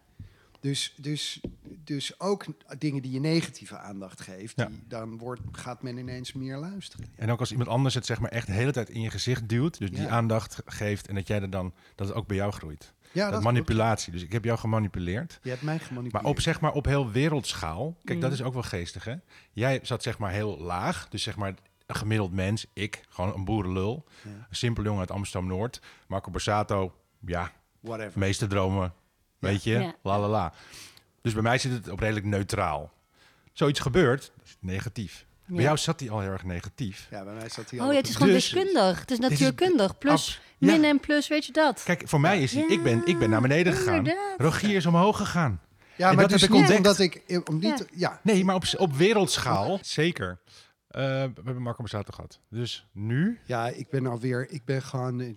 Dus, 0.59 0.93
dus, 0.97 1.41
dus 1.83 2.19
ook 2.19 2.45
dingen 2.77 3.01
die 3.01 3.11
je 3.11 3.19
negatieve 3.19 3.77
aandacht 3.77 4.21
geeft, 4.21 4.53
Ja. 4.57 4.65
die, 4.65 4.83
dan 4.87 5.17
wordt, 5.17 5.41
gaat 5.51 5.81
men 5.83 5.97
ineens 5.97 6.33
meer 6.33 6.57
luisteren. 6.57 7.05
En 7.15 7.31
ook 7.31 7.39
als 7.39 7.51
iemand 7.51 7.69
anders 7.69 7.95
het 7.95 8.05
zeg 8.05 8.19
maar 8.19 8.31
echt 8.31 8.47
de 8.47 8.53
hele 8.53 8.71
tijd 8.71 8.89
in 8.89 9.01
je 9.01 9.09
gezicht 9.09 9.49
duwt, 9.49 9.77
dus 9.79 9.89
die 9.89 10.01
Ja. 10.01 10.07
aandacht 10.09 10.61
geeft 10.65 11.07
en 11.07 11.15
dat 11.15 11.27
jij 11.27 11.41
er 11.41 11.49
dan, 11.49 11.73
dat 11.95 12.07
het 12.07 12.17
ook 12.17 12.27
bij 12.27 12.35
jou 12.37 12.51
groeit. 12.51 12.93
Ja, 13.15 13.23
dat, 13.23 13.33
dat 13.33 13.43
manipulatie. 13.43 14.11
Dus 14.11 14.21
ik 14.21 14.31
heb 14.31 14.43
jou 14.43 14.57
gemanipuleerd. 14.59 15.39
Je 15.43 15.49
hebt 15.49 15.61
mij 15.61 15.79
gemanipuleerd. 15.79 16.13
Maar 16.23 16.31
op, 16.31 16.39
zeg 16.39 16.59
maar, 16.61 16.71
op 16.71 16.85
heel 16.85 17.11
wereldschaal, 17.11 17.95
kijk, 18.03 18.17
Mm. 18.17 18.23
dat 18.23 18.31
is 18.31 18.41
ook 18.43 18.53
wel 18.53 18.63
geestig, 18.63 19.03
hè? 19.03 19.15
Jij 19.51 19.79
zat 19.83 20.03
zeg 20.03 20.17
maar 20.17 20.31
heel 20.31 20.57
laag, 20.59 21.07
dus 21.09 21.23
zeg 21.23 21.35
maar 21.35 21.53
een 21.85 21.95
gemiddeld 21.95 22.31
mens, 22.31 22.65
ik, 22.73 23.01
gewoon 23.09 23.33
een 23.33 23.45
boerenlul, 23.45 24.05
Ja. 24.23 24.29
een 24.29 24.55
simpel 24.55 24.83
jongen 24.83 24.99
uit 24.99 25.11
Amsterdam-Noord, 25.11 25.79
Marco 26.07 26.31
Borsato, 26.31 26.93
ja, 27.25 27.51
Whatever. 27.79 28.19
meeste 28.19 28.47
dromen, 28.47 28.93
weet 29.39 29.63
je, 29.63 29.71
Ja. 29.79 29.93
la 30.03 30.19
la 30.19 30.27
la. 30.27 30.53
Dus 31.21 31.33
bij 31.33 31.41
mij 31.43 31.57
zit 31.57 31.71
het 31.71 31.89
op 31.89 31.99
redelijk 31.99 32.25
neutraal. 32.25 32.93
Zoiets 33.53 33.79
gebeurt, 33.79 34.31
dat 34.37 34.45
is 34.45 34.57
negatief. 34.59 35.25
Bij 35.47 35.57
Ja. 35.57 35.63
jou 35.63 35.77
zat 35.77 35.99
hij 35.99 36.09
al 36.09 36.19
heel 36.19 36.31
erg 36.31 36.43
negatief. 36.43 37.07
Ja, 37.11 37.23
bij 37.23 37.33
mij 37.33 37.49
zat 37.49 37.69
hij 37.69 37.79
Oh 37.79 37.85
al 37.85 37.91
ja, 37.91 37.97
op 37.97 38.01
het 38.03 38.07
is 38.11 38.15
gewoon 38.17 38.33
Dus- 38.33 38.51
wiskundig. 38.51 38.99
Het 38.99 39.11
is 39.11 39.19
natuurkundig. 39.19 39.97
Plus, 39.97 40.41
ja. 40.41 40.54
Min 40.65 40.83
en 40.83 40.99
plus, 40.99 41.27
weet 41.27 41.45
je 41.45 41.51
dat? 41.51 41.83
Kijk, 41.83 42.07
voor 42.07 42.19
mij 42.19 42.41
is 42.41 42.53
hij, 42.53 42.65
ik, 42.67 42.83
ben, 42.83 43.05
ik 43.05 43.19
ben 43.19 43.29
naar 43.29 43.41
beneden 43.41 43.73
gegaan. 43.73 43.95
inderdaad. 43.95 44.39
Rogier 44.39 44.75
is 44.75 44.85
omhoog 44.85 45.17
gegaan. 45.17 45.61
Ja, 45.97 46.09
En 46.09 46.15
maar 46.15 46.23
dat 46.23 46.31
dus 46.31 46.41
heb 46.41 46.49
ik 46.49 46.55
ontdekt. 46.55 46.77
omdat 46.77 46.99
ik... 46.99 47.15
eh, 47.15 47.39
Om 47.45 47.57
niet, 47.59 47.77
Ja. 47.79 47.85
ja. 47.91 48.19
Nee, 48.23 48.45
maar 48.45 48.55
op, 48.55 48.63
op 48.77 48.93
wereldschaal 48.93 49.79
zeker. 49.81 50.39
Eh, 50.87 51.01
we 51.01 51.31
hebben 51.35 51.61
Marco 51.61 51.77
Borsato 51.79 52.13
gehad. 52.13 52.39
Dus 52.49 52.87
nu, 52.91 53.39
Ja, 53.45 53.67
ik 53.67 53.89
ben 53.89 54.05
alweer, 54.05 54.49
ik 54.49 54.65
ben 54.65 54.81
gewoon, 54.81 55.21
eh, 55.21 55.27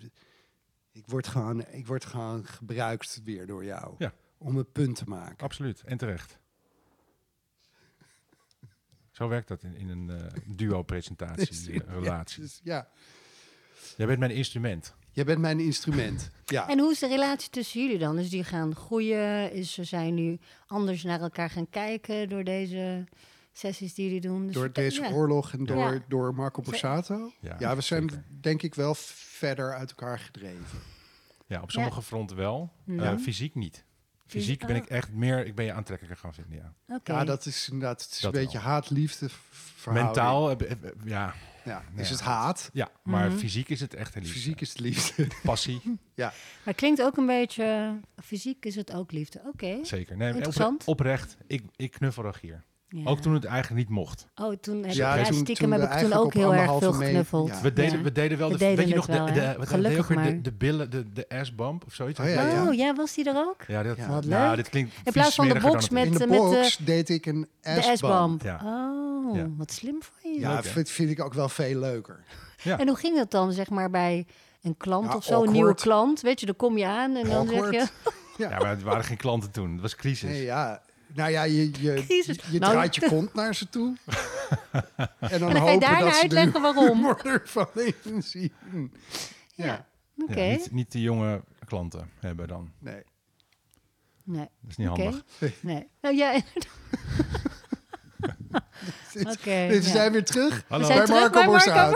ik 0.93 1.05
word 1.07 1.27
gewoon, 1.29 1.65
ik 1.71 1.87
word 1.87 2.05
gewoon 2.05 2.47
gebruikt 2.47 3.21
weer 3.25 3.47
door 3.47 3.65
jou. 3.65 3.95
Ja. 3.99 4.13
Om 4.39 4.57
een 4.57 4.73
punt 4.73 4.97
te 4.97 5.05
maken. 5.07 5.37
absoluut, 5.45 5.83
en 5.85 5.97
terecht. 5.99 6.39
Zo 9.11 9.29
werkt 9.29 9.49
dat 9.49 9.63
in, 9.63 9.77
in 9.77 9.89
een 9.89 10.11
eh, 10.11 10.41
duo-presentatie, 10.47 11.47
Dus, 11.53 11.67
eh, 11.69 11.77
relatie. 11.89 12.43
dus, 12.43 12.61
ja. 12.63 12.89
Jij 13.97 14.07
bent 14.07 14.19
mijn 14.19 14.31
instrument. 14.31 14.95
Jij 15.19 15.27
bent 15.27 15.39
mijn 15.41 15.61
instrument. 15.61 16.31
Ja. 16.45 16.69
En 16.69 16.79
hoe 16.79 16.91
is 16.93 16.99
de 16.99 17.07
relatie 17.09 17.51
tussen 17.51 17.81
jullie 17.83 17.99
dan? 17.99 18.19
Is 18.19 18.31
die 18.31 18.45
gaan 18.45 18.75
groeien? 18.75 19.53
Is, 19.53 19.73
ze 19.73 19.85
zijn 19.85 20.15
nu 20.15 20.39
anders 20.67 21.03
naar 21.03 21.21
elkaar 21.21 21.51
gaan 21.51 21.71
kijken 21.71 22.29
door 22.29 22.45
deze 22.45 23.05
sessies 23.53 23.95
die 23.95 24.05
jullie 24.05 24.21
doen? 24.21 24.47
Dus 24.47 24.55
Door 24.55 24.73
deze 24.73 25.03
ja. 25.03 25.11
oorlog 25.11 25.53
en 25.53 25.65
door, 25.65 25.93
Ja. 25.95 26.03
door 26.09 26.35
Marco 26.35 26.63
Borsato? 26.63 27.33
Ja, 27.41 27.57
Ja, 27.59 27.77
we 27.77 27.81
zijn 27.81 28.09
zeker. 28.11 28.25
denk 28.41 28.63
ik 28.63 28.75
wel 28.75 28.95
verder 28.95 29.75
uit 29.75 29.91
elkaar 29.91 30.19
gedreven. 30.19 30.79
Ja, 31.47 31.63
op 31.63 31.71
sommige 31.71 32.03
fronten 32.03 32.37
wel. 32.37 32.73
Ja. 32.85 33.13
Eh, 33.13 33.19
fysiek 33.19 33.55
niet. 33.55 33.85
Fysiek 34.27 34.67
ben 34.67 34.77
ik 34.77 34.87
echt 34.87 35.13
meer, 35.13 35.47
ik 35.47 35.55
ben 35.55 35.65
je 35.65 35.73
aantrekkelijker 35.73 36.21
gaan 36.21 36.35
vinden, 36.35 36.57
ja. 36.57 36.95
Oké. 36.97 37.13
Ja, 37.13 37.25
dat 37.25 37.47
is 37.47 37.69
inderdaad 37.73 38.03
het 38.03 38.11
is 38.11 38.21
Dat 38.21 38.35
een 38.35 38.41
beetje 38.41 38.59
haat-liefde. 38.59 39.29
Mentaal, 39.91 40.57
ja, 41.05 41.35
Ja, 41.69 41.83
is 41.97 42.09
Ja. 42.09 42.15
het 42.15 42.25
haat. 42.25 42.71
ja, 42.73 42.89
maar 43.03 43.29
Mhm. 43.29 43.39
fysiek 43.39 43.69
is 43.69 43.81
het 43.81 43.95
echt 43.95 44.15
heel 44.15 44.23
lief. 44.23 44.33
Fysiek 44.33 44.61
is 44.61 44.69
het 44.69 44.81
liefde. 44.81 45.27
Passie, 45.43 45.81
ja. 46.15 46.33
Maar 46.65 46.75
klinkt 46.75 47.03
ook 47.03 47.17
een 47.17 47.27
beetje... 47.27 47.99
Fysiek 48.25 48.65
is 48.65 48.75
het 48.75 48.93
ook 48.93 49.13
liefde. 49.13 49.41
Oké. 49.47 49.79
zeker. 49.85 50.17
Nee, 50.17 50.33
Interessant. 50.35 50.81
opre- 50.81 50.91
oprecht, 50.91 51.37
ik, 51.47 51.63
ik 51.77 51.91
knuffel 51.91 52.23
Rogier. 52.23 52.65
Ja. 52.91 53.11
Ook 53.11 53.19
toen 53.21 53.35
het 53.35 53.45
eigenlijk 53.45 53.81
niet 53.89 53.97
mocht. 53.99 54.27
Oh, 54.35 54.55
toen, 54.61 54.83
heb 54.85 54.93
Ja, 54.93 55.15
ja, 55.15 55.25
toen- 55.25 55.35
stiekem 55.35 55.71
toen 55.71 55.81
we 55.81 55.87
heb 55.87 56.01
ik 56.01 56.09
toen 56.09 56.13
ook 56.19 56.35
heel 56.35 56.55
erg 56.55 56.79
veel 56.79 56.93
geknuffeld. 56.93 57.49
ja. 57.49 57.61
We 57.61 57.73
deden, 57.73 57.99
Ja. 57.99 58.05
we 58.05 58.13
deden 58.13 58.39
wel, 58.39 58.47
We 58.49 58.53
de, 58.53 58.59
deden 58.59 58.77
weet 58.77 58.89
je 58.89 58.95
nog, 58.95 59.07
wel, 59.07 59.27
de, 59.27 59.33
de, 59.33 59.57
Gelukkig 59.67 60.07
de, 60.07 60.41
de 60.41 60.53
billen, 60.53 60.91
de, 60.91 61.13
de 61.13 61.29
assbump 61.29 61.85
of 61.87 61.95
zoiets. 61.95 62.21
Oh, 62.21 62.29
ja. 62.29 62.67
Oh, 62.69 62.75
ja, 62.75 62.95
was 62.95 63.15
die 63.15 63.29
er 63.29 63.37
ook? 63.37 63.63
Ja, 63.67 63.83
dat, 63.83 63.97
Ja. 63.97 64.09
Wat 64.09 64.25
nou, 64.25 64.47
leuk. 64.47 64.57
dit 64.57 64.69
klinkt 64.69 64.95
In 65.05 65.13
plaats 65.13 65.35
van 65.35 65.49
de 65.49 65.61
box 65.61 65.89
met, 65.89 66.07
In 66.07 66.13
de 66.13 66.27
met 66.27 66.39
box 66.39 66.77
de, 66.77 66.85
deed 66.85 67.09
ik 67.09 67.27
een 67.27 67.49
de 67.61 67.81
S-bump. 67.81 67.97
S-bump. 67.97 68.43
Ja. 68.43 68.61
Oh, 68.65 69.37
Ja. 69.37 69.47
wat 69.57 69.73
slim 69.73 69.99
van 70.03 70.33
je. 70.33 70.41
Ja, 70.41 70.55
hè? 70.57 70.63
vind, 70.63 70.91
vind 70.91 71.11
ik 71.11 71.25
ook 71.25 71.35
wel 71.35 71.49
veel 71.49 71.79
leuker. 71.79 72.21
Ja. 72.63 72.79
En 72.79 72.89
hoe 72.89 72.97
ging 72.97 73.17
dat 73.17 73.31
dan, 73.31 73.53
zeg 73.53 73.71
maar, 73.71 73.91
bij 73.91 74.27
een 74.63 74.77
klant 74.77 75.15
of 75.15 75.25
zo, 75.25 75.43
een 75.45 75.53
nieuwe 75.53 75.75
klant? 75.75 76.21
Weet 76.21 76.41
je, 76.41 76.47
dan 76.47 76.57
kom 76.57 76.79
je 76.79 76.87
aan 76.87 77.17
en 77.17 77.29
dan 77.29 77.49
zeg 77.49 77.71
je... 77.71 77.87
Ja, 78.39 78.49
maar 78.59 78.69
het 78.71 78.83
waren 78.83 79.05
geen 79.05 79.17
klanten 79.17 79.51
toen. 79.51 79.73
Het 79.73 79.81
was 79.81 79.95
crisis. 79.97 80.31
Nee, 80.31 80.43
ja. 80.43 80.83
Nou 81.19 81.31
ja, 81.31 81.43
je, 81.43 81.71
je, 81.81 82.05
je, 82.09 82.37
je 82.51 82.59
Nou, 82.59 82.73
draait 82.73 82.95
je 82.95 83.09
kont 83.09 83.35
naar 83.35 83.55
ze 83.55 83.69
toe. 83.69 83.97
en 84.05 84.85
dan, 85.21 85.31
En 85.31 85.41
dan 85.41 85.51
ga 85.51 85.55
je 85.55 85.59
hopen 85.61 85.81
daarna 85.81 86.01
dat 86.01 86.15
ze 86.15 86.21
uitleggen 86.21 86.61
waarom. 86.63 86.97
humor 86.97 87.27
ervan 87.27 87.69
inzien. 88.05 88.53
Ja. 89.55 89.65
Ja. 89.65 89.87
Oké. 90.19 90.41
Ja, 90.43 90.57
niet, 90.57 90.71
niet 90.73 90.93
de 90.93 91.01
jonge 91.01 91.43
klanten 91.65 92.11
hebben 92.21 92.49
dan. 92.49 92.73
Nee. 92.79 93.03
Nee, 94.25 94.49
Dat 94.61 94.71
is 94.71 94.77
niet 94.77 94.89
handig. 94.89 95.25
nee. 95.61 95.89
Nou 96.01 96.17
ja, 96.17 96.33
Oké, 99.15 99.67
Dus 99.69 99.69
we 99.69 99.75
ja. 99.75 99.81
zijn 99.81 100.13
weer 100.13 100.25
terug 100.25 100.65
Hallo. 100.69 100.87
bij 100.87 100.97
terug 100.97 101.09
Marco 101.21 101.31
bij 101.33 101.47
Marco 101.47 101.51
Borsato. 101.51 101.93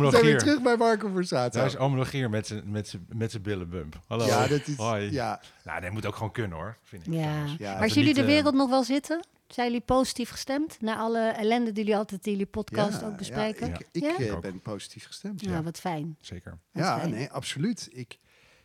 We 0.00 0.10
zijn 0.10 0.24
weer 0.24 0.38
terug 0.38 0.62
bij 0.62 0.76
Marco 0.76 1.08
Borsato. 1.08 1.58
Daar 1.58 1.66
is 1.66 1.76
oom 1.76 1.96
Rogier 1.96 2.30
met 2.30 2.46
zijn 2.46 2.70
met 2.70 2.88
zijn- 2.88 3.06
met 3.08 3.30
zijn 3.30 3.42
billenbump. 3.42 4.00
Hallo. 4.06 4.24
Ja, 4.26 4.46
dat 4.46 4.66
is... 4.66 4.76
Hoi. 4.76 5.10
Ja, 5.12 5.40
Nou, 5.64 5.80
dat 5.80 5.90
moet 5.90 6.06
ook 6.06 6.14
gewoon 6.14 6.32
kunnen 6.32 6.58
hoor, 6.58 6.76
vind 6.82 7.06
ik. 7.06 7.12
Ja. 7.12 7.44
Ja, 7.58 7.72
maar 7.72 7.82
als 7.82 7.92
jullie 7.92 8.06
niet, 8.08 8.16
de 8.16 8.22
eh, 8.22 8.26
wereld 8.28 8.54
nog 8.54 8.70
wel 8.70 8.84
zitten? 8.84 9.26
Zijn 9.48 9.66
jullie 9.66 9.82
positief 9.84 10.30
gestemd? 10.30 10.76
Na 10.80 10.96
alle 10.96 11.28
ellende 11.28 11.72
die 11.72 11.84
jullie 11.84 11.98
altijd 11.98 12.26
in 12.26 12.32
jullie 12.32 12.46
podcast 12.46 13.00
ja, 13.00 13.06
ook 13.06 13.16
bespreken? 13.16 13.68
Ja, 13.68 13.78
ik 13.92 14.02
eh, 14.18 14.26
Ik 14.32 14.40
ben 14.40 14.60
positief 14.60 15.06
gestemd. 15.06 15.40
Ja, 15.40 15.50
Ja, 15.50 15.62
wat 15.62 15.78
fijn. 15.78 16.16
Zeker. 16.20 16.50
Wat 16.72 16.82
ja 16.84 16.98
fijn. 16.98 17.10
nee, 17.10 17.30
absoluut. 17.30 17.88
Ik, 17.92 18.18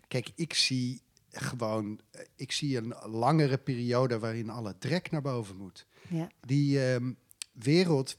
kijk, 0.08 0.30
ik 0.36 0.54
zie 0.54 1.02
gewoon... 1.32 2.00
eh, 2.12 2.22
Ik 2.36 2.52
zie 2.52 2.78
een 2.78 2.94
langere 3.06 3.58
periode 3.58 4.20
waarin 4.20 4.50
alle 4.50 4.76
drek 4.80 5.12
naar 5.12 5.22
boven 5.22 5.56
moet. 5.58 5.86
Ja. 6.10 6.30
Die 6.42 6.86
ehm, 6.86 7.12
wereld 7.52 8.18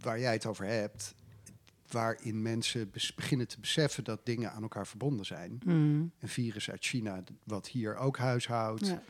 waar 0.00 0.20
jij 0.20 0.32
het 0.32 0.46
over 0.46 0.66
hebt... 0.66 1.14
waarin 1.90 2.42
mensen 2.42 2.90
beginnen 3.14 3.48
te 3.48 3.60
beseffen 3.60 4.04
dat 4.04 4.26
dingen 4.26 4.52
aan 4.52 4.62
elkaar 4.62 4.86
verbonden 4.86 5.26
zijn. 5.26 5.60
Mm. 5.64 6.12
Een 6.20 6.28
virus 6.28 6.70
uit 6.70 6.84
China, 6.84 7.22
wat 7.44 7.68
hier 7.68 7.96
ook 7.96 8.18
huishoudt. 8.18 8.86
Ja. 8.86 9.02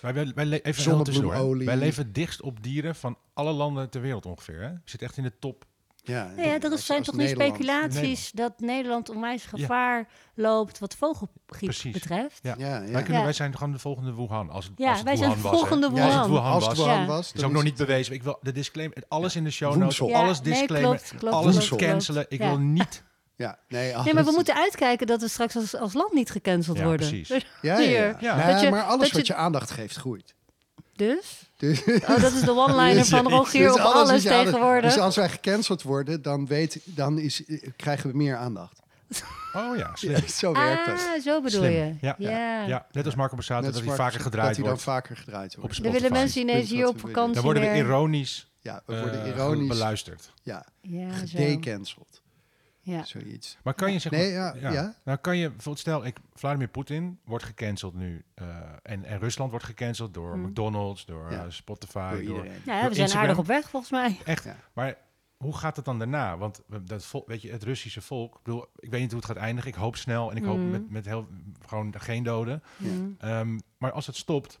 Wij, 0.00 0.32
wij, 0.34 0.62
even 0.62 0.82
Zonnebloemolie. 0.82 1.76
leven 1.76 2.12
dichtst 2.12 2.42
op 2.42 2.62
dieren 2.62 2.94
van 2.94 3.18
alle 3.32 3.52
landen 3.52 3.90
ter 3.90 4.00
wereld 4.00 4.26
ongeveer. 4.26 4.60
Hè? 4.60 4.72
We 4.72 4.80
zitten 4.84 5.08
echt 5.08 5.16
in 5.16 5.22
de 5.22 5.38
top. 5.38 5.66
Ja, 6.02 6.24
Nou 6.36 6.48
ja, 6.48 6.60
er 6.60 6.70
als- 6.70 6.86
zijn 6.86 6.98
als 6.98 7.06
toch 7.06 7.16
nu 7.16 7.28
speculaties 7.28 8.30
dat 8.30 8.52
Nederland 8.60 9.08
onwijs 9.10 9.44
gevaar 9.44 10.08
loopt 10.34 10.78
wat 10.78 10.94
vogelgriep 10.94 11.36
Precies. 11.46 11.92
betreft. 11.92 12.38
Ja. 12.42 12.54
Ja, 12.58 12.66
ja. 12.66 12.80
Wij, 12.80 13.02
kunnen, 13.02 13.18
Ja. 13.18 13.22
wij 13.24 13.32
zijn 13.32 13.56
gewoon 13.56 13.72
de 13.72 13.78
volgende 13.78 14.14
Wuhan. 14.14 14.50
Als 14.50 14.64
het, 14.64 14.74
Ja, 14.76 14.88
als 14.88 14.96
het 14.98 15.06
wij 15.06 15.16
zijn 15.16 15.30
de 15.30 15.40
was, 15.40 15.52
volgende 15.58 15.90
Ja, 15.94 16.04
Als 16.04 16.14
het 16.14 16.26
Wuhan. 16.26 16.52
Als 16.52 16.66
het 16.66 16.76
was. 16.76 16.86
Wuhan 16.86 17.00
Ja. 17.00 17.06
was, 17.06 17.26
Dat 17.26 17.36
is 17.36 17.42
ook 17.46 17.52
nog 17.52 17.62
niet 17.62 17.76
bewezen. 17.76 18.14
Ik 18.14 18.22
wil 18.22 18.38
de 18.42 18.52
disclaimer, 18.52 19.02
alles 19.08 19.36
in 19.36 19.44
de 19.44 19.50
show 19.50 19.76
notes, 19.76 19.96
Ja, 19.98 20.04
alles 20.18 20.40
nee, 20.40 20.52
disclaimer, 20.52 20.90
klopt, 20.96 21.14
klopt, 21.18 21.34
alles 21.34 21.52
klopt, 21.56 21.68
klopt. 21.68 21.82
cancelen. 21.82 22.26
Ik 22.28 22.38
Ja. 22.40 22.46
wil 22.48 22.58
niet. 22.58 23.02
Ja, 23.36 23.58
nee, 23.68 23.94
Nee, 24.04 24.14
maar 24.14 24.24
we 24.24 24.30
moeten 24.32 24.54
uitkijken 24.54 25.06
dat 25.06 25.20
we 25.20 25.28
straks 25.28 25.56
als, 25.56 25.76
als 25.76 25.92
land 25.92 26.12
niet 26.12 26.30
gecanceld 26.30 26.76
Ja, 26.78 26.84
worden. 26.84 27.08
precies. 27.08 27.28
Ja, 27.38 27.42
ja, 27.62 27.78
ja. 27.78 27.86
Hier. 27.88 28.16
Ja. 28.20 28.36
Nee, 28.36 28.52
Dat 28.52 28.60
je- 28.60 28.70
maar 28.70 28.82
alles 28.82 29.12
wat 29.12 29.26
je- 29.26 29.32
je 29.32 29.38
aandacht 29.38 29.70
geeft, 29.70 29.96
groeit. 29.96 30.34
Dus? 30.94 31.49
Dus, 31.60 31.84
Oh, 31.84 32.20
dat 32.20 32.32
is 32.32 32.40
de 32.40 32.50
one-liner 32.56 33.04
van 33.04 33.28
Rogier 33.28 33.66
dus 33.66 33.72
op 33.72 33.80
alles 33.80 34.22
tegenwoordig. 34.22 34.92
Dus 34.92 35.02
als 35.02 35.16
wij 35.16 35.28
gecanceld 35.28 35.82
worden, 35.82 36.22
dan, 36.22 36.46
weet, 36.46 36.80
dan 36.84 37.18
is, 37.18 37.42
krijgen 37.76 38.10
we 38.10 38.16
meer 38.16 38.36
aandacht. 38.36 38.78
Oh 39.52 39.76
ja, 39.76 39.90
slim. 39.96 40.10
Ja, 40.12 40.28
zo 40.28 40.52
werkt 40.52 40.86
het. 40.86 41.08
Ah, 41.16 41.22
zo 41.22 41.40
bedoel 41.42 41.60
Slim. 41.60 41.72
je. 41.72 41.94
Ja. 42.00 42.14
Ja. 42.18 42.64
Ja, 42.66 42.86
net 42.92 43.04
als 43.04 43.14
Marco 43.14 43.34
Borsato, 43.34 43.70
dat 43.70 43.84
hij 43.84 43.94
vaker 43.94 44.20
gedraaid 44.20 44.46
dat 44.46 44.54
hij 44.56 44.64
dan 44.64 44.72
wordt. 44.72 44.82
vaker 44.82 45.16
gedraaid 45.16 45.54
Op 45.56 45.60
wordt. 45.60 45.82
Dan 45.82 45.92
willen 45.92 46.12
mensen 46.12 46.40
ineens 46.40 46.70
hier 46.70 46.86
op 46.88 47.00
vakantie 47.00 47.34
Dan 47.34 47.42
worden 47.42 47.62
we 47.62 47.76
ironisch, 47.78 48.50
Ja, 48.60 48.82
we 48.86 49.00
worden 49.00 49.22
eh, 49.22 49.28
ironisch 49.28 49.68
beluisterd. 49.68 50.32
ja, 50.42 50.66
Ja, 50.80 51.08
gedecanceld. 51.12 52.20
Ja. 52.90 53.04
Zoiets. 53.04 53.58
Maar 53.62 53.74
kan 53.74 53.92
je 53.92 53.98
zeg 53.98 54.12
maar, 54.12 54.20
Nee, 54.20 54.30
ja, 54.30 54.54
ja. 54.60 54.94
Nou 55.04 55.18
kan 55.18 55.36
je, 55.36 55.46
bijvoorbeeld 55.48 55.78
stel, 55.78 56.04
ik, 56.06 56.16
Vladimir 56.34 56.68
Poetin 56.68 57.18
wordt 57.24 57.44
gecanceld 57.44 57.94
nu. 57.94 58.24
eh, 58.34 58.46
en, 58.82 59.04
en 59.04 59.18
Rusland 59.18 59.50
wordt 59.50 59.64
gecanceld 59.66 60.14
door 60.14 60.32
Hmm. 60.32 60.42
McDonald's, 60.42 61.04
door 61.04 61.30
Ja. 61.32 61.50
Spotify. 61.50 62.24
Door. 62.24 62.44
Ja, 62.44 62.50
we 62.50 62.54
Door 62.64 62.64
zijn 62.64 62.84
Instagram. 62.90 63.20
aardig 63.20 63.38
op 63.38 63.46
weg 63.46 63.68
volgens 63.70 63.92
mij. 63.92 64.18
Echt. 64.24 64.44
Ja. 64.44 64.56
Maar 64.72 64.96
hoe 65.36 65.56
gaat 65.56 65.76
het 65.76 65.84
dan 65.84 65.98
daarna? 65.98 66.38
Want 66.38 66.62
dat, 66.84 67.22
weet 67.26 67.42
je, 67.42 67.50
het 67.50 67.62
Russische 67.62 68.00
volk, 68.00 68.34
ik, 68.36 68.42
bedoel, 68.42 68.66
ik 68.76 68.90
weet 68.90 69.00
niet 69.00 69.10
hoe 69.12 69.20
het 69.20 69.28
gaat 69.30 69.36
eindigen. 69.36 69.70
Ik 69.70 69.76
hoop 69.76 69.96
snel 69.96 70.30
en 70.30 70.36
ik 70.36 70.44
hoop 70.44 70.58
Mhm. 70.58 70.70
met, 70.70 70.90
met 70.90 71.04
heel, 71.06 71.28
gewoon 71.66 71.94
geen 72.00 72.22
doden. 72.22 72.62
Mm. 72.76 73.14
Ehm, 73.18 73.58
maar 73.78 73.92
als 73.92 74.06
het 74.06 74.16
stopt, 74.16 74.60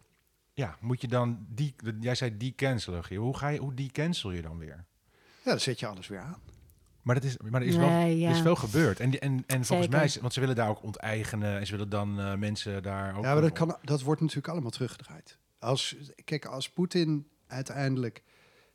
ja, 0.52 0.76
moet 0.80 1.00
je 1.00 1.08
dan 1.08 1.46
die, 1.48 1.74
jij 2.00 2.14
zei 2.14 2.36
die 2.36 2.54
cancelen. 2.54 3.16
Hoe 3.16 3.36
ga 3.36 3.48
je, 3.48 3.58
hoe 3.58 3.74
die 3.74 3.90
cancel 3.90 4.30
je 4.30 4.42
dan 4.42 4.58
weer? 4.58 4.84
Ja, 5.44 5.50
dan 5.50 5.60
zet 5.60 5.80
je 5.80 5.86
alles 5.86 6.08
weer 6.08 6.20
aan. 6.20 6.38
Maar, 7.10 7.20
dat 7.20 7.30
is, 7.30 7.36
maar 7.50 7.60
er 7.60 7.66
is, 7.66 7.76
wel, 7.76 7.88
Nee, 7.88 8.24
er 8.24 8.30
is 8.30 8.40
veel 8.40 8.56
gebeurd. 8.56 9.00
En, 9.00 9.20
en, 9.20 9.44
en 9.46 9.64
volgens 9.64 9.68
Zeker. 9.68 9.90
mij, 9.90 10.16
want 10.20 10.32
ze 10.32 10.40
willen 10.40 10.54
daar 10.54 10.68
ook 10.68 10.82
onteigenen 10.82 11.58
en 11.58 11.66
ze 11.66 11.72
willen 11.72 11.88
dan 11.88 12.20
eh, 12.20 12.34
mensen 12.34 12.82
daar 12.82 13.16
ook. 13.16 13.24
Ja, 13.24 13.32
maar 13.32 13.42
dat, 13.42 13.52
kan, 13.52 13.76
dat 13.82 14.02
wordt 14.02 14.20
natuurlijk 14.20 14.48
allemaal 14.48 14.70
teruggedraaid. 14.70 15.38
Als, 15.58 15.96
kijk, 16.24 16.44
als 16.44 16.70
Poetin 16.70 17.28
uiteindelijk... 17.46 18.22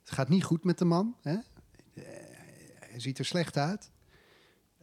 Het 0.00 0.14
gaat 0.14 0.28
niet 0.28 0.44
goed 0.44 0.64
met 0.64 0.78
de 0.78 0.84
man. 0.84 1.16
Hè? 1.22 1.32
Eh, 1.32 1.40
hij 2.80 3.00
ziet 3.00 3.18
er 3.18 3.24
slecht 3.24 3.56
uit. 3.56 3.90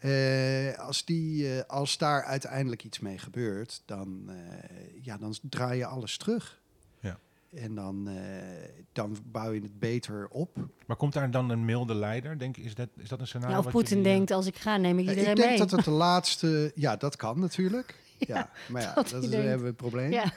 Eh, 0.03 0.79
als, 0.79 1.05
die, 1.05 1.55
eh, 1.55 1.69
als 1.69 1.97
daar 1.97 2.23
uiteindelijk 2.23 2.83
iets 2.83 2.99
mee 2.99 3.17
gebeurt, 3.17 3.81
dan, 3.85 4.29
eh, 4.29 5.03
ja, 5.03 5.17
dan 5.17 5.35
draai 5.41 5.77
je 5.77 5.85
alles 5.85 6.17
terug. 6.17 6.61
En 7.55 7.75
dan, 7.75 8.07
eh, 8.07 8.13
dan 8.91 9.17
bouw 9.25 9.51
je 9.51 9.61
het 9.61 9.79
beter 9.79 10.27
op. 10.27 10.57
Maar 10.85 10.97
komt 10.97 11.13
daar 11.13 11.31
dan 11.31 11.49
een 11.49 11.65
milde 11.65 11.95
leider? 11.95 12.37
Denk, 12.39 12.57
is, 12.57 12.75
dat, 12.75 12.89
is 12.97 13.09
dat 13.09 13.19
een 13.19 13.27
scenario? 13.27 13.51
Ja, 13.53 13.57
of 13.59 13.63
wat 13.63 13.73
Poetin 13.73 13.97
eh, 13.97 14.03
denkt, 14.03 14.31
als 14.31 14.45
ik 14.45 14.55
ga, 14.57 14.77
neem 14.77 14.99
ik 14.99 15.05
Eh, 15.05 15.09
iedereen 15.11 15.29
ik 15.31 15.35
denk 15.37 15.49
mee. 15.49 15.57
dat 15.57 15.71
het 15.71 15.83
de 15.85 15.91
laatste... 16.07 16.71
Ja, 16.75 16.95
dat 16.95 17.15
kan 17.15 17.39
natuurlijk. 17.39 17.95
Ja, 18.17 18.49
maar 18.69 18.81
ja, 18.81 18.93
dat 18.93 19.13
is 19.23 19.29
hebben 19.33 19.59
we 19.59 19.65
het 19.67 19.75
probleem. 19.75 20.11
Ja, 20.11 20.33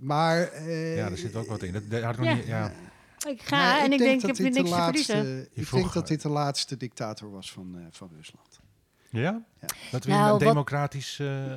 Maar... 0.00 0.42
eh, 0.48 0.96
Ja, 0.96 1.08
daar 1.08 1.18
zit 1.18 1.36
ook 1.36 1.46
wat 1.46 1.62
in. 1.62 1.72
Dat, 1.72 1.82
dat 1.90 2.02
had 2.02 2.12
ik 2.12 2.18
nog 2.18 2.28
Ja. 2.28 2.34
niet, 2.34 2.46
ja. 2.46 2.72
ik 3.28 3.42
ga 3.42 3.84
en 3.84 3.92
ik 3.92 3.98
denk, 3.98 4.14
ik 4.14 4.20
heb 4.20 4.28
dat 4.30 4.38
weer 4.38 4.52
dit 4.52 4.56
niks 4.62 4.70
de 4.70 4.74
te 4.76 4.80
laatste, 4.82 5.12
verliezen. 5.16 5.48
Ik 5.52 5.66
vroeg, 5.66 5.80
denk 5.80 5.92
dat 5.92 6.02
eh, 6.02 6.08
dit 6.08 6.22
de 6.22 6.28
laatste 6.28 6.76
dictator 6.76 7.30
was 7.30 7.52
van, 7.52 7.74
eh, 7.78 7.84
van 7.90 8.10
Rusland. 8.16 8.60
Ja? 9.10 9.20
Ja. 9.20 9.66
Dat 9.90 10.04
we 10.04 10.10
Nou, 10.10 10.24
een 10.24 10.30
wat- 10.30 10.40
democratisch... 10.40 11.18
eh, 11.18 11.52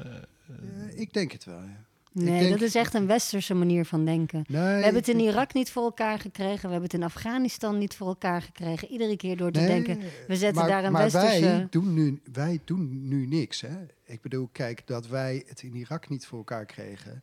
Eh, 0.49 0.99
ik 0.99 1.13
denk 1.13 1.31
het 1.31 1.43
wel, 1.45 1.59
ja. 1.61 1.85
Nee, 2.23 2.39
denk- 2.39 2.51
dat 2.51 2.61
is 2.61 2.75
echt 2.75 2.93
een 2.93 3.07
westerse 3.07 3.53
manier 3.53 3.85
van 3.85 4.05
denken. 4.05 4.43
Nee, 4.47 4.61
We 4.61 4.67
hebben 4.67 5.01
het 5.01 5.07
in 5.07 5.19
Irak 5.19 5.53
niet 5.53 5.71
voor 5.71 5.83
elkaar 5.83 6.19
gekregen. 6.19 6.61
We 6.61 6.71
hebben 6.71 6.81
het 6.81 6.93
in 6.93 7.03
Afghanistan 7.03 7.77
niet 7.77 7.95
voor 7.95 8.07
elkaar 8.07 8.41
gekregen. 8.41 8.87
Iedere 8.87 9.17
keer 9.17 9.37
door 9.37 9.51
te 9.51 9.59
nee, 9.59 9.67
denken, 9.67 9.99
we 10.27 10.35
zetten 10.35 10.61
maar, 10.61 10.69
daar 10.69 10.83
een 10.83 10.91
maar 10.91 11.01
westerse... 11.01 11.39
wij 11.39 11.67
doen, 11.69 11.93
nu, 11.93 12.21
wij 12.33 12.59
doen 12.63 13.07
nu 13.07 13.25
niks, 13.25 13.61
hè. 13.61 13.77
Ik 14.05 14.21
bedoel, 14.21 14.49
kijk, 14.51 14.81
dat 14.85 15.07
wij 15.07 15.43
het 15.47 15.61
in 15.61 15.75
Irak 15.75 16.09
niet 16.09 16.25
voor 16.25 16.37
elkaar 16.37 16.65
kregen... 16.65 17.21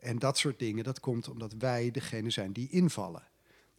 en 0.00 0.18
dat 0.18 0.38
soort 0.38 0.58
dingen, 0.58 0.84
dat 0.84 1.00
komt 1.00 1.28
omdat 1.28 1.54
wij 1.58 1.90
degene 1.90 2.30
zijn 2.30 2.52
die 2.52 2.68
invallen. 2.70 3.22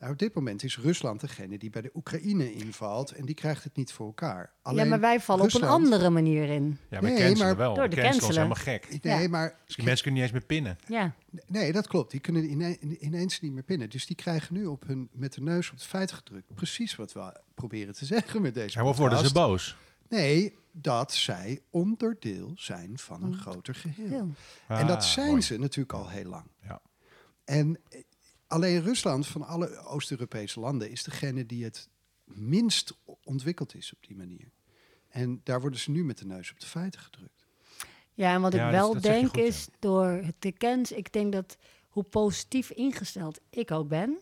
Nou, 0.05 0.17
op 0.17 0.23
dit 0.23 0.33
moment 0.35 0.63
is 0.63 0.77
Rusland 0.79 1.19
degene 1.21 1.57
die 1.57 1.69
bij 1.69 1.81
de 1.81 1.89
Oekraïne 1.93 2.53
invalt... 2.53 3.11
en 3.11 3.25
die 3.25 3.35
krijgt 3.35 3.63
het 3.63 3.75
niet 3.75 3.91
voor 3.93 4.05
elkaar. 4.05 4.51
Alleen 4.61 4.83
ja, 4.83 4.89
maar 4.89 4.99
wij 4.99 5.19
vallen 5.19 5.43
op 5.45 5.53
een 5.53 5.63
andere 5.63 6.09
manier 6.09 6.49
in. 6.49 6.77
ja, 6.89 7.01
maar 7.01 7.11
Nee, 7.11 7.19
cancelen 7.19 7.47
maar- 7.47 7.55
wel. 7.57 7.73
Door 7.75 7.89
de 7.89 7.95
is 7.95 8.01
cancelen. 8.01 8.31
helemaal 8.33 8.55
gek. 8.55 8.87
Nee, 9.01 9.21
Ja. 9.21 9.27
maar 9.29 9.55
Misschien 9.63 9.85
mensen 9.85 10.03
kunnen 10.03 10.21
niet 10.23 10.31
eens 10.31 10.39
meer 10.39 10.47
pinnen. 10.57 10.77
Ja, 10.87 11.13
Nee, 11.47 11.71
dat 11.71 11.87
klopt. 11.87 12.11
Die 12.11 12.19
kunnen 12.19 12.49
ine- 12.51 12.77
ineens 12.99 13.39
niet 13.39 13.51
meer 13.51 13.63
pinnen. 13.63 13.89
Dus 13.89 14.05
die 14.05 14.15
krijgen 14.15 14.53
nu 14.53 14.65
op 14.65 14.83
hun, 14.87 15.09
met 15.11 15.33
de 15.33 15.41
neus 15.41 15.67
op 15.69 15.75
het 15.75 15.85
feit 15.85 16.11
gedrukt. 16.11 16.53
Precies 16.55 16.95
wat 16.95 17.13
we 17.13 17.39
proberen 17.55 17.93
te 17.93 18.05
zeggen 18.15 18.41
met 18.41 18.53
deze 18.53 18.79
Ja, 18.79 18.85
of 18.85 18.97
worden 18.97 19.19
ze 19.27 19.33
boos? 19.33 19.77
Nee, 20.09 20.53
dat 20.71 21.13
zij 21.13 21.61
onderdeel 21.69 22.51
zijn 22.55 22.97
van 22.99 23.23
een 23.23 23.35
groter 23.37 23.75
geheel. 23.75 24.07
Heel. 24.09 24.29
en 24.77 24.87
dat 24.87 24.97
Ah, 24.97 25.03
zijn 25.03 25.27
mooi. 25.29 25.41
ze 25.41 25.57
natuurlijk 25.59 25.93
al 25.93 26.09
heel 26.09 26.29
lang. 26.29 26.45
Ja. 26.63 26.81
En 27.45 27.79
alleen 28.47 28.81
Rusland 28.81 29.27
van 29.27 29.41
alle 29.41 29.77
Oost-Europese 29.77 30.59
landen 30.59 30.89
is 30.89 31.03
degene 31.03 31.45
die 31.45 31.63
het 31.63 31.89
minst 32.23 32.97
ontwikkeld 33.23 33.75
is 33.75 33.93
op 33.93 34.07
die 34.07 34.15
manier. 34.15 34.51
En 35.09 35.41
daar 35.43 35.61
worden 35.61 35.79
ze 35.79 35.91
nu 35.91 36.03
met 36.03 36.17
de 36.17 36.25
neus 36.25 36.51
op 36.51 36.59
de 36.59 36.65
feiten 36.65 36.99
gedrukt. 36.99 37.45
Ja, 38.13 38.33
en 38.33 38.41
wat 38.41 38.53
Ja, 38.53 38.65
ik 38.65 38.71
wel 38.71 38.93
dat 38.93 39.03
denk 39.03 39.27
goed, 39.27 39.35
ja. 39.35 39.43
is 39.43 39.67
door 39.79 40.05
het 40.05 40.35
te 40.39 40.51
kennen, 40.51 40.97
ik 40.97 41.13
denk 41.13 41.33
dat 41.33 41.57
hoe 41.89 42.03
positief 42.03 42.69
ingesteld 42.69 43.39
ik 43.49 43.71
ook 43.71 43.87
ben, 43.87 44.17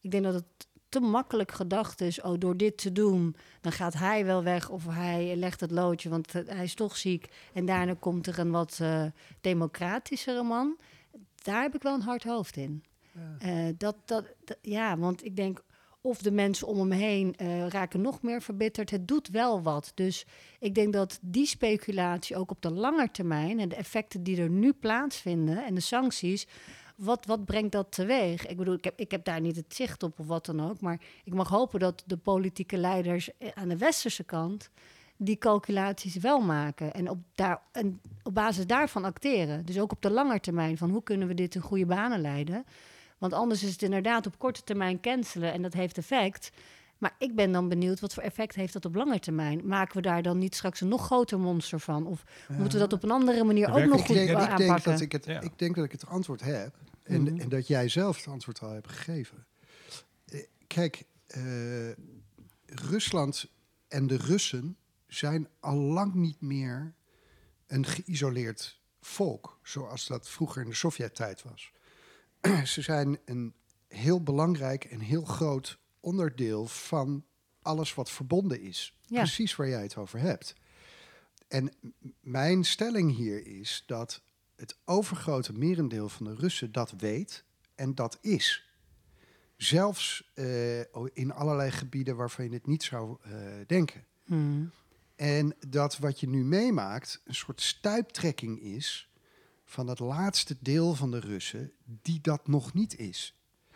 ik 0.00 0.10
denk 0.10 0.24
dat 0.24 0.34
het 0.34 0.66
te 0.88 1.00
makkelijk 1.00 1.52
gedacht 1.52 2.00
is, 2.00 2.20
oh 2.20 2.38
door 2.38 2.56
dit 2.56 2.78
te 2.78 2.92
doen, 2.92 3.36
dan 3.60 3.72
gaat 3.72 3.94
hij 3.94 4.24
wel 4.24 4.42
weg 4.42 4.68
of 4.68 4.84
hij 4.86 5.36
legt 5.36 5.60
het 5.60 5.70
loodje, 5.70 6.08
want 6.08 6.32
hij 6.32 6.64
is 6.64 6.74
toch 6.74 6.96
ziek 6.96 7.28
en 7.52 7.66
daarna 7.66 7.94
komt 7.98 8.26
er 8.26 8.38
een 8.38 8.50
wat 8.50 8.78
eh, 8.80 9.04
democratischere 9.40 10.42
man. 10.42 10.78
Daar 11.42 11.62
heb 11.62 11.74
ik 11.74 11.82
wel 11.82 11.94
een 11.94 12.00
hard 12.00 12.24
hoofd 12.24 12.56
in. 12.56 12.84
Eh, 13.38 13.52
dat, 13.78 13.96
dat, 14.04 14.24
dat- 14.44 14.58
ja, 14.62 14.98
want 14.98 15.24
ik 15.24 15.36
denk 15.36 15.62
of 16.00 16.18
de 16.18 16.30
mensen 16.30 16.66
om 16.66 16.78
hem 16.78 16.90
heen 16.90 17.34
eh, 17.36 17.66
raken 17.68 18.00
nog 18.00 18.22
meer 18.22 18.42
verbitterd. 18.42 18.90
Het 18.90 19.08
doet 19.08 19.28
wel 19.28 19.62
wat. 19.62 19.92
Dus 19.94 20.26
ik 20.58 20.74
denk 20.74 20.92
dat 20.92 21.18
die 21.22 21.46
speculatie 21.46 22.36
ook 22.36 22.50
op 22.50 22.62
de 22.62 22.70
lange 22.72 23.10
termijn 23.10 23.60
en 23.60 23.68
de 23.68 23.76
effecten 23.76 24.22
die 24.22 24.40
er 24.40 24.50
nu 24.50 24.72
plaatsvinden 24.72 25.64
en 25.66 25.74
de 25.74 25.80
sancties, 25.80 26.46
wat, 26.96 27.26
wat 27.26 27.44
brengt 27.44 27.72
dat 27.72 27.92
teweeg? 27.92 28.46
Ik 28.46 28.56
bedoel, 28.56 28.74
ik 28.74 28.84
heb, 28.84 29.00
ik 29.00 29.10
heb 29.10 29.24
daar 29.24 29.40
niet 29.40 29.56
het 29.56 29.74
zicht 29.74 30.02
op 30.02 30.18
of 30.20 30.26
wat 30.26 30.46
dan 30.46 30.60
ook, 30.70 30.80
maar 30.80 31.00
ik 31.24 31.34
mag 31.34 31.48
hopen 31.48 31.80
dat 31.80 32.02
de 32.06 32.16
politieke 32.16 32.76
leiders 32.76 33.30
eh, 33.38 33.48
aan 33.54 33.68
de 33.68 33.76
westerse 33.78 34.24
kant 34.24 34.70
die 35.16 35.38
calculaties 35.38 36.16
wel 36.16 36.40
maken 36.40 36.94
en 36.94 37.10
op, 37.10 37.18
daar, 37.34 37.62
en 37.72 38.00
op 38.22 38.34
basis 38.34 38.66
daarvan 38.66 39.04
acteren. 39.04 39.66
Dus 39.66 39.78
ook 39.80 39.92
op 39.92 40.02
de 40.02 40.10
lange 40.10 40.40
termijn 40.40 40.76
van 40.78 40.90
hoe 40.90 41.02
kunnen 41.02 41.28
we 41.28 41.34
dit 41.34 41.54
in 41.54 41.60
goede 41.60 41.86
banen 41.86 42.20
leiden. 42.20 42.64
Want 43.18 43.32
anders 43.32 43.62
is 43.62 43.72
het 43.72 43.82
inderdaad 43.82 44.26
op 44.26 44.38
korte 44.38 44.64
termijn 44.64 45.00
cancelen 45.00 45.52
en 45.52 45.62
dat 45.62 45.72
heeft 45.72 45.98
effect. 45.98 46.50
Maar 46.98 47.14
ik 47.18 47.34
ben 47.34 47.52
dan 47.52 47.68
benieuwd, 47.68 48.00
wat 48.00 48.14
voor 48.14 48.22
effect 48.22 48.54
heeft 48.54 48.72
dat 48.72 48.84
op 48.84 48.94
lange 48.94 49.18
termijn? 49.18 49.66
Maken 49.66 49.96
we 49.96 50.02
daar 50.02 50.22
dan 50.22 50.38
niet 50.38 50.54
straks 50.54 50.80
een 50.80 50.88
nog 50.88 51.04
groter 51.04 51.38
monster 51.40 51.80
van? 51.80 52.06
Of 52.06 52.24
moeten 52.48 52.72
we 52.80 52.88
dat 52.88 52.92
op 52.92 53.02
een 53.02 53.10
andere 53.10 53.44
manier 53.44 53.68
ook 53.68 53.84
nog 53.84 54.06
goed 54.06 54.14
denk, 54.16 54.28
ik, 54.30 54.36
denk 54.36 54.48
aanpakken? 54.50 54.92
dat 54.92 55.00
ik, 55.00 55.12
het, 55.12 55.24
Ja. 55.24 55.40
ik 55.40 55.58
denk 55.58 55.74
dat 55.74 55.84
ik 55.84 55.92
het 55.92 56.06
antwoord 56.06 56.40
heb. 56.40 56.74
En, 57.02 57.22
Mhm. 57.22 57.40
en 57.40 57.48
dat 57.48 57.66
jij 57.66 57.88
zelf 57.88 58.16
het 58.16 58.26
antwoord 58.26 58.60
al 58.60 58.70
hebt 58.70 58.88
gegeven. 58.92 59.46
Eh, 60.24 60.40
Kijk, 60.66 61.04
eh, 61.26 61.42
Rusland 62.66 63.46
en 63.88 64.06
de 64.06 64.16
Russen 64.16 64.76
zijn 65.06 65.48
al 65.60 65.76
lang 65.76 66.14
niet 66.14 66.40
meer 66.40 66.94
een 67.66 67.86
geïsoleerd 67.86 68.80
volk, 69.00 69.58
zoals 69.62 70.06
dat 70.06 70.28
vroeger 70.28 70.62
in 70.62 70.68
de 70.68 70.74
Sovjet-tijd 70.74 71.42
was. 71.42 71.72
Ze 72.64 72.82
zijn 72.82 73.18
een 73.24 73.54
heel 73.88 74.22
belangrijk 74.22 74.84
en 74.84 75.00
heel 75.00 75.24
groot 75.24 75.78
onderdeel 76.00 76.66
van 76.66 77.24
alles 77.62 77.94
wat 77.94 78.10
verbonden 78.10 78.60
is. 78.60 78.96
Ja. 79.06 79.18
Precies 79.18 79.56
waar 79.56 79.68
jij 79.68 79.82
het 79.82 79.96
over 79.96 80.18
hebt. 80.18 80.54
En 81.48 81.72
mijn 82.20 82.64
stelling 82.64 83.16
hier 83.16 83.46
is 83.46 83.82
dat 83.86 84.22
het 84.56 84.76
overgrote 84.84 85.52
merendeel 85.52 86.08
van 86.08 86.26
de 86.26 86.34
Russen 86.34 86.72
dat 86.72 86.90
weet 86.90 87.44
en 87.74 87.94
dat 87.94 88.18
is. 88.20 88.66
Zelfs 89.56 90.30
eh, 90.34 90.80
in 91.12 91.32
allerlei 91.32 91.70
gebieden 91.70 92.16
waarvan 92.16 92.44
je 92.44 92.50
het 92.50 92.66
niet 92.66 92.82
zou 92.82 93.16
eh, 93.22 93.32
denken. 93.66 94.04
Hmm. 94.24 94.70
En 95.16 95.56
dat 95.68 95.98
wat 95.98 96.20
je 96.20 96.28
nu 96.28 96.44
meemaakt 96.44 97.20
een 97.24 97.34
soort 97.34 97.60
stuiptrekking 97.60 98.60
is 98.60 99.10
van 99.68 99.86
het 99.86 99.98
laatste 99.98 100.56
deel 100.60 100.94
van 100.94 101.10
de 101.10 101.20
Russen 101.20 101.72
die 102.02 102.20
dat 102.20 102.48
nog 102.48 102.74
niet 102.74 102.98
is. 102.98 103.34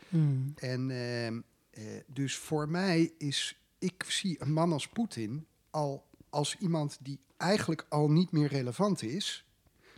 Hmm. 0.09 0.53
En 0.57 0.91
ehm, 0.91 1.41
eh, 1.71 1.85
dus 2.07 2.37
voor 2.37 2.69
mij 2.69 3.13
is, 3.19 3.59
ik 3.79 4.05
zie 4.09 4.43
een 4.43 4.53
man 4.53 4.73
als 4.73 4.89
Poetin 4.89 5.47
al 5.71 6.07
als 6.31 6.57
iemand 6.57 6.99
die 7.01 7.19
eigenlijk 7.37 7.87
al 7.89 8.11
niet 8.11 8.33
meer 8.33 8.49
relevant 8.49 9.03
is, 9.03 9.47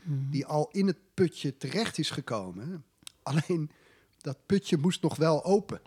Hmm. 0.03 0.31
die 0.31 0.47
al 0.47 0.69
in 0.73 0.87
het 0.87 0.99
putje 1.15 1.57
terecht 1.57 1.99
is 1.99 2.11
gekomen. 2.11 2.85
Alleen 3.23 3.71
dat 4.19 4.39
putje 4.47 4.77
moest 4.77 5.03
nog 5.03 5.17
wel 5.17 5.45
open. 5.45 5.81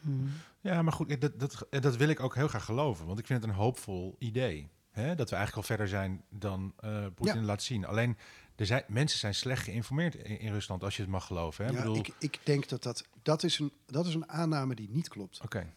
Hmm. 0.00 0.30
Ja, 0.60 0.82
maar 0.82 0.92
goed, 0.92 1.20
dat, 1.20 1.40
dat, 1.40 1.66
dat 1.70 1.96
wil 1.96 2.08
ik 2.08 2.20
ook 2.20 2.34
heel 2.34 2.48
graag 2.48 2.64
geloven. 2.64 3.06
Want 3.06 3.18
ik 3.18 3.26
vind 3.26 3.40
het 3.42 3.50
een 3.50 3.56
hoopvol 3.56 4.16
idee. 4.18 4.68
Hè? 4.90 5.14
Dat 5.14 5.30
we 5.30 5.36
eigenlijk 5.36 5.56
al 5.56 5.76
verder 5.76 5.88
zijn 5.88 6.24
dan 6.28 6.72
eh 6.76 7.06
Poetin 7.14 7.40
Ja. 7.40 7.46
laat 7.46 7.62
zien. 7.62 7.84
Alleen, 7.84 8.16
er 8.56 8.66
zijn, 8.66 8.84
mensen 8.88 9.18
zijn 9.18 9.34
slecht 9.34 9.62
geïnformeerd 9.62 10.14
in, 10.14 10.38
in 10.40 10.52
Rusland, 10.52 10.82
als 10.82 10.96
je 10.96 11.02
het 11.02 11.10
mag 11.10 11.26
geloven. 11.26 11.64
Hè? 11.64 11.70
Ja, 11.70 11.76
ik 11.76 11.82
bedoel, 11.82 11.98
ik, 11.98 12.12
ik 12.18 12.38
denk 12.44 12.68
dat 12.68 12.82
dat, 12.82 13.04
dat, 13.22 13.42
is 13.42 13.58
een, 13.58 13.72
dat 13.86 14.06
is 14.06 14.14
een 14.14 14.28
aanname 14.28 14.74
die 14.74 14.88
niet 14.90 15.08
klopt. 15.08 15.40
Oké, 15.42 15.72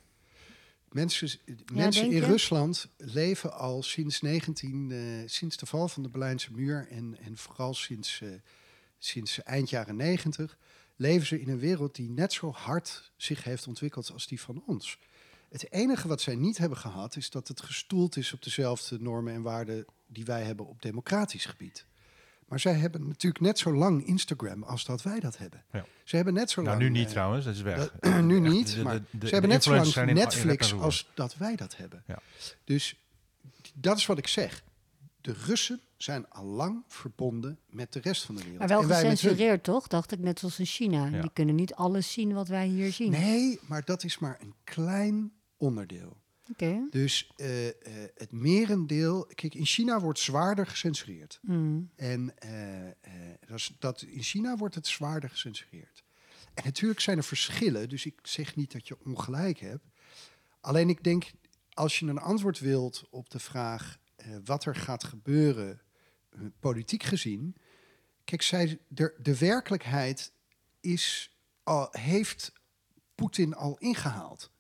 Mensen, 0.92 1.30
mensen 1.74 2.10
denk 2.10 2.24
in? 2.24 2.30
Rusland 2.30 2.88
leven 2.98 3.54
al 3.54 3.84
sinds 3.84 4.22
19, 4.22 4.92
eh, 4.92 5.00
sinds 5.26 5.58
de 5.58 5.66
val 5.66 5.88
van 5.88 6.04
de 6.04 6.10
Berlijnse 6.10 6.52
muur 6.52 6.88
en, 6.90 7.18
en 7.20 7.38
vooral 7.38 7.74
sinds, 7.74 8.22
eh, 8.22 8.30
sinds 8.98 9.44
eind 9.44 9.70
jaren 9.70 9.96
90, 9.96 10.58
leven 10.96 11.28
ze 11.28 11.42
in 11.42 11.50
een 11.50 11.60
wereld 11.60 11.96
die 11.96 12.10
net 12.10 12.34
zo 12.34 12.52
hard 12.52 13.12
zich 13.16 13.44
heeft 13.44 13.68
ontwikkeld 13.68 14.12
als 14.12 14.28
die 14.28 14.42
van 14.42 14.64
ons. 14.66 15.00
Het 15.50 15.72
enige 15.72 16.08
wat 16.08 16.22
zij 16.22 16.36
niet 16.36 16.58
hebben 16.58 16.78
gehad, 16.78 17.16
is 17.16 17.30
dat 17.30 17.48
het 17.48 17.62
gestoeld 17.62 18.18
is 18.18 18.34
op 18.34 18.44
dezelfde 18.44 19.00
normen 19.00 19.34
en 19.34 19.42
waarden 19.42 19.86
die 20.08 20.26
wij 20.26 20.44
hebben 20.44 20.68
op 20.68 20.82
democratisch 20.82 21.46
gebied. 21.46 21.86
Maar 22.48 22.60
zij 22.60 22.74
hebben 22.74 23.08
natuurlijk 23.08 23.44
net 23.44 23.60
zo 23.60 23.74
lang 23.74 24.06
Instagram 24.06 24.64
als 24.64 24.86
dat 24.86 25.02
wij 25.04 25.20
dat 25.20 25.38
hebben. 25.38 25.64
Ja. 25.72 25.86
Ze 26.04 26.16
hebben 26.16 26.34
net 26.34 26.50
zo 26.50 26.62
nou 26.62 26.78
lang. 26.78 26.90
nu 26.92 26.98
niet 27.00 27.06
eh, 27.08 27.12
trouwens, 27.12 27.46
dat 27.46 27.54
is 27.56 27.62
weg. 27.62 27.94
dat- 28.00 28.22
nu 28.24 28.40
niet, 28.40 28.76
de- 28.76 28.84
maar 28.84 28.94
de- 29.00 29.18
de- 29.18 29.28
ze 29.28 29.32
hebben 29.34 29.52
net 29.52 29.64
zo 29.64 29.76
lang 29.76 29.96
in- 29.96 30.08
in 30.08 30.16
Netflix 30.16 30.74
als 30.74 31.10
dat 31.14 31.36
wij 31.38 31.56
dat 31.56 31.78
hebben. 31.78 32.04
Ja. 32.08 32.20
Dus 32.64 32.96
dat 33.74 33.98
is 33.98 34.06
wat 34.06 34.18
ik 34.18 34.28
zeg. 34.28 34.64
De 35.22 35.34
Russen 35.46 35.80
zijn 35.98 36.30
al 36.30 36.46
lang 36.46 36.84
verbonden 36.88 37.60
met 37.70 37.94
de 37.94 38.00
rest 38.00 38.24
van 38.24 38.36
de 38.36 38.42
wereld. 38.42 38.60
Maar 38.60 38.68
wel 38.68 38.84
gecensureerd, 38.84 39.64
toch? 39.64 39.88
Dacht 39.88 40.12
ik, 40.12 40.20
net 40.20 40.40
zoals 40.40 40.60
in 40.60 40.66
China. 40.66 41.06
Ja. 41.08 41.22
Die 41.22 41.30
kunnen 41.34 41.56
niet 41.56 41.74
alles 41.74 42.12
zien 42.12 42.34
wat 42.34 42.48
wij 42.48 42.68
hier 42.68 42.92
zien. 42.92 43.12
Nee, 43.12 43.60
maar 43.68 43.86
dat 43.86 44.04
is 44.04 44.20
maar 44.20 44.38
een 44.42 44.54
klein 44.64 45.32
onderdeel. 45.58 46.18
Dus 46.90 47.32
eh, 47.36 47.68
eh, 47.68 47.74
het 48.16 48.32
merendeel... 48.32 49.26
Kijk, 49.36 49.54
in 49.56 49.66
China 49.66 50.00
wordt 50.00 50.20
zwaarder 50.20 50.68
gecensureerd. 50.68 51.40
Hmm. 51.42 51.90
En 51.96 52.40
eh, 52.40 53.12
dat 53.48 53.58
is, 53.58 53.76
dat, 53.80 54.02
in 54.02 54.24
China 54.24 54.58
wordt 54.58 54.76
het 54.76 54.88
zwaarder 54.88 55.30
gecensureerd. 55.30 56.04
En 56.54 56.64
natuurlijk 56.64 57.00
zijn 57.00 57.18
er 57.18 57.24
verschillen, 57.24 57.90
dus 57.90 58.06
ik 58.06 58.20
zeg 58.24 58.56
niet 58.56 58.72
dat 58.72 58.88
je 58.88 58.98
ongelijk 59.06 59.60
hebt. 59.60 59.84
Alleen 60.62 60.90
ik 60.90 61.04
denk, 61.04 61.32
als 61.74 62.00
je 62.00 62.06
een 62.06 62.18
antwoord 62.18 62.60
wilt 62.60 63.04
op 63.10 63.30
de 63.30 63.40
vraag 63.40 64.00
wat 64.44 64.66
er 64.66 64.76
gaat 64.76 65.04
gebeuren, 65.04 65.82
politiek 66.60 67.04
gezien. 67.04 67.56
Kijk, 68.24 68.42
zij, 68.42 68.80
de, 68.88 69.16
de 69.22 69.38
werkelijkheid 69.38 70.32
is, 70.80 71.38
al, 71.64 71.88
heeft 71.92 72.54
Poetin 73.16 73.56
al 73.56 73.78
ingehaald. 73.78 74.52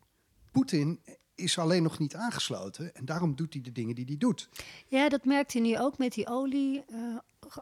Poetin 0.51 1.01
is 1.38 1.57
alleen 1.57 1.83
nog 1.83 1.99
niet 1.99 2.15
aangesloten 2.15 2.95
en 2.95 3.05
daarom 3.05 3.35
doet 3.35 3.53
hij 3.53 3.61
de 3.61 3.71
dingen 3.71 3.95
die 3.95 4.05
hij 4.05 4.17
doet. 4.17 4.49
Ja, 4.88 5.09
dat 5.09 5.25
merkt 5.25 5.53
hij 5.53 5.61
nu 5.61 5.79
ook 5.79 5.97
met 5.97 6.13
die 6.13 6.27
olie. 6.27 6.83
eh, 6.88 6.97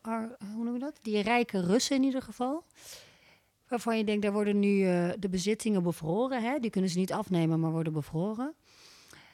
ar- 0.01 0.36
hoe 0.53 0.63
noem 0.63 0.73
je 0.73 0.80
dat? 0.80 0.99
Die 1.01 1.21
rijke 1.21 1.59
Russen 1.59 1.95
in 1.95 2.03
ieder 2.03 2.21
geval. 2.21 2.63
Waarvan 3.67 3.97
je 3.97 4.03
denkt, 4.03 4.21
daar 4.21 4.34
worden 4.34 4.59
nu 4.59 4.86
eh, 4.88 5.09
de 5.19 5.30
bezittingen 5.30 5.84
bevroren. 5.84 6.43
Hè? 6.43 6.59
Die 6.59 6.69
kunnen 6.69 6.89
ze 6.89 6.97
niet 6.97 7.11
afnemen, 7.13 7.59
maar 7.59 7.71
worden 7.71 7.93
bevroren. 7.93 8.53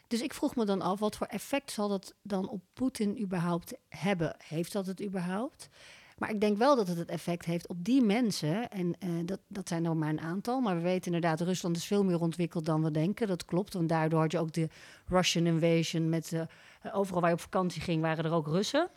Dus 0.08 0.22
ik 0.22 0.34
vroeg 0.34 0.56
me 0.56 0.66
dan 0.66 0.82
af, 0.82 1.00
wat 1.00 1.16
voor 1.16 1.28
effect 1.28 1.72
zal 1.72 1.88
dat 1.88 2.14
dan 2.22 2.50
op 2.50 2.62
Poetin 2.74 3.20
überhaupt 3.22 3.74
hebben? 3.90 4.36
Heeft 4.48 4.72
dat 4.72 4.86
het 4.86 5.02
überhaupt? 5.04 5.70
Maar 6.22 6.30
ik 6.30 6.42
denk 6.42 6.58
wel 6.58 6.76
dat 6.76 6.88
het 6.88 6.98
het 6.98 7.10
effect 7.10 7.46
heeft 7.46 7.68
op 7.68 7.84
die 7.84 8.02
mensen. 8.02 8.70
En 8.70 8.96
eh, 9.00 9.10
dat, 9.26 9.40
dat 9.48 9.68
zijn 9.68 9.86
er 9.86 9.98
maar 9.98 10.10
een 10.10 10.22
aantal. 10.22 10.60
Maar 10.60 10.76
we 10.76 10.82
weten 10.82 11.14
inderdaad, 11.14 11.42
Rusland 11.42 11.78
is 11.78 11.86
veel 11.86 12.04
meer 12.04 12.20
ontwikkeld 12.20 12.66
dan 12.66 12.84
we 12.84 12.92
denken. 12.92 13.28
Dat 13.28 13.46
klopt, 13.46 13.74
want 13.74 13.90
daardoor 13.90 14.20
had 14.20 14.32
je 14.32 14.40
ook 14.40 14.52
de 14.52 14.70
Russian 15.06 15.46
invasion. 15.46 16.10
Met, 16.10 16.34
eh, 16.34 16.42
overal 16.96 17.22
waar 17.22 17.30
je 17.30 17.36
op 17.36 17.42
vakantie 17.42 17.82
ging, 17.82 18.02
waren 18.02 18.26
er 18.26 18.32
ook 18.32 18.48
Russen. 18.48 18.90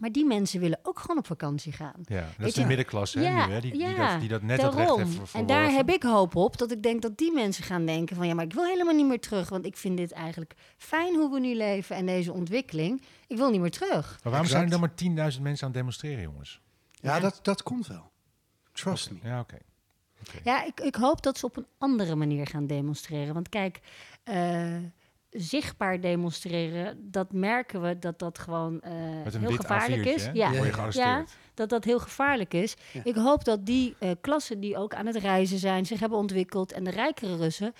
Maar 0.00 0.12
die 0.12 0.24
mensen 0.24 0.60
willen 0.60 0.78
ook 0.82 0.98
gewoon 0.98 1.18
op 1.18 1.26
vakantie 1.26 1.72
gaan. 1.72 1.94
Ja, 2.04 2.20
dat 2.20 2.28
Weet 2.36 2.46
is 2.48 2.54
de 2.54 2.60
je- 2.60 2.66
middenklasse 2.66 3.18
hè, 3.18 3.46
nu, 3.46 3.52
hè, 3.52 3.60
die, 3.60 3.72
die, 3.72 3.94
dat, 3.94 4.20
die 4.20 4.28
dat 4.28 4.42
net 4.42 4.60
dat 4.60 4.74
recht 4.74 4.86
daarom. 4.86 4.98
heeft 5.00 5.30
ver- 5.30 5.40
En 5.40 5.46
daar 5.46 5.56
verworven. 5.56 5.76
heb 5.86 5.90
ik 5.96 6.02
hoop 6.02 6.34
op 6.36 6.56
dat 6.58 6.70
ik 6.72 6.82
denk 6.82 7.02
dat 7.02 7.18
die 7.18 7.32
mensen 7.32 7.64
gaan 7.64 7.86
denken 7.86 8.16
van 8.16 8.26
ja, 8.26 8.34
maar 8.34 8.44
ik 8.44 8.52
wil 8.52 8.64
helemaal 8.64 8.94
niet 8.94 9.06
meer 9.06 9.20
terug, 9.20 9.48
want 9.48 9.66
ik 9.66 9.76
vind 9.76 9.96
dit 9.96 10.12
eigenlijk 10.12 10.54
fijn 10.76 11.14
hoe 11.14 11.30
we 11.32 11.40
nu 11.40 11.54
leven 11.54 11.96
en 11.96 12.06
deze 12.06 12.32
ontwikkeling. 12.32 13.02
Ik 13.26 13.36
wil 13.36 13.50
niet 13.50 13.60
meer 13.60 13.70
terug. 13.70 13.90
Maar 14.10 14.32
waarom 14.32 14.40
Exact. 14.40 14.50
zijn 14.50 14.64
er 14.64 14.70
dan 14.70 14.80
maar 14.80 15.30
10.000 15.34 15.42
mensen 15.42 15.66
aan 15.66 15.70
het 15.70 15.78
demonstreren, 15.78 16.22
jongens? 16.22 16.60
Ja, 16.92 17.20
Dat, 17.20 17.38
dat 17.42 17.62
komt 17.62 17.86
wel. 17.86 18.10
Trust 18.72 19.10
me. 19.10 19.18
Ja, 19.22 19.40
oké. 19.40 19.58
Ja, 20.44 20.64
ik, 20.64 20.80
ik 20.80 20.94
hoop 20.94 21.22
dat 21.22 21.38
ze 21.38 21.46
op 21.46 21.56
een 21.56 21.66
andere 21.78 22.14
manier 22.14 22.46
gaan 22.46 22.66
demonstreren. 22.66 23.34
Want 23.34 23.48
kijk, 23.48 23.80
eh, 24.22 24.74
zichtbaar 25.36 26.00
demonstreren, 26.00 27.10
dat 27.10 27.32
merken 27.32 27.82
we 27.82 27.98
dat 27.98 28.18
dat 28.18 28.38
gewoon 28.38 28.80
eh, 28.80 28.92
Met 29.24 29.34
een 29.34 29.40
heel 29.40 29.50
wit 29.50 29.60
gevaarlijk 29.60 30.02
A4'tje, 30.02 30.14
is. 30.14 30.24
hè? 30.26 30.30
Ja, 30.32 30.50
Ja. 30.90 31.24
dat 31.54 31.68
dat 31.68 31.84
heel 31.84 31.98
gevaarlijk 31.98 32.54
is. 32.54 32.76
Ja. 32.92 33.00
Ik 33.04 33.14
hoop 33.14 33.44
dat 33.44 33.66
die 33.66 33.96
eh, 33.98 34.10
klassen 34.20 34.60
die 34.60 34.76
ook 34.76 34.94
aan 34.94 35.06
het 35.06 35.16
reizen 35.16 35.58
zijn, 35.58 35.86
zich 35.86 36.00
hebben 36.00 36.18
ontwikkeld 36.18 36.72
en 36.72 36.84
de 36.84 36.90
rijkere 36.90 37.36
Russen 37.36 37.72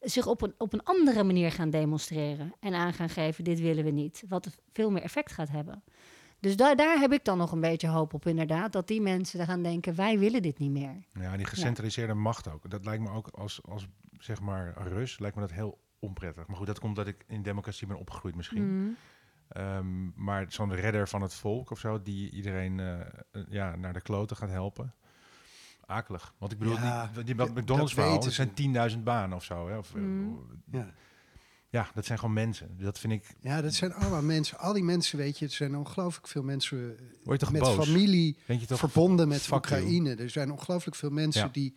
zich 0.00 0.26
op 0.26 0.42
een, 0.42 0.54
op 0.58 0.72
een 0.72 0.82
andere 0.84 1.24
manier 1.24 1.52
gaan 1.52 1.70
demonstreren 1.70 2.52
en 2.60 2.74
aan 2.74 2.92
gaan 2.92 3.08
geven, 3.08 3.44
dit 3.44 3.60
willen 3.60 3.84
we 3.84 3.90
niet. 3.90 4.22
Wat 4.28 4.48
veel 4.72 4.90
meer 4.90 5.02
effect 5.02 5.32
gaat 5.32 5.48
hebben. 5.50 5.82
Dus 6.40 6.56
daar 6.56 6.76
daar 6.76 6.98
heb 6.98 7.12
ik 7.12 7.24
dan 7.24 7.38
nog 7.38 7.52
een 7.52 7.60
beetje 7.60 7.88
hoop 7.88 8.14
op, 8.14 8.26
inderdaad. 8.26 8.72
Dat 8.72 8.88
die 8.88 9.00
mensen 9.00 9.46
gaan 9.46 9.62
denken, 9.62 9.94
wij 9.94 10.18
willen 10.18 10.42
dit 10.42 10.58
niet 10.58 10.70
meer. 10.70 11.02
Ja, 11.12 11.36
die 11.36 11.46
gecentraliseerde 11.46 12.14
macht 12.14 12.48
ook. 12.48 12.70
Dat 12.70 12.84
lijkt 12.84 13.02
me 13.02 13.10
ook 13.10 13.28
als, 13.28 13.60
als 13.68 13.86
zeg 14.18 14.40
maar 14.40 14.74
Rus, 14.88 15.18
lijkt 15.18 15.36
me 15.36 15.42
dat 15.42 15.52
heel 15.52 15.78
onprettig. 15.98 16.46
Maar 16.46 16.56
goed, 16.56 16.66
dat 16.66 16.78
komt 16.78 16.96
dat 16.96 17.06
ik 17.06 17.24
in 17.26 17.42
democratie 17.42 17.86
ben 17.86 17.98
opgegroeid 17.98 18.34
misschien. 18.34 18.82
Mhm. 18.82 18.90
Ehm, 19.48 20.24
maar 20.24 20.46
zo'n 20.48 20.74
redder 20.74 21.08
van 21.08 21.22
het 21.22 21.34
volk 21.34 21.70
of 21.70 21.78
zo, 21.78 22.02
die 22.02 22.30
iedereen 22.30 22.80
eh, 22.80 23.00
eh, 23.00 23.06
ja, 23.48 23.76
naar 23.76 23.92
de 23.92 24.00
kloten 24.00 24.36
gaat 24.36 24.50
helpen. 24.50 24.94
Akelig. 25.80 26.34
Want 26.38 26.52
ik 26.52 26.58
bedoel, 26.58 26.74
Ja, 26.74 27.10
die, 27.24 27.34
McDonald's 27.34 27.94
verhaal, 27.94 28.20
dat 28.20 28.32
zijn 28.32 28.54
10.000 28.92 28.98
banen 29.04 29.36
of 29.36 29.44
zo. 29.44 29.68
Hè? 29.68 29.78
Of, 29.78 29.94
eh, 29.94 30.00
Mm. 30.00 30.62
Ja. 30.70 30.92
Ja, 31.68 31.90
dat 31.94 32.04
zijn 32.04 32.18
gewoon 32.18 32.34
mensen. 32.34 32.76
Dat 32.78 32.98
vind 32.98 33.12
ik... 33.12 33.34
ja, 33.40 33.60
dat 33.60 33.74
zijn 33.74 33.92
allemaal 33.94 34.22
mensen. 34.22 34.58
Al 34.58 34.72
die 34.72 34.82
mensen, 34.82 35.18
weet 35.18 35.38
je, 35.38 35.44
er 35.44 35.50
zijn 35.50 35.76
ongelooflijk 35.76 36.28
veel 36.28 36.42
mensen 36.42 36.78
Word 37.24 37.40
je 37.40 37.46
toch 37.46 37.52
met 37.52 37.62
boos? 37.62 37.86
familie 37.86 38.38
Denk 38.46 38.60
je 38.60 38.66
toch... 38.66 38.78
verbonden 38.78 39.28
met 39.28 39.44
you. 39.44 39.56
Oekraïne. 39.56 40.14
Er 40.14 40.30
zijn 40.30 40.50
ongelooflijk 40.52 40.96
veel 40.96 41.10
mensen 41.10 41.42
Ja. 41.42 41.48
die 41.48 41.76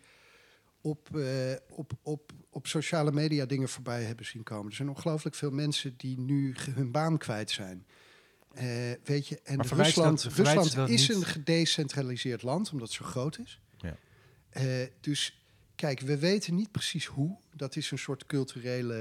op, 0.82 1.15
eh, 1.15 1.55
op, 1.70 1.91
op, 2.03 2.32
op 2.60 2.68
sociale 2.68 3.12
media 3.12 3.45
dingen 3.45 3.70
voorbij 3.70 4.03
hebben 4.03 4.26
zien 4.26 4.43
komen. 4.43 4.70
Er 4.70 4.76
zijn 4.76 4.89
ongelooflijk 4.89 5.36
veel 5.36 5.51
mensen 5.51 5.93
die 5.97 6.20
nu 6.20 6.55
hun 6.72 6.91
baan 6.91 7.18
kwijt 7.18 7.51
zijn. 7.51 7.86
Eh, 8.53 8.66
weet 9.03 9.28
je, 9.28 9.41
en 9.43 9.57
dat- 9.57 9.72
Rusland, 9.72 10.24
Rusland 10.24 10.89
is 10.89 11.07
niet? 11.07 11.18
een 11.18 11.26
gedecentraliseerd 11.26 12.41
land, 12.41 12.72
omdat 12.72 12.88
het 12.88 12.97
zo 12.97 13.05
groot 13.05 13.39
is. 13.39 13.62
Ja. 13.78 13.97
Eh, 14.49 14.88
dus 14.99 15.43
kijk, 15.76 15.99
we 15.99 16.18
weten 16.18 16.55
niet 16.55 16.72
precies 16.72 17.05
hoe. 17.05 17.38
Dat 17.55 17.76
is 17.76 17.91
een 17.91 17.97
soort 17.97 18.26
culturele 18.26 18.95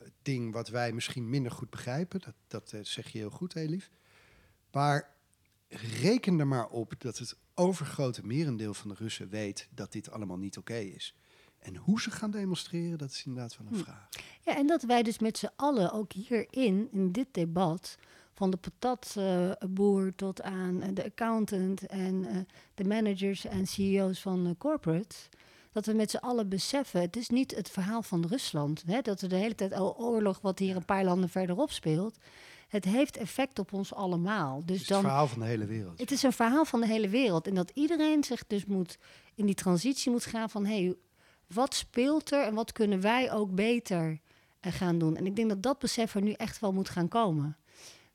eh, 0.00 0.08
ding 0.22 0.52
wat 0.52 0.68
wij 0.68 0.92
misschien 0.92 1.30
minder 1.30 1.52
goed 1.52 1.70
begrijpen. 1.70 2.20
Dat, 2.20 2.34
dat 2.70 2.86
zeg 2.88 3.08
je 3.08 3.18
heel 3.18 3.30
goed, 3.30 3.54
heel 3.54 3.68
lief. 3.68 3.90
Maar 4.72 5.14
reken 6.00 6.38
er 6.38 6.46
maar 6.46 6.68
op 6.68 6.94
dat 6.98 7.18
het 7.18 7.36
overgrote 7.54 8.26
merendeel 8.26 8.74
van 8.74 8.88
de 8.88 8.94
Russen 8.98 9.28
weet 9.28 9.68
dat 9.70 9.92
dit 9.92 10.10
allemaal 10.10 10.38
niet 10.38 10.56
oké 10.56 10.78
is. 10.78 11.14
En 11.66 11.76
hoe 11.76 12.00
ze 12.00 12.10
gaan 12.10 12.30
demonstreren, 12.30 12.98
dat 12.98 13.10
is 13.10 13.22
inderdaad 13.26 13.56
wel 13.58 13.66
een 13.70 13.76
Hm. 13.78 13.82
vraag. 13.82 14.08
Ja, 14.42 14.56
en 14.56 14.66
dat 14.66 14.82
wij 14.82 15.02
dus 15.02 15.18
met 15.18 15.38
z'n 15.38 15.48
allen 15.56 15.92
ook 15.92 16.12
hierin, 16.12 16.88
in 16.92 17.12
dit 17.12 17.26
debat, 17.32 17.96
van 18.32 18.50
de 18.50 18.56
patatboer 18.56 20.12
tot 20.16 20.42
aan 20.42 20.82
eh, 20.82 20.88
de 20.94 21.04
accountant 21.04 21.86
en 21.86 22.24
eh, 22.28 22.36
de 22.74 22.84
managers 22.84 23.44
en 23.44 23.66
CEO's 23.66 24.20
van 24.20 24.54
corporates, 24.58 25.28
dat 25.72 25.86
we 25.86 25.92
met 25.92 26.10
z'n 26.10 26.16
allen 26.16 26.48
beseffen, 26.48 27.00
het 27.00 27.16
is 27.16 27.28
niet 27.28 27.54
het 27.54 27.70
verhaal 27.70 28.02
van 28.02 28.26
Rusland, 28.26 28.82
hè, 28.86 29.00
dat 29.00 29.20
er 29.20 29.28
de 29.28 29.36
hele 29.36 29.54
tijd 29.54 29.72
al 29.72 29.96
oorlog 29.96 30.40
wat 30.40 30.58
hier 30.58 30.76
een 30.76 30.84
paar 30.84 31.04
landen 31.04 31.28
verderop 31.28 31.70
speelt. 31.70 32.16
Het 32.68 32.84
heeft 32.84 33.16
effect 33.16 33.58
op 33.58 33.72
ons 33.72 33.94
allemaal. 33.94 34.56
Het 34.58 34.66
Dus 34.66 34.74
is 34.76 34.80
het 34.82 34.90
dan, 34.90 35.00
verhaal 35.00 35.26
van 35.26 35.38
de 35.40 35.46
hele 35.46 35.66
wereld. 35.66 35.98
het 35.98 36.10
is 36.10 36.22
een 36.22 36.32
verhaal 36.32 36.64
van 36.64 36.80
de 36.80 36.86
hele 36.86 37.08
wereld. 37.08 37.46
En 37.46 37.54
dat 37.54 37.70
iedereen 37.74 38.24
zich 38.24 38.46
dus 38.46 38.64
moet 38.64 38.98
in 39.34 39.46
die 39.46 39.54
transitie 39.54 40.10
moet 40.10 40.24
gaan 40.24 40.50
van 40.50 40.66
hé, 40.66 40.84
hey, 40.84 40.94
wat 41.46 41.74
speelt 41.74 42.32
er 42.32 42.42
en 42.42 42.54
wat 42.54 42.72
kunnen 42.72 43.00
wij 43.00 43.32
ook 43.32 43.54
beter 43.54 44.20
eh, 44.60 44.72
gaan 44.72 44.98
doen? 44.98 45.16
En 45.16 45.26
ik 45.26 45.36
denk 45.36 45.48
dat 45.48 45.62
dat 45.62 45.78
besef 45.78 46.14
er 46.14 46.22
nu 46.22 46.32
echt 46.32 46.60
wel 46.60 46.72
moet 46.72 46.88
gaan 46.88 47.08
komen. 47.08 47.56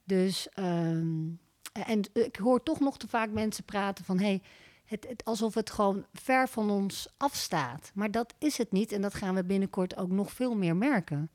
Dus, 0.03 0.49
ehm, 0.49 1.29
en 1.71 2.01
ik 2.13 2.36
hoor 2.36 2.63
toch 2.63 2.79
nog 2.79 2.97
te 2.97 3.07
vaak 3.07 3.29
mensen 3.29 3.63
praten 3.63 4.05
van 4.05 4.19
hey, 4.19 4.41
het, 4.86 5.21
alsof 5.23 5.53
het 5.53 5.69
gewoon 5.69 6.05
ver 6.13 6.49
van 6.49 6.69
ons 6.69 7.07
afstaat. 7.17 7.91
Maar 7.93 8.11
dat 8.11 8.34
is 8.38 8.57
het 8.57 8.71
niet 8.71 8.91
en 8.91 9.01
dat 9.01 9.13
gaan 9.13 9.36
we 9.36 9.43
binnenkort 9.43 9.97
ook 9.97 10.11
nog 10.11 10.32
veel 10.32 10.55
meer 10.55 10.75
merken. 10.75 11.32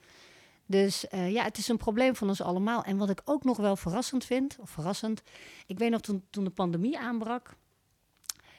Dus 0.67 1.05
ja, 1.11 1.43
het 1.43 1.59
is 1.59 1.69
een 1.69 1.77
probleem 1.77 2.17
van 2.17 2.29
ons 2.29 2.41
allemaal. 2.41 2.83
En 2.83 2.97
wat 2.97 3.11
ik 3.11 3.21
ook 3.25 3.45
nog 3.45 3.57
wel 3.57 3.77
verrassend 3.77 4.25
vind, 4.25 4.57
of 4.61 4.71
verrassend, 4.71 5.23
ik 5.67 5.79
weet 5.79 5.91
nog 5.91 6.01
toen, 6.01 6.27
toen 6.31 6.45
de 6.45 6.51
pandemie 6.51 6.99
aanbrak, 6.99 7.57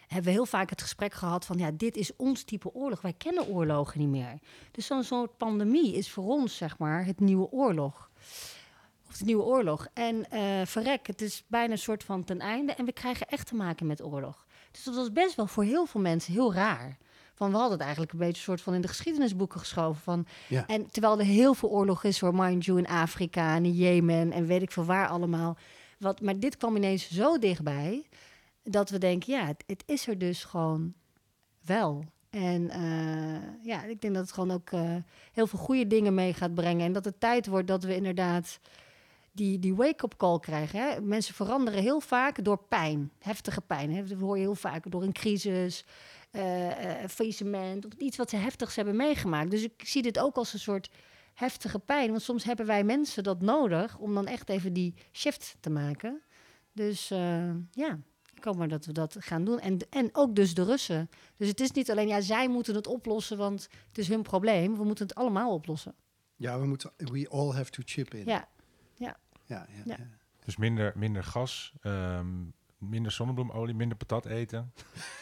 hebben 0.08 0.32
we 0.32 0.38
heel 0.38 0.46
vaak 0.46 0.70
het 0.70 0.82
gesprek 0.82 1.14
gehad 1.14 1.46
van 1.46 1.58
ja, 1.58 1.72
dit 1.74 1.98
is 1.98 2.16
ons 2.16 2.44
type 2.44 2.74
oorlog. 2.74 3.02
Wij 3.02 3.14
kennen 3.14 3.48
oorlogen 3.48 4.00
niet 4.00 4.10
meer. 4.10 4.40
Dus 4.72 4.86
zo'n 4.86 5.04
soort 5.04 5.38
pandemie 5.38 5.96
is 5.96 6.12
voor 6.12 6.24
ons 6.24 6.58
zeg 6.58 6.78
maar 6.78 7.06
het 7.06 7.20
nieuwe 7.20 7.52
oorlog. 7.52 8.10
Of 9.10 9.18
de 9.18 9.26
nieuwe 9.26 9.44
oorlog. 9.44 9.88
En 9.94 10.26
uh, 10.34 10.66
verrek, 10.66 11.08
het 11.08 11.22
is 11.22 11.44
bijna 11.48 11.72
een 11.72 11.78
soort 11.78 12.04
van 12.04 12.24
ten 12.24 12.40
einde. 12.40 12.74
En 12.74 12.86
we 12.86 12.92
krijgen 12.92 13.28
echt 13.28 13.48
te 13.48 13.56
maken 13.56 13.88
met 13.88 14.04
oorlog. 14.04 14.46
Dus 14.72 14.84
dat 14.84 14.96
was 14.96 15.12
best 15.12 15.36
wel 15.36 15.48
voor 15.48 15.64
heel 15.64 15.86
veel 15.86 16.02
mensen 16.02 16.34
heel 16.34 16.54
raar. 16.54 16.98
Van 17.34 17.52
we 17.52 17.56
hadden 17.56 17.72
het 17.72 17.82
eigenlijk 17.82 18.12
een 18.12 18.20
beetje 18.20 18.36
een 18.36 18.42
soort 18.42 18.62
van 18.62 18.74
in 18.74 18.82
de 18.82 18.88
geschiedenisboeken 18.88 19.60
geschoven. 19.60 20.02
Van, 20.02 20.26
Ja. 20.48 20.68
En 20.68 20.92
terwijl 20.92 21.20
er 21.20 21.26
heel 21.26 21.54
veel 21.54 21.70
oorlog 21.70 22.04
is, 22.04 22.20
hoor, 22.20 22.36
mind 22.36 22.66
you, 22.66 22.78
in 22.78 22.88
Afrika 22.88 23.56
en 23.56 23.66
in 23.66 23.74
Jemen 23.74 24.32
en 24.32 24.46
weet 24.46 24.62
ik 24.62 24.72
veel 24.72 24.86
waar 24.86 25.08
allemaal. 25.08 25.58
Wat, 26.00 26.22
maar 26.22 26.40
dit 26.40 26.58
kwam 26.58 26.76
ineens 26.76 27.12
zo 27.12 27.38
dichtbij 27.38 28.08
dat 28.70 28.90
we 28.90 28.98
denken, 28.98 29.34
ja, 29.34 29.46
het, 29.66 29.84
is 29.86 30.08
er 30.08 30.18
dus 30.18 30.44
gewoon 30.44 30.94
wel. 31.66 32.04
En 32.30 32.62
uh, 32.62 33.66
ja, 33.66 33.84
ik 33.84 34.02
denk 34.02 34.14
dat 34.14 34.24
het 34.24 34.34
gewoon 34.34 34.52
ook 34.52 34.72
uh, 34.72 34.96
heel 35.32 35.48
veel 35.48 35.60
goede 35.60 35.88
dingen 35.88 36.14
mee 36.14 36.34
gaat 36.34 36.54
brengen. 36.54 36.86
En 36.86 36.94
dat 36.94 37.06
het 37.06 37.20
tijd 37.20 37.48
wordt 37.48 37.68
dat 37.68 37.84
we 37.84 37.96
inderdaad 37.96 38.60
die, 39.32 39.60
die 39.60 39.76
wake-up 39.76 40.18
call 40.18 40.40
krijgen. 40.40 40.80
Hè? 40.80 41.02
Mensen 41.02 41.34
veranderen 41.34 41.82
heel 41.82 42.00
vaak 42.00 42.44
door 42.44 42.58
pijn, 42.58 43.12
heftige 43.20 43.62
pijn. 43.62 43.92
Hè? 43.92 44.04
Dat 44.04 44.20
hoor 44.20 44.36
je 44.36 44.42
heel 44.42 44.56
vaak 44.56 44.92
door 44.92 45.04
een 45.04 45.12
crisis, 45.12 45.86
uh, 46.32 46.70
faillissement, 47.10 47.86
of 47.86 47.92
iets 47.98 48.18
wat 48.18 48.30
ze 48.30 48.36
heftigs 48.36 48.76
hebben 48.76 48.96
meegemaakt. 48.96 49.52
Dus 49.52 49.64
ik 49.64 49.82
zie 49.86 50.02
dit 50.02 50.20
ook 50.20 50.36
als 50.36 50.54
een 50.54 50.60
soort 50.60 50.90
heftige 51.34 51.80
pijn. 51.80 52.10
Want 52.10 52.22
soms 52.22 52.44
hebben 52.44 52.66
wij 52.66 52.84
mensen 52.84 53.24
dat 53.24 53.42
nodig 53.42 53.98
om 53.98 54.14
dan 54.14 54.26
echt 54.26 54.50
even 54.50 54.74
die 54.74 54.94
shift 55.12 55.58
te 55.60 55.70
maken. 55.70 56.22
Dus 56.74 57.08
ja, 57.72 58.00
ik 58.38 58.44
hoop 58.44 58.58
maar 58.58 58.68
dat 58.68 58.86
we 58.86 58.92
dat 58.92 59.16
gaan 59.20 59.44
doen. 59.44 59.60
En, 59.60 59.78
en 59.90 60.10
ook 60.12 60.36
dus 60.36 60.54
de 60.54 60.64
Russen. 60.64 61.10
Dus 61.36 61.48
het 61.48 61.60
is 61.60 61.72
niet 61.72 61.92
alleen, 61.92 62.08
ja, 62.08 62.22
zij 62.22 62.50
moeten 62.50 62.76
het 62.76 62.88
oplossen, 62.88 63.38
want 63.38 63.70
het 63.88 63.98
is 63.98 64.08
hun 64.08 64.22
probleem. 64.22 64.78
We 64.78 64.84
moeten 64.84 65.08
het 65.08 65.16
allemaal 65.16 65.54
oplossen. 65.54 65.96
Ja, 66.36 66.60
we 66.60 66.66
moeten, 66.66 66.92
we 66.98 67.30
all 67.30 67.52
have 67.52 67.72
to 67.72 67.82
chip 67.86 68.14
in. 68.14 68.26
Ja, 68.26 68.48
ja, 68.96 69.18
ja. 69.46 69.68
Ja. 69.74 69.84
ja. 69.86 69.98
Dus 70.46 70.58
minder, 70.58 70.94
minder 70.96 71.24
gas, 71.24 71.74
um, 71.84 72.54
minder 72.78 73.12
zonnebloemolie, 73.12 73.76
minder 73.76 73.98
patat 73.98 74.26
eten. 74.26 74.74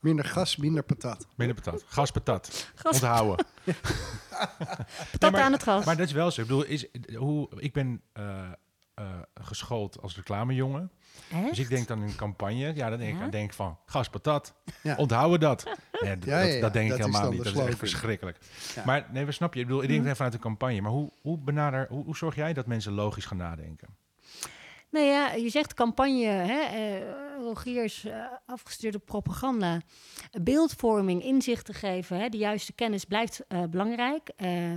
Minder 0.00 0.24
gas, 0.24 0.56
minder 0.56 0.82
patat. 0.82 1.26
Minder 1.34 1.56
patat. 1.56 1.84
Gas, 1.86 2.10
patat. 2.10 2.72
Gas. 2.74 2.92
Onthouden. 2.92 3.46
patat 5.12 5.32
maar, 5.32 5.40
aan 5.40 5.52
het 5.52 5.62
gas. 5.62 5.84
Maar 5.84 5.96
dat 5.96 6.06
is 6.06 6.12
wel 6.12 6.30
zo. 6.30 6.40
Ik 6.40 6.46
bedoel, 6.46 6.64
is, 6.64 6.86
hoe, 7.14 7.48
ik 7.56 7.72
ben 7.72 8.02
uh, 8.18 8.52
uh, 9.00 9.18
geschoold 9.34 10.02
als 10.02 10.16
reclamejongen. 10.16 10.90
Echt? 11.32 11.48
Dus 11.48 11.58
ik 11.58 11.68
denk 11.68 11.88
dan 11.88 11.98
in 12.02 12.08
een 12.08 12.16
campagne. 12.16 12.74
Ja, 12.74 12.90
dan 12.90 12.98
denk, 12.98 13.18
Ja? 13.18 13.24
ik, 13.24 13.32
denk 13.32 13.52
van, 13.52 13.78
gas, 13.86 14.08
patat. 14.08 14.54
Ja. 14.82 14.96
Onthouden 14.96 15.40
dat. 15.40 15.64
Nee, 16.00 16.10
Ja, 16.10 16.16
dat, 16.16 16.24
ja, 16.28 16.40
ja. 16.40 16.60
dat 16.60 16.72
denk 16.72 16.88
Dat 16.90 16.98
ik 16.98 17.04
helemaal 17.04 17.30
niet. 17.30 17.44
Dat 17.44 17.54
is 17.54 17.60
echt 17.60 17.78
verschrikkelijk. 17.78 18.38
Ja. 18.74 18.82
Maar 18.86 19.06
nee, 19.12 19.24
we 19.24 19.32
snap 19.32 19.54
je. 19.54 19.60
Ik 19.60 19.66
bedoel, 19.66 19.82
ik 19.82 19.90
Mhm. 19.90 20.02
denk 20.02 20.16
vanuit 20.16 20.34
een 20.34 20.40
campagne. 20.40 20.80
Maar 20.80 20.90
hoe, 20.90 21.10
hoe, 21.20 21.38
benader, 21.38 21.86
hoe, 21.88 22.04
hoe 22.04 22.16
zorg 22.16 22.34
jij 22.34 22.52
dat 22.52 22.66
mensen 22.66 22.92
logisch 22.92 23.24
gaan 23.24 23.36
nadenken? 23.36 23.88
Nou 24.90 25.06
ja, 25.06 25.32
je 25.32 25.48
zegt 25.50 25.74
campagne, 25.74 26.24
hè, 26.26 26.96
uh, 26.98 27.04
Rogiers, 27.40 28.04
uh, 28.04 28.24
afgestuurd 28.46 28.94
op 28.94 29.04
propaganda. 29.04 29.80
Beeldvorming, 30.42 31.22
inzicht 31.22 31.64
te 31.64 31.72
geven, 31.72 32.20
hè, 32.20 32.28
de 32.28 32.36
juiste 32.36 32.72
kennis 32.72 33.04
blijft 33.04 33.40
uh, 33.48 33.62
belangrijk. 33.70 34.30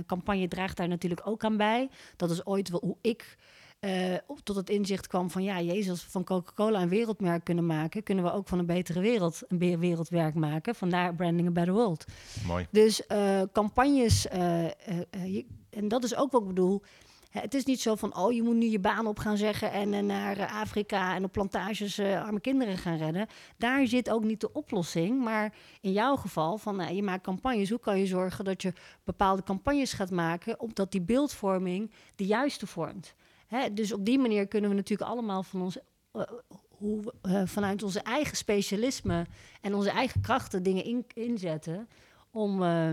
campagne 0.06 0.48
draagt 0.48 0.76
daar 0.76 0.88
natuurlijk 0.88 1.20
ook 1.24 1.44
aan 1.44 1.56
bij. 1.56 1.88
Dat 2.16 2.30
is 2.30 2.46
ooit 2.46 2.68
wel 2.70 2.80
hoe 2.84 2.96
ik 3.00 3.36
uh, 3.80 4.14
tot 4.42 4.56
het 4.56 4.70
inzicht 4.70 5.06
kwam 5.06 5.30
van... 5.30 5.42
ja, 5.42 5.60
Jezus, 5.60 5.90
als 5.90 6.04
we 6.04 6.10
van 6.10 6.24
Coca-Cola 6.24 6.82
een 6.82 6.88
wereldmerk 6.88 7.44
kunnen 7.44 7.66
maken... 7.66 8.02
kunnen 8.02 8.24
we 8.24 8.32
ook 8.32 8.48
van 8.48 8.58
een 8.58 8.66
betere 8.66 9.00
wereld 9.00 9.40
een 9.48 9.78
wereldwerk 9.78 10.34
maken. 10.34 10.74
Vandaar 10.74 11.14
Branding 11.14 11.48
a 11.48 11.50
Better 11.50 11.74
World. 11.74 12.04
Mooi. 12.46 12.66
Dus 12.70 13.02
uh, 13.08 13.42
campagnes, 13.52 14.26
uh, 14.26 14.68
je, 15.10 15.44
en 15.70 15.88
dat 15.88 16.04
is 16.04 16.14
ook 16.14 16.32
wat 16.32 16.40
ik 16.40 16.48
bedoel... 16.48 16.82
Het 17.30 17.54
is 17.54 17.64
niet 17.64 17.80
zo 17.80 17.94
van, 17.94 18.16
oh, 18.16 18.32
je 18.32 18.42
moet 18.42 18.54
nu 18.54 18.66
je 18.66 18.78
baan 18.78 19.06
op 19.06 19.18
gaan 19.18 19.36
zeggen 19.36 19.72
en 19.72 20.06
naar 20.06 20.46
Afrika 20.46 21.14
en 21.14 21.24
op 21.24 21.32
plantages 21.32 21.98
uh, 21.98 22.24
arme 22.24 22.40
kinderen 22.40 22.78
gaan 22.78 22.96
redden. 22.96 23.26
Daar 23.56 23.86
zit 23.86 24.10
ook 24.10 24.24
niet 24.24 24.40
de 24.40 24.52
oplossing. 24.52 25.24
Maar 25.24 25.54
in 25.80 25.92
jouw 25.92 26.16
geval, 26.16 26.58
van, 26.58 26.80
uh, 26.80 26.90
je 26.90 27.02
maakt 27.02 27.22
campagnes, 27.22 27.70
hoe 27.70 27.80
kan 27.80 27.98
je 27.98 28.06
zorgen 28.06 28.44
dat 28.44 28.62
je 28.62 28.72
bepaalde 29.04 29.42
campagnes 29.42 29.92
gaat 29.92 30.10
maken, 30.10 30.60
opdat 30.60 30.92
die 30.92 31.00
beeldvorming 31.00 31.90
de 32.16 32.26
juiste 32.26 32.66
vormt? 32.66 33.14
Hè, 33.50 33.72
dus 33.74 33.92
op 33.92 34.04
die 34.04 34.18
manier 34.18 34.46
kunnen 34.48 34.70
we 34.70 34.76
natuurlijk 34.76 35.10
allemaal 35.10 35.42
van 35.42 35.62
ons, 35.62 35.78
uh, 36.16 36.22
hoe, 36.68 37.12
uh, 37.26 37.42
vanuit 37.44 37.82
onze 37.82 38.00
eigen 38.00 38.36
specialisme 38.36 39.26
en 39.60 39.74
onze 39.74 39.90
eigen 39.90 40.20
krachten 40.20 40.62
dingen 40.62 40.84
in, 40.84 41.04
inzetten 41.14 41.88
om, 42.30 42.62
uh, 42.62 42.90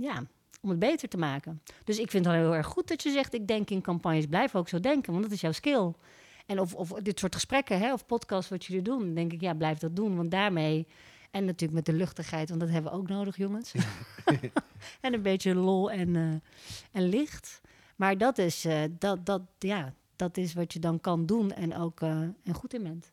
ja, 0.00 0.22
om 0.60 0.70
het 0.70 0.78
beter 0.78 1.08
te 1.08 1.16
maken. 1.16 1.62
Dus 1.84 1.98
ik 1.98 2.10
vind 2.10 2.24
het 2.24 2.34
heel 2.34 2.54
erg 2.54 2.66
goed 2.66 2.88
dat 2.88 3.02
je 3.02 3.10
zegt, 3.10 3.34
ik 3.34 3.46
denk 3.46 3.70
in 3.70 3.80
campagnes, 3.80 4.26
blijf 4.26 4.54
ook 4.54 4.68
zo 4.68 4.80
denken, 4.80 5.12
want 5.12 5.24
dat 5.24 5.32
is 5.32 5.40
jouw 5.40 5.52
skill. 5.52 5.92
En 6.46 6.60
of, 6.60 6.74
of 6.74 6.88
dit 6.88 7.18
soort 7.18 7.34
gesprekken, 7.34 7.78
hè, 7.78 7.92
of 7.92 8.06
podcasts 8.06 8.50
wat 8.50 8.64
jullie 8.64 8.82
doen, 8.82 9.14
denk 9.14 9.32
ik, 9.32 9.40
ja, 9.40 9.54
blijf 9.54 9.78
dat 9.78 9.96
doen, 9.96 10.16
want 10.16 10.30
daarmee... 10.30 10.86
En 11.30 11.44
natuurlijk 11.44 11.72
met 11.72 11.86
de 11.86 11.92
luchtigheid, 11.92 12.48
want 12.48 12.60
dat 12.60 12.70
hebben 12.70 12.92
we 12.92 12.98
ook 12.98 13.08
nodig, 13.08 13.36
jongens. 13.36 13.74
en 15.00 15.14
een 15.14 15.22
beetje 15.22 15.54
lol 15.54 15.90
en, 15.90 16.16
eh, 16.16 17.02
en 17.02 17.08
licht. 17.08 17.60
Maar 17.98 18.18
dat 18.18 18.38
is, 18.38 18.64
eh, 18.64 18.82
dat, 18.98 19.26
dat, 19.26 19.42
ja, 19.58 19.94
dat 20.16 20.36
is 20.36 20.54
wat 20.54 20.72
je 20.72 20.78
dan 20.78 21.00
kan 21.00 21.26
doen 21.26 21.52
en 21.52 21.76
ook 21.76 22.00
eh, 22.00 22.10
en 22.20 22.54
goed 22.54 22.74
in 22.74 22.82
bent. 22.82 23.12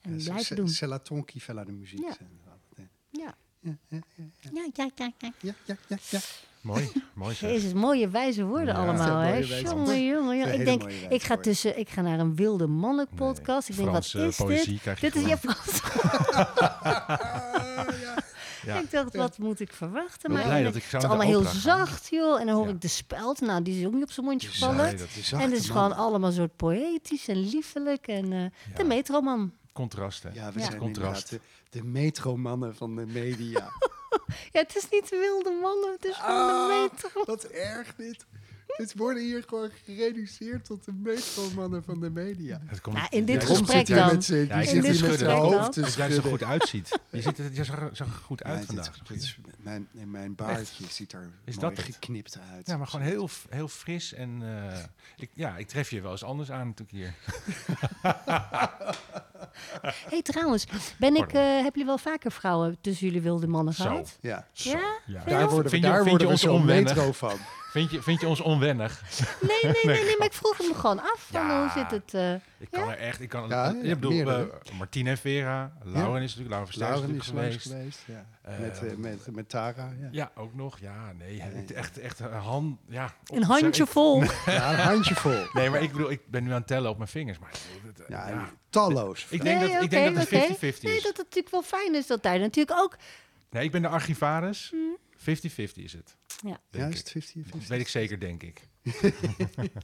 En 0.00 0.18
Ja, 0.18 0.24
blijven 0.30 0.56
doen. 0.56 0.68
C'est 0.68 0.88
la 0.88 0.98
ton 0.98 1.24
qui 1.24 1.40
fait 1.40 1.56
la 1.56 1.64
de 1.64 1.72
muziek. 1.72 2.00
Ja. 2.00 2.16
Ja. 3.10 3.34
Ja, 3.62 3.76
ja, 3.88 3.98
Ja, 4.52 4.68
ja, 4.74 4.90
ja, 4.96 5.10
ja. 5.18 5.32
Ja, 5.66 5.96
ja. 6.10 6.18
Mooi, 6.60 6.92
mooi 7.14 7.34
zeg. 7.34 7.50
Jezus, 7.50 7.72
mooie 7.72 8.08
wijze 8.08 8.44
woorden 8.44 8.74
Ja. 8.74 8.80
allemaal, 8.80 9.18
hè? 9.18 9.36
Jongen, 9.98 10.52
Ik 10.60 10.64
denk, 10.64 10.82
ik 11.08 11.22
ga 11.22 11.36
tussen, 11.36 11.78
ik 11.78 11.88
ga 11.88 12.00
naar 12.00 12.18
een 12.18 12.34
wilde 12.36 12.66
mannen 12.66 13.08
podcast. 13.14 13.68
ik 13.68 13.76
denk, 13.76 13.88
Franse 13.88 14.18
wat 14.18 14.28
is 14.28 14.36
poëzie 14.36 14.72
dit? 14.72 14.80
krijg 14.80 15.00
je 15.00 15.10
Dit 15.10 15.22
is 15.22 15.28
je. 15.28 15.36
Frans. 15.36 15.80
Ja. 18.64 18.78
Ik 18.78 18.90
dacht, 18.90 19.16
wat 19.16 19.38
moet 19.38 19.60
ik 19.60 19.72
verwachten? 19.72 20.32
Maar 20.32 20.42
blij 20.42 20.56
en 20.58 20.64
dat 20.64 20.74
het 20.74 20.82
ik 20.84 20.92
is 20.92 21.04
allemaal 21.04 21.26
heel 21.26 21.42
zacht, 21.42 22.08
joh. 22.10 22.40
En 22.40 22.46
dan 22.46 22.54
hoor 22.56 22.66
Ja. 22.66 22.72
ik 22.72 22.80
de 22.80 22.88
speld. 22.88 23.40
Nou, 23.40 23.62
die 23.62 23.80
is 23.80 23.86
ook 23.86 23.92
niet 23.92 24.02
op 24.02 24.10
zijn 24.10 24.26
mondje 24.26 24.48
gevallen. 24.48 24.86
En 24.86 24.98
het 24.98 25.16
is 25.52 25.68
man. 25.68 25.76
gewoon 25.76 25.92
allemaal 25.96 26.32
soort 26.32 26.56
poëtisch 26.56 27.28
en 27.28 27.36
liefelijk. 27.50 28.06
En 28.06 28.32
eh, 28.32 28.76
de 28.76 28.84
metroman. 28.84 29.52
contrast, 29.72 30.22
hè. 30.22 30.28
Ja, 30.32 30.52
we 30.52 30.58
Ja. 30.58 30.64
zijn 30.66 30.78
Contrast. 30.78 31.30
inderdaad 31.32 31.48
de, 31.70 31.78
de 31.78 31.84
metromannen 31.84 32.74
van 32.76 32.96
de 32.96 33.06
media. 33.06 33.68
Ja, 34.52 34.60
het 34.60 34.76
is 34.76 34.86
niet 34.90 35.08
wilde 35.10 35.58
mannen, 35.62 35.92
het 35.92 36.04
is 36.04 36.16
gewoon 36.16 36.46
de 36.46 36.52
Ah, 36.52 36.68
metro. 36.92 37.24
Wat 37.24 37.44
erg 37.44 37.94
dit. 37.96 38.26
Dit 38.76 38.94
worden 38.96 39.22
hier 39.22 39.44
gewoon 39.46 39.70
gereduceerd 39.84 40.64
tot 40.64 40.84
de 40.84 40.92
metromannen 40.92 41.84
van 41.84 42.00
de 42.00 42.10
media. 42.10 42.60
Het 42.66 42.80
komt, 42.80 42.96
Nou, 42.96 43.08
in 43.10 43.24
dit 43.24 43.42
Ja, 43.42 43.48
gesprek 43.48 43.86
dan. 43.86 44.06
met 44.12 44.24
z'n- 44.24 44.34
Ja, 44.48 44.62
zit 44.62 44.70
hier 44.72 44.82
met 45.08 45.18
zijn 45.18 45.30
hoofd 45.30 45.72
te 45.72 45.80
jij 45.96 46.06
er 46.06 46.12
zo 46.12 46.22
goed 46.22 46.42
uitziet. 46.42 46.98
Je, 47.10 47.22
ziet 47.22 47.38
er, 47.38 47.52
je 47.52 47.64
zag, 47.64 47.88
zag 47.92 48.06
er 48.06 48.12
goed 48.24 48.42
uit 48.42 48.58
Ja, 48.60 48.66
vandaag. 48.66 48.98
dit 49.08 49.22
is- 49.22 49.38
mijn, 49.58 49.88
mijn 49.92 50.34
baardje 50.34 50.84
ziet 50.88 51.12
er 51.12 51.30
Is 51.44 51.56
mooi 51.56 51.74
dat 51.74 51.84
het? 51.84 51.94
geknipt 51.94 52.38
uit. 52.54 52.66
Ja, 52.66 52.76
maar 52.76 52.86
gewoon 52.86 53.06
heel, 53.06 53.28
heel 53.48 53.68
fris 53.68 54.12
en 54.14 54.42
eh, 54.42 54.78
ik, 55.16 55.30
ja, 55.34 55.56
ik 55.56 55.68
tref 55.68 55.90
je 55.90 56.00
wel 56.00 56.10
eens 56.10 56.24
anders 56.24 56.50
aan 56.50 56.66
natuurlijk 56.66 56.90
hier. 56.98 57.14
hey, 60.10 60.22
trouwens, 60.22 60.66
ben 60.98 61.14
ik, 61.14 61.20
Pardon. 61.20 61.40
eh 61.40 61.46
hebben 61.46 61.70
jullie 61.72 61.86
wel 61.86 61.98
vaker 61.98 62.32
vrouwen 62.32 62.76
tussen 62.80 63.06
jullie 63.06 63.20
wilde 63.22 63.46
mannen 63.46 63.74
Zo. 63.74 63.82
gehad? 63.82 64.18
Ja, 64.20 64.46
Zo, 64.52 64.70
Ja? 64.70 64.98
ja. 65.06 65.24
daar 65.24 65.44
worden 65.48 65.62
we, 65.62 65.68
vind 65.68 65.82
je, 65.84 65.90
daar 65.90 66.04
worden 66.04 66.26
we 66.26 66.32
ons 66.32 66.40
zo 66.40 66.52
onwennig? 66.52 66.94
metro 66.94 67.12
van. 67.12 67.36
Vind 67.70 67.90
je, 67.90 68.02
vind 68.02 68.20
je 68.20 68.26
ons 68.28 68.40
onwennig? 68.40 69.02
Nee, 69.40 69.58
nee, 69.62 69.72
nee, 69.94 70.04
nee, 70.04 70.16
maar 70.18 70.26
ik 70.26 70.32
vroeg 70.32 70.58
hem 70.58 70.74
gewoon 70.74 71.00
af. 71.00 71.26
Van, 71.30 71.46
Ja. 71.46 71.60
hoe 71.60 71.70
zit 71.82 71.90
het? 71.90 72.14
eh, 72.14 72.32
Ik 72.58 72.70
kan 72.70 72.90
er 72.90 72.96
echt, 72.98 73.20
ik 73.20 73.28
kan, 73.28 73.48
Ja, 73.48 73.68
ik 73.68 73.82
ja, 73.84 73.94
bedoel, 73.94 74.46
Martine 74.78 75.10
en 75.10 75.18
Vera, 75.18 75.72
Lauren 75.82 76.22
is 76.22 76.34
natuurlijk, 76.36 76.50
Lauren 76.50 76.68
is 76.68 76.76
Lauren 76.76 77.00
natuurlijk 77.00 77.24
geweest. 77.24 77.62
geweest. 77.66 77.98
Ja. 78.06 78.24
Eh, 78.42 78.58
met, 78.58 78.98
met, 78.98 79.26
met 79.34 79.48
Tara. 79.48 79.92
Ja. 80.00 80.08
Ja, 80.10 80.30
ook 80.36 80.54
nog. 80.54 80.78
Ja, 80.78 81.12
nee, 81.18 81.40
het- 81.42 81.72
echt, 81.72 81.98
echt 81.98 82.18
een 82.20 82.32
hand, 82.32 82.78
ja. 82.88 83.04
op- 83.26 83.36
een 83.36 83.42
handje 83.42 83.82
ik- 83.82 83.88
vol. 83.88 84.22
Ja, 84.46 84.70
een 84.72 84.78
handje 84.78 85.14
vol. 85.14 85.44
Nee, 85.52 85.70
maar 85.70 85.82
ik 85.82 85.92
bedoel, 85.92 86.10
ik 86.10 86.20
ben 86.26 86.42
nu 86.44 86.50
aan 86.50 86.56
het 86.58 86.66
tellen 86.66 86.90
op 86.90 86.96
mijn 86.96 87.08
vingers. 87.08 87.38
Maar 87.38 87.50
het- 87.50 88.04
Ja, 88.08 88.28
ja. 88.28 88.48
talloos. 88.70 89.26
Ik 89.28 89.42
denk, 89.42 89.60
dat, 89.60 89.70
Nee, 89.70 89.82
ik 89.82 89.90
denk 89.90 90.14
dat 90.16 90.28
het 90.30 90.42
oké. 90.42 90.54
50-50 90.54 90.82
Nee, 90.82 90.96
is. 90.96 91.02
dat 91.02 91.16
het 91.16 91.26
natuurlijk 91.26 91.50
wel 91.50 91.62
fijn 91.62 91.94
is 91.94 92.06
dat 92.06 92.22
daar 92.22 92.38
natuurlijk 92.38 92.78
ook... 92.80 92.96
Nee, 93.50 93.64
ik 93.64 93.70
ben 93.70 93.82
de 93.82 93.88
archivaris. 93.88 94.68
Hmm. 94.70 94.96
50-50 95.20 95.24
is 95.74 95.92
het. 95.92 96.16
Ja, 96.44 96.58
Juist, 96.70 97.06
ik. 97.06 97.12
50 97.24 97.50
Dat 97.50 97.66
weet 97.66 97.80
ik 97.80 97.88
zeker, 97.88 98.20
denk 98.20 98.42
ik. 98.42 98.68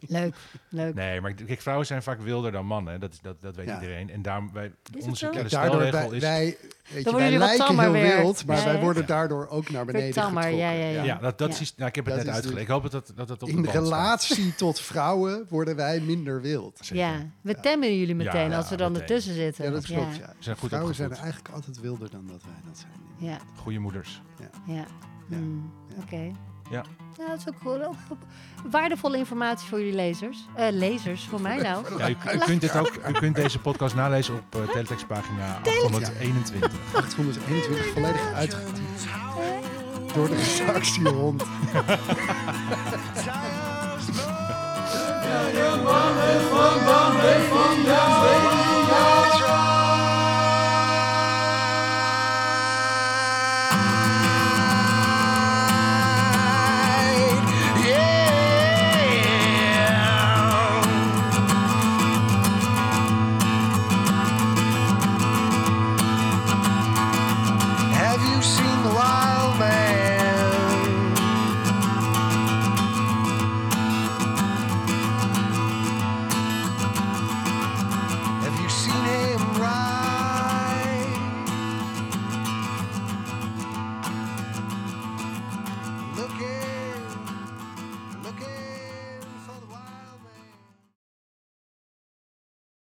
leuk, 0.01 0.35
leuk. 0.69 0.95
Nee, 0.95 1.21
maar 1.21 1.35
kijk, 1.35 1.61
vrouwen 1.61 1.87
zijn 1.87 2.03
vaak 2.03 2.21
wilder 2.21 2.53
dan 2.53 2.67
mannen. 2.67 3.01
Dat, 3.01 3.13
is, 3.13 3.21
dat, 3.21 3.43
dat 3.43 3.57
weet 3.57 3.67
Ja. 3.67 3.75
iedereen. 3.81 4.11
En 4.11 4.23
daarom, 4.23 4.53
wij, 4.53 4.73
onze 5.01 5.29
kille 5.29 5.49
Daardoor 5.49 5.79
wij, 5.91 6.09
is... 6.11 6.21
wij, 6.21 6.57
weet 6.93 7.05
je, 7.05 7.11
worden 7.11 7.39
wij 7.39 7.39
lijken 7.39 7.79
heel 7.81 7.93
wild, 7.93 8.47
maar 8.47 8.57
Ja, 8.59 8.65
wij 8.65 8.75
ja. 8.75 8.81
worden 8.81 9.07
daardoor 9.07 9.49
ook 9.49 9.71
naar 9.71 9.85
beneden 9.85 10.13
tammer, 10.13 10.43
getrokken. 10.43 10.69
ja, 10.69 10.85
ja, 10.85 10.89
ja. 10.91 11.03
ja, 11.03 11.19
dat, 11.19 11.39
dat, 11.39 11.55
Ja. 11.55 11.61
Is, 11.61 11.75
nou, 11.75 11.89
ik 11.89 11.95
heb 11.95 12.05
het 12.05 12.15
Dat 12.15 12.25
net 12.25 12.35
uitgelegd. 12.35 12.67
dus- 12.67 12.77
Ik 12.77 12.83
hoop 12.83 12.91
dat 12.91 13.07
dat, 13.07 13.17
dat, 13.17 13.29
het 13.29 13.43
op 13.43 13.49
de 13.49 13.55
In 13.57 13.63
staat. 13.65 13.75
relatie 13.83 14.55
tot 14.65 14.81
vrouwen 14.81 15.47
worden 15.49 15.77
wij 15.77 16.01
minder 16.01 16.41
wild. 16.41 16.79
Zeker. 16.83 16.97
Ja, 17.05 17.31
we 17.41 17.61
temmen 17.61 17.99
jullie 17.99 18.15
meteen 18.15 18.51
Ja, 18.51 18.57
als 18.57 18.69
we 18.69 18.77
dan 18.77 18.93
meteen. 18.93 19.07
ertussen 19.09 19.35
zitten. 19.35 19.65
Ja, 19.65 19.71
dat 19.71 19.85
klopt. 19.87 20.17
Ja. 20.17 20.27
We 20.39 20.43
zijn 20.43 20.57
goed 20.57 20.69
vrouwen 20.69 20.95
zijn 20.95 21.13
eigenlijk 21.13 21.49
altijd 21.55 21.81
wilder 21.81 22.11
dan 22.11 22.27
dat 22.27 22.43
wij 22.43 22.61
dat 22.67 22.79
zijn. 22.79 23.31
Ja, 23.31 23.39
Goede 23.57 23.79
moeders. 23.79 24.23
ja. 24.67 24.85
Ja. 25.27 25.37
Hmm, 25.37 25.73
Ja. 25.89 25.95
Oké. 26.03 26.31
Ja. 26.71 26.85
Nou, 27.17 27.29
dat 27.31 27.39
is 27.39 27.49
ook 27.49 27.55
cool. 27.63 27.83
Ook- 27.85 27.95
ook 28.13 28.19
Waardevolle 28.71 29.17
informatie 29.19 29.69
voor 29.69 29.79
jullie 29.79 29.95
lezers. 29.95 30.47
Eh, 30.55 30.67
lezers, 30.71 31.25
voor 31.27 31.41
mij 31.41 31.57
nou. 31.57 31.99
Ja, 31.99 32.09
u, 32.09 32.17
u 32.35 32.39
kunt 32.39 32.61
dit 32.61 32.77
ook, 32.77 32.93
u 33.09 33.13
kunt 33.13 33.35
deze 33.37 33.59
podcast 33.59 33.95
nalezen 33.95 34.35
op 34.35 34.61
uh, 34.61 34.69
teletextpagina 34.69 35.59
821. 35.65 36.71
821 36.95 37.87
volledig 37.93 38.33
uitgetypt. 38.33 39.07
Door 40.15 40.29
de 40.29 40.55
redactiehond. 40.59 41.45
mannen 45.83 46.37